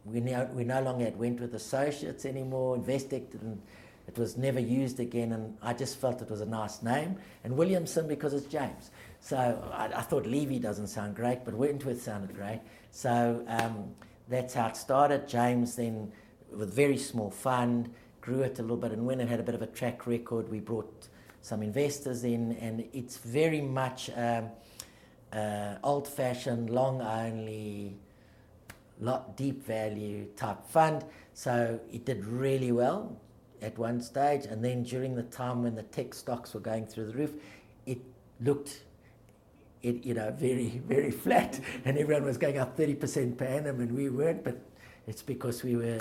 we, 0.05 0.19
now, 0.19 0.45
we 0.53 0.63
no 0.63 0.81
longer 0.81 1.05
had 1.05 1.17
Wentworth 1.17 1.53
Associates 1.53 2.25
anymore. 2.25 2.77
Investec 2.77 3.31
didn't 3.31 3.61
it 4.11 4.19
was 4.19 4.35
never 4.35 4.59
used 4.59 4.99
again, 4.99 5.31
and 5.31 5.57
I 5.61 5.73
just 5.73 5.97
felt 5.97 6.21
it 6.21 6.29
was 6.29 6.41
a 6.41 6.45
nice 6.45 6.81
name. 6.81 7.15
And 7.43 7.55
Williamson 7.55 8.07
because 8.07 8.33
it's 8.33 8.45
James. 8.45 8.91
So 9.21 9.37
I, 9.73 9.85
I 9.85 10.01
thought 10.01 10.25
Levy 10.25 10.59
doesn't 10.59 10.87
sound 10.87 11.15
great, 11.15 11.45
but 11.45 11.53
Wentworth 11.53 12.01
sounded 12.01 12.35
great. 12.35 12.59
So 12.91 13.43
um, 13.47 13.91
that's 14.27 14.53
how 14.53 14.67
it 14.67 14.75
started. 14.75 15.27
James 15.29 15.75
then, 15.75 16.11
with 16.51 16.73
very 16.73 16.97
small 16.97 17.31
fund, 17.31 17.93
grew 18.19 18.41
it 18.41 18.59
a 18.59 18.61
little 18.61 18.77
bit, 18.77 18.91
and 18.91 19.05
when 19.05 19.21
it 19.21 19.29
had 19.29 19.39
a 19.39 19.43
bit 19.43 19.55
of 19.55 19.61
a 19.61 19.67
track 19.67 20.05
record, 20.05 20.49
we 20.49 20.59
brought 20.59 21.07
some 21.41 21.63
investors 21.63 22.23
in, 22.25 22.51
and 22.53 22.83
it's 22.91 23.17
very 23.17 23.61
much 23.61 24.09
um, 24.15 24.49
uh, 25.31 25.75
old-fashioned, 25.83 26.69
long-only, 26.69 27.95
lot 28.99 29.37
deep 29.37 29.65
value 29.65 30.25
type 30.35 30.65
fund. 30.67 31.05
So 31.33 31.79
it 31.91 32.05
did 32.05 32.25
really 32.25 32.71
well 32.73 33.17
at 33.61 33.77
one 33.77 34.01
stage, 34.01 34.45
and 34.45 34.63
then 34.63 34.83
during 34.83 35.15
the 35.15 35.23
time 35.23 35.63
when 35.63 35.75
the 35.75 35.83
tech 35.83 36.13
stocks 36.13 36.53
were 36.53 36.59
going 36.59 36.85
through 36.85 37.05
the 37.05 37.13
roof, 37.13 37.31
it 37.85 37.99
looked, 38.41 38.81
it, 39.83 40.03
you 40.03 40.13
know, 40.13 40.31
very 40.31 40.81
very 40.87 41.11
flat, 41.11 41.59
and 41.85 41.97
everyone 41.97 42.23
was 42.23 42.37
going 42.37 42.57
up 42.57 42.77
30% 42.77 43.37
per 43.37 43.45
annum, 43.45 43.79
and 43.79 43.91
we 43.91 44.09
weren't. 44.09 44.43
But 44.43 44.59
it's 45.07 45.21
because 45.21 45.63
we 45.63 45.75
were 45.75 45.99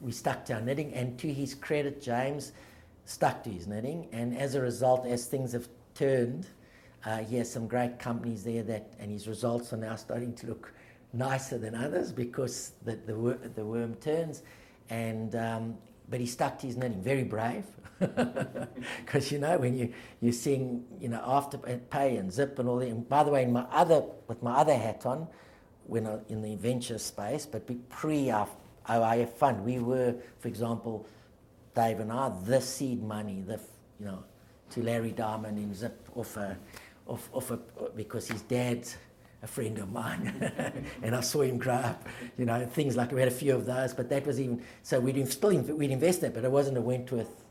we 0.00 0.12
stuck 0.12 0.44
to 0.46 0.54
our 0.54 0.60
knitting, 0.60 0.92
and 0.94 1.18
to 1.18 1.32
his 1.32 1.54
credit, 1.54 2.02
James 2.02 2.52
stuck 3.04 3.42
to 3.44 3.50
his 3.50 3.66
knitting, 3.66 4.08
and 4.12 4.36
as 4.36 4.54
a 4.54 4.60
result, 4.60 5.06
as 5.06 5.26
things 5.26 5.52
have 5.52 5.68
turned, 5.94 6.46
uh, 7.04 7.18
he 7.18 7.36
has 7.36 7.50
some 7.50 7.66
great 7.66 7.98
companies 7.98 8.44
there 8.44 8.62
that, 8.62 8.92
and 8.98 9.10
his 9.10 9.26
results 9.26 9.72
are 9.72 9.78
now 9.78 9.96
starting 9.96 10.34
to 10.34 10.46
look 10.46 10.72
nicer 11.12 11.58
than 11.58 11.74
others 11.74 12.12
because 12.12 12.72
the 12.84 12.96
the, 13.06 13.14
wor- 13.14 13.40
the 13.54 13.64
worm 13.64 13.94
turns, 13.96 14.42
and 14.90 15.34
um, 15.34 15.78
but 16.10 16.20
he 16.20 16.26
stuck 16.26 16.58
to 16.58 16.66
his 16.66 16.76
knitting. 16.76 17.02
Very 17.02 17.24
brave, 17.24 17.64
because 17.98 19.30
you 19.30 19.38
know 19.38 19.56
when 19.58 19.76
you 19.76 19.92
you 20.20 20.32
sing, 20.32 20.84
you 21.00 21.08
know 21.08 21.22
Afterpay 21.26 22.18
and 22.18 22.32
Zip 22.32 22.58
and 22.58 22.68
all 22.68 22.76
that. 22.78 22.88
And 22.88 23.08
by 23.08 23.22
the 23.22 23.30
way, 23.30 23.44
in 23.44 23.52
my 23.52 23.66
other 23.70 24.04
with 24.26 24.42
my 24.42 24.56
other 24.56 24.76
hat 24.76 25.06
on, 25.06 25.28
when 25.86 26.06
I, 26.06 26.18
in 26.28 26.42
the 26.42 26.56
venture 26.56 26.98
space, 26.98 27.46
but 27.46 27.62
pre 27.88 28.30
uh, 28.30 28.46
our 28.86 29.16
OIF 29.16 29.30
fund, 29.30 29.64
we 29.64 29.78
were, 29.78 30.14
for 30.38 30.48
example, 30.48 31.06
Dave 31.74 32.00
and 32.00 32.12
I, 32.12 32.32
the 32.44 32.60
seed 32.60 33.02
money, 33.02 33.42
the 33.46 33.60
you 33.98 34.06
know, 34.06 34.24
to 34.70 34.82
Larry 34.82 35.12
Diamond 35.12 35.58
in 35.58 35.74
Zip 35.74 36.08
off 36.14 36.36
a, 36.36 36.56
off, 37.06 37.28
off 37.32 37.50
a, 37.50 37.58
because 37.94 38.28
his 38.28 38.42
dad's 38.42 38.96
a 39.42 39.46
friend 39.46 39.78
of 39.78 39.90
mine, 39.90 40.52
and 41.02 41.14
I 41.14 41.20
saw 41.20 41.42
him 41.42 41.58
grow 41.58 41.74
up. 41.74 42.06
You 42.36 42.44
know, 42.44 42.66
things 42.66 42.96
like 42.96 43.12
we 43.12 43.20
had 43.20 43.28
a 43.28 43.32
few 43.34 43.54
of 43.54 43.66
those, 43.66 43.94
but 43.94 44.08
that 44.10 44.26
was 44.26 44.40
even 44.40 44.62
so. 44.82 45.00
We'd 45.00 45.26
still 45.28 45.50
we'd 45.50 45.90
invest 45.90 46.20
that, 46.22 46.34
but 46.34 46.44
it 46.44 46.50
wasn't 46.50 46.76
a 46.78 46.80
Wentworth 46.80 47.44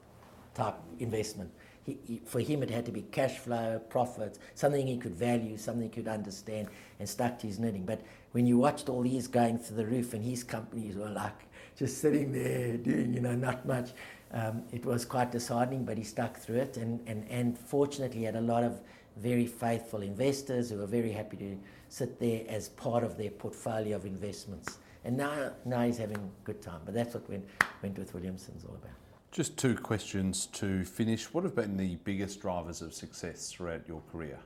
type 0.53 0.75
investment. 0.99 1.51
He, 1.83 1.97
he, 2.05 2.21
for 2.25 2.39
him, 2.39 2.61
it 2.61 2.69
had 2.69 2.85
to 2.85 2.91
be 2.91 3.01
cash 3.03 3.37
flow, 3.37 3.79
profits, 3.89 4.37
something 4.53 4.85
he 4.85 4.97
could 4.97 5.15
value, 5.15 5.57
something 5.57 5.83
he 5.83 5.89
could 5.89 6.07
understand, 6.07 6.67
and 6.99 7.09
stuck 7.09 7.39
to 7.39 7.47
his 7.47 7.57
knitting. 7.57 7.85
But 7.85 8.01
when 8.31 8.45
you 8.45 8.57
watched 8.57 8.89
all 8.89 9.01
these 9.01 9.27
going 9.27 9.57
through 9.57 9.77
the 9.77 9.85
roof, 9.85 10.13
and 10.13 10.23
his 10.23 10.43
companies 10.43 10.95
were 10.95 11.09
like 11.09 11.39
just 11.75 11.99
sitting 11.99 12.31
there 12.31 12.77
doing, 12.77 13.13
you 13.13 13.21
know, 13.21 13.35
not 13.35 13.65
much. 13.65 13.91
um, 14.31 14.63
it 14.71 14.85
was 14.85 15.05
quite 15.05 15.31
disheartening, 15.31 15.85
but 15.85 15.97
he 15.97 16.03
stuck 16.03 16.37
through 16.37 16.57
it. 16.57 16.77
And, 16.77 16.99
and, 17.07 17.25
and 17.29 17.57
fortunately, 17.57 18.23
had 18.23 18.35
a 18.35 18.41
lot 18.41 18.63
of 18.63 18.79
very 19.17 19.45
faithful 19.45 20.01
investors 20.01 20.69
who 20.69 20.81
are 20.81 20.87
very 20.87 21.11
happy 21.11 21.37
to 21.37 21.57
sit 21.89 22.19
there 22.19 22.43
as 22.47 22.69
part 22.69 23.03
of 23.03 23.17
their 23.17 23.31
portfolio 23.31 23.95
of 23.95 24.05
investments. 24.05 24.79
And 25.03 25.17
now, 25.17 25.51
now 25.65 25.85
he's 25.85 25.97
having 25.97 26.17
a 26.17 26.45
good 26.45 26.61
time. 26.61 26.81
But 26.85 26.93
that's 26.93 27.13
what 27.13 27.29
went, 27.29 27.47
Wentworth 27.81 28.13
Williamson's 28.13 28.65
all 28.65 28.75
about. 28.75 28.91
Just 29.31 29.57
two 29.57 29.75
questions 29.75 30.47
to 30.47 30.83
finish. 30.85 31.33
What 31.33 31.43
have 31.43 31.55
been 31.55 31.77
the 31.77 31.95
biggest 31.97 32.41
drivers 32.41 32.81
of 32.81 32.93
success 32.93 33.51
throughout 33.51 33.87
your 33.87 34.01
career? 34.11 34.39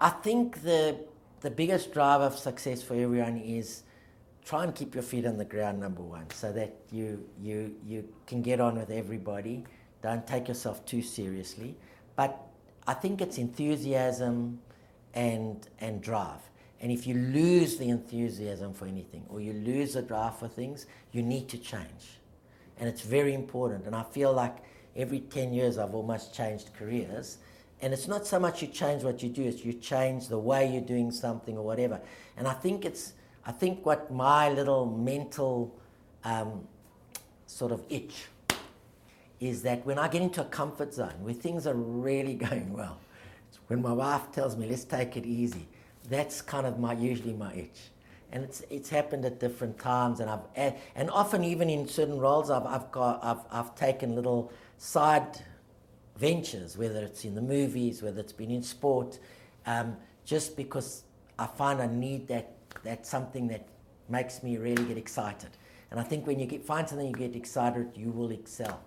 I 0.00 0.10
think 0.10 0.62
the, 0.62 0.98
the 1.40 1.50
biggest 1.50 1.92
driver 1.92 2.24
of 2.24 2.38
success 2.38 2.82
for 2.82 2.94
everyone 2.94 3.38
is 3.38 3.82
try 4.44 4.64
and 4.64 4.74
keep 4.74 4.94
your 4.94 5.02
feet 5.02 5.26
on 5.26 5.36
the 5.36 5.44
ground, 5.44 5.80
number 5.80 6.02
one, 6.02 6.30
so 6.30 6.52
that 6.52 6.74
you, 6.90 7.28
you, 7.40 7.74
you 7.84 8.08
can 8.26 8.42
get 8.42 8.60
on 8.60 8.78
with 8.78 8.90
everybody. 8.90 9.64
Don't 10.02 10.26
take 10.26 10.48
yourself 10.48 10.84
too 10.86 11.02
seriously. 11.02 11.76
But 12.16 12.49
I 12.86 12.94
think 12.94 13.20
it's 13.20 13.38
enthusiasm 13.38 14.60
and, 15.14 15.66
and 15.80 16.02
drive. 16.02 16.40
And 16.80 16.90
if 16.90 17.06
you 17.06 17.14
lose 17.14 17.76
the 17.76 17.88
enthusiasm 17.90 18.72
for 18.72 18.86
anything 18.86 19.24
or 19.28 19.40
you 19.40 19.52
lose 19.52 19.94
the 19.94 20.02
drive 20.02 20.38
for 20.38 20.48
things, 20.48 20.86
you 21.12 21.22
need 21.22 21.48
to 21.50 21.58
change. 21.58 22.18
And 22.78 22.88
it's 22.88 23.02
very 23.02 23.34
important. 23.34 23.84
And 23.84 23.94
I 23.94 24.02
feel 24.02 24.32
like 24.32 24.56
every 24.96 25.20
10 25.20 25.52
years 25.52 25.76
I've 25.76 25.94
almost 25.94 26.34
changed 26.34 26.70
careers. 26.78 27.38
And 27.82 27.92
it's 27.92 28.08
not 28.08 28.26
so 28.26 28.38
much 28.38 28.62
you 28.62 28.68
change 28.68 29.02
what 29.02 29.22
you 29.22 29.28
do, 29.28 29.42
it's 29.42 29.64
you 29.64 29.74
change 29.74 30.28
the 30.28 30.38
way 30.38 30.70
you're 30.70 30.82
doing 30.82 31.10
something 31.10 31.56
or 31.56 31.64
whatever. 31.64 32.00
And 32.36 32.48
I 32.48 32.52
think 32.52 32.84
it's, 32.84 33.12
I 33.44 33.52
think 33.52 33.84
what 33.84 34.10
my 34.10 34.50
little 34.50 34.86
mental 34.86 35.78
um, 36.24 36.66
sort 37.46 37.72
of 37.72 37.82
itch 37.88 38.26
is 39.40 39.62
that 39.62 39.84
when 39.86 39.98
I 39.98 40.06
get 40.08 40.22
into 40.22 40.42
a 40.42 40.44
comfort 40.44 40.92
zone 40.92 41.14
where 41.20 41.34
things 41.34 41.66
are 41.66 41.74
really 41.74 42.34
going 42.48 42.72
well, 42.72 42.98
when 43.66 43.82
my 43.82 43.92
wife 43.92 44.30
tells 44.32 44.56
me, 44.56 44.68
let's 44.68 44.84
take 44.84 45.16
it 45.16 45.24
easy, 45.24 45.66
that's 46.08 46.42
kind 46.42 46.66
of 46.66 46.78
my 46.78 46.92
usually 46.92 47.32
my 47.32 47.52
itch. 47.54 47.80
And 48.32 48.44
it's, 48.44 48.62
it's 48.70 48.88
happened 48.88 49.24
at 49.24 49.40
different 49.40 49.78
times, 49.78 50.20
and 50.20 50.30
I've 50.30 50.40
and 50.94 51.10
often 51.10 51.42
even 51.42 51.68
in 51.68 51.88
certain 51.88 52.18
roles, 52.18 52.48
I've, 52.48 52.64
I've 52.64 52.92
got 52.92 53.24
I've, 53.24 53.40
I've 53.50 53.74
taken 53.74 54.14
little 54.14 54.52
side 54.78 55.42
ventures, 56.16 56.78
whether 56.78 57.00
it's 57.02 57.24
in 57.24 57.34
the 57.34 57.42
movies, 57.42 58.02
whether 58.02 58.20
it's 58.20 58.32
been 58.32 58.52
in 58.52 58.62
sport, 58.62 59.18
um, 59.66 59.96
just 60.24 60.56
because 60.56 61.02
I 61.40 61.46
find 61.46 61.82
I 61.82 61.88
need 61.88 62.28
that 62.28 62.52
that 62.84 63.04
something 63.04 63.48
that 63.48 63.66
makes 64.08 64.44
me 64.44 64.58
really 64.58 64.84
get 64.84 64.96
excited. 64.96 65.50
And 65.90 65.98
I 65.98 66.04
think 66.04 66.26
when 66.26 66.38
you 66.38 66.46
get, 66.46 66.64
find 66.64 66.88
something 66.88 67.06
you 67.06 67.12
get 67.12 67.34
excited, 67.34 67.90
you 67.96 68.10
will 68.10 68.30
excel. 68.30 68.80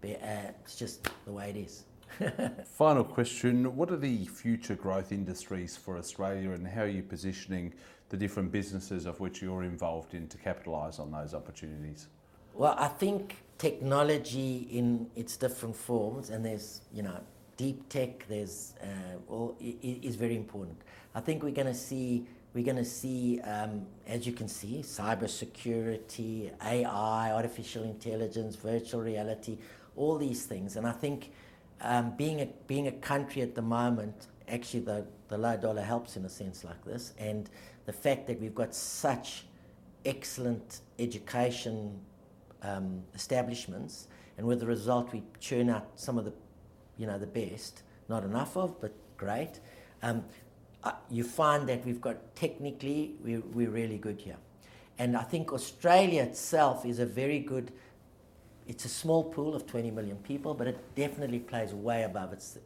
But, 0.00 0.22
uh, 0.22 0.52
it's 0.64 0.76
just 0.76 1.08
the 1.24 1.32
way 1.32 1.50
it 1.50 1.56
is. 1.56 1.84
Final 2.64 3.04
question 3.04 3.76
What 3.76 3.90
are 3.90 3.96
the 3.96 4.24
future 4.26 4.74
growth 4.74 5.12
industries 5.12 5.76
for 5.76 5.96
Australia 5.96 6.50
and 6.50 6.66
how 6.66 6.82
are 6.82 6.88
you 6.88 7.02
positioning 7.02 7.72
the 8.08 8.16
different 8.16 8.50
businesses 8.50 9.06
of 9.06 9.20
which 9.20 9.40
you're 9.40 9.62
involved 9.62 10.14
in 10.14 10.26
to 10.28 10.38
capitalise 10.38 10.98
on 10.98 11.12
those 11.12 11.34
opportunities? 11.34 12.08
Well, 12.54 12.74
I 12.76 12.88
think 12.88 13.36
technology 13.58 14.66
in 14.70 15.08
its 15.14 15.36
different 15.36 15.76
forms, 15.76 16.30
and 16.30 16.44
there's, 16.44 16.80
you 16.92 17.02
know, 17.02 17.20
deep 17.56 17.88
tech, 17.88 18.26
there's, 18.28 18.74
uh, 18.82 18.86
all, 19.28 19.56
is 19.60 20.16
very 20.16 20.34
important. 20.34 20.76
I 21.14 21.20
think 21.20 21.42
we're 21.42 21.52
going 21.52 21.68
to 21.68 21.74
see 21.74 22.26
we're 22.52 22.64
going 22.64 22.78
to 22.78 22.84
see, 22.84 23.40
um, 23.42 23.86
as 24.08 24.26
you 24.26 24.32
can 24.32 24.48
see, 24.48 24.82
cybersecurity, 24.82 26.50
AI, 26.64 27.32
artificial 27.32 27.84
intelligence, 27.84 28.56
virtual 28.56 29.02
reality, 29.02 29.58
all 30.00 30.16
these 30.16 30.46
things. 30.46 30.76
And 30.76 30.86
I 30.86 30.92
think 30.92 31.30
um, 31.82 32.16
being, 32.16 32.40
a, 32.40 32.48
being 32.66 32.86
a 32.88 32.92
country 32.92 33.42
at 33.42 33.54
the 33.54 33.62
moment, 33.62 34.28
actually 34.48 34.80
the, 34.80 35.06
the 35.28 35.36
low 35.36 35.56
dollar 35.56 35.82
helps 35.82 36.16
in 36.16 36.24
a 36.24 36.28
sense 36.28 36.64
like 36.64 36.82
this. 36.84 37.12
And 37.18 37.50
the 37.84 37.92
fact 37.92 38.26
that 38.28 38.40
we've 38.40 38.54
got 38.54 38.74
such 38.74 39.44
excellent 40.04 40.80
education 40.98 42.00
um, 42.62 43.02
establishments, 43.14 44.08
and 44.38 44.46
with 44.46 44.60
the 44.60 44.66
result 44.66 45.12
we 45.12 45.22
churn 45.38 45.68
out 45.68 45.86
some 45.96 46.16
of 46.18 46.24
the, 46.24 46.32
you 46.96 47.06
know, 47.06 47.18
the 47.18 47.26
best, 47.26 47.82
not 48.08 48.24
enough 48.24 48.56
of, 48.56 48.80
but 48.80 48.92
great. 49.18 49.60
Um, 50.02 50.24
uh, 50.82 50.92
you 51.10 51.24
find 51.24 51.68
that 51.68 51.84
we've 51.84 52.00
got 52.00 52.34
technically, 52.34 53.16
we're, 53.22 53.42
we're 53.52 53.70
really 53.70 53.98
good 53.98 54.18
here. 54.20 54.36
And 54.98 55.14
I 55.16 55.22
think 55.22 55.52
Australia 55.52 56.22
itself 56.22 56.86
is 56.86 56.98
a 56.98 57.06
very 57.06 57.38
good, 57.38 57.72
it's 58.70 58.84
a 58.84 58.88
small 58.88 59.24
pool 59.24 59.56
of 59.56 59.66
20 59.66 59.90
million 59.90 60.16
people, 60.18 60.54
but 60.54 60.68
it 60.68 60.94
definitely 60.94 61.40
plays 61.40 61.74
way 61.74 62.04
above 62.04 62.32
its. 62.32 62.56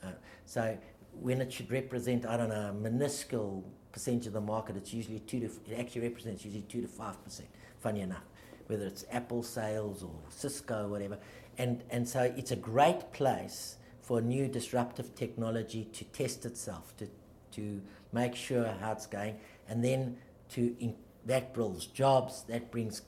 Uh, 0.00 0.12
so 0.46 0.78
when 1.20 1.40
it 1.40 1.52
should 1.52 1.68
represent, 1.72 2.24
I 2.24 2.36
don't 2.36 2.50
know, 2.50 2.68
a 2.68 2.72
minuscule 2.72 3.64
percentage 3.90 4.28
of 4.28 4.32
the 4.32 4.40
market, 4.40 4.76
it's 4.76 4.94
usually 4.94 5.18
two 5.18 5.40
to, 5.40 5.46
it 5.46 5.76
actually 5.76 6.02
represents 6.02 6.44
usually 6.44 6.62
two 6.62 6.80
to 6.82 6.86
five 6.86 7.22
percent, 7.24 7.48
funny 7.80 8.00
enough, 8.00 8.22
whether 8.68 8.86
it's 8.86 9.04
Apple 9.10 9.42
sales 9.42 10.04
or 10.04 10.14
Cisco 10.28 10.84
or 10.84 10.88
whatever. 10.88 11.18
And, 11.58 11.82
and 11.90 12.08
so 12.08 12.32
it's 12.36 12.52
a 12.52 12.56
great 12.56 13.12
place 13.12 13.76
for 14.02 14.20
new 14.20 14.46
disruptive 14.46 15.16
technology 15.16 15.88
to 15.94 16.04
test 16.04 16.46
itself, 16.46 16.96
to, 16.98 17.08
to 17.56 17.82
make 18.12 18.36
sure 18.36 18.72
how 18.80 18.92
it's 18.92 19.06
going, 19.06 19.36
and 19.68 19.84
then 19.84 20.16
to 20.50 20.76
in, 20.78 20.94
that 21.26 21.54
builds 21.54 21.86
jobs, 21.86 22.44
that 22.44 22.70
brings 22.70 23.02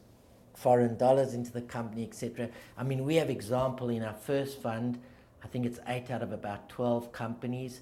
foreign 0.63 0.97
dollars 0.97 1.35
into 1.35 1.51
the 1.53 1.63
company, 1.63 2.05
etc. 2.05 2.49
I 2.79 2.85
mean, 2.85 3.05
we 3.05 3.17
have 3.17 3.29
example 3.29 3.89
in 3.89 4.03
our 4.03 4.15
first 4.15 4.63
fund. 4.63 4.99
I 5.43 5.49
think 5.49 5.67
it's 5.67 5.81
eight 5.89 6.11
out 6.11 6.23
of 6.23 6.33
about 6.33 6.69
twelve 6.69 7.13
companies 7.13 7.81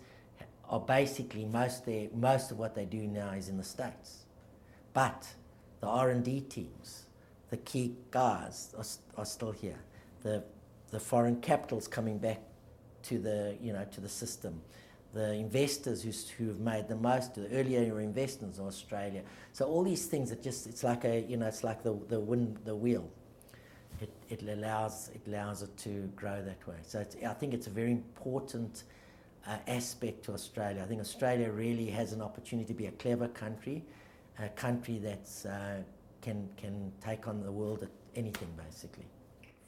are 0.71 0.81
basically 0.81 1.45
most 1.45 1.85
their, 1.85 2.09
most 2.15 2.51
of 2.51 2.59
what 2.59 2.75
they 2.75 2.85
do 2.85 3.03
now 3.03 3.33
is 3.33 3.49
in 3.49 3.59
the 3.59 3.65
states, 3.65 4.25
but 4.95 5.27
the 5.81 5.87
R 5.87 6.11
and 6.11 6.25
D 6.25 6.41
teams, 6.41 7.05
the 7.51 7.57
key 7.57 7.97
guys 8.11 8.73
are, 8.79 9.21
are 9.21 9.27
still 9.27 9.53
here. 9.53 9.81
The 10.23 10.43
the 10.91 11.01
foreign 11.01 11.41
capital's 11.41 11.87
coming 11.87 12.19
back 12.19 12.41
to 13.05 13.19
the 13.19 13.57
you 13.61 13.73
know 13.73 13.85
to 13.93 14.01
the 14.01 14.09
system 14.09 14.63
the 15.13 15.33
investors 15.35 16.03
who 16.03 16.49
have 16.49 16.61
made 16.61 16.89
the 16.89 16.97
most, 16.97 17.35
the 17.35 17.49
earlier 17.51 18.01
investors 18.01 18.59
in 18.59 18.67
Australia. 18.67 19.23
So 19.53 19.67
all 19.67 19.83
these 19.83 20.07
things, 20.07 20.31
it 20.31 20.43
just 20.43 20.67
it's 20.67 20.85
like 20.85 21.05
a 21.05 21.21
you 21.23 21.37
know 21.37 21.47
it's 21.47 21.65
like 21.65 21.83
the 21.83 21.99
the 22.09 22.21
wind 22.21 22.59
the 22.65 22.75
wheel. 22.75 23.09
It, 24.01 24.11
it 24.31 24.43
allows 24.43 25.11
it 25.15 25.23
allows 25.27 25.63
it 25.63 25.77
to 25.79 26.11
grow 26.17 26.43
that 26.43 26.67
way. 26.67 26.77
So 26.83 27.05
I 27.27 27.35
think 27.35 27.55
it's 27.55 27.67
a 27.67 27.71
very 27.71 27.91
important 27.91 28.85
uh, 29.47 29.57
aspect 29.67 30.25
to 30.25 30.33
Australia. 30.33 30.83
I 30.83 30.87
think 30.87 31.01
Australia 31.01 31.51
really 31.51 31.91
has 31.91 32.13
an 32.13 32.23
opportunity 32.23 32.69
to 32.69 32.75
be 32.75 32.87
a 32.87 32.93
clever 32.93 33.29
country, 33.29 33.85
a 34.39 34.49
country 34.51 34.99
that's 34.99 35.45
uh, 35.45 35.83
can 36.23 36.49
can 36.57 36.93
take 37.01 37.27
on 37.27 37.43
the 37.43 37.53
world 37.53 37.83
at 37.83 37.91
anything 38.15 38.49
basically. 38.57 39.07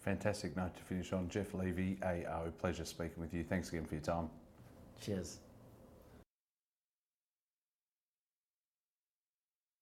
Fantastic 0.04 0.56
note 0.56 0.76
to 0.76 0.82
finish 0.82 1.12
on. 1.12 1.28
Geoff 1.28 1.54
Levy, 1.54 1.96
AO, 2.02 2.50
pleasure 2.58 2.84
speaking 2.84 3.20
with 3.20 3.32
you. 3.32 3.44
Thanks 3.44 3.68
again 3.68 3.84
for 3.84 3.94
your 3.94 4.02
time. 4.02 4.28
Cheers. 5.04 5.38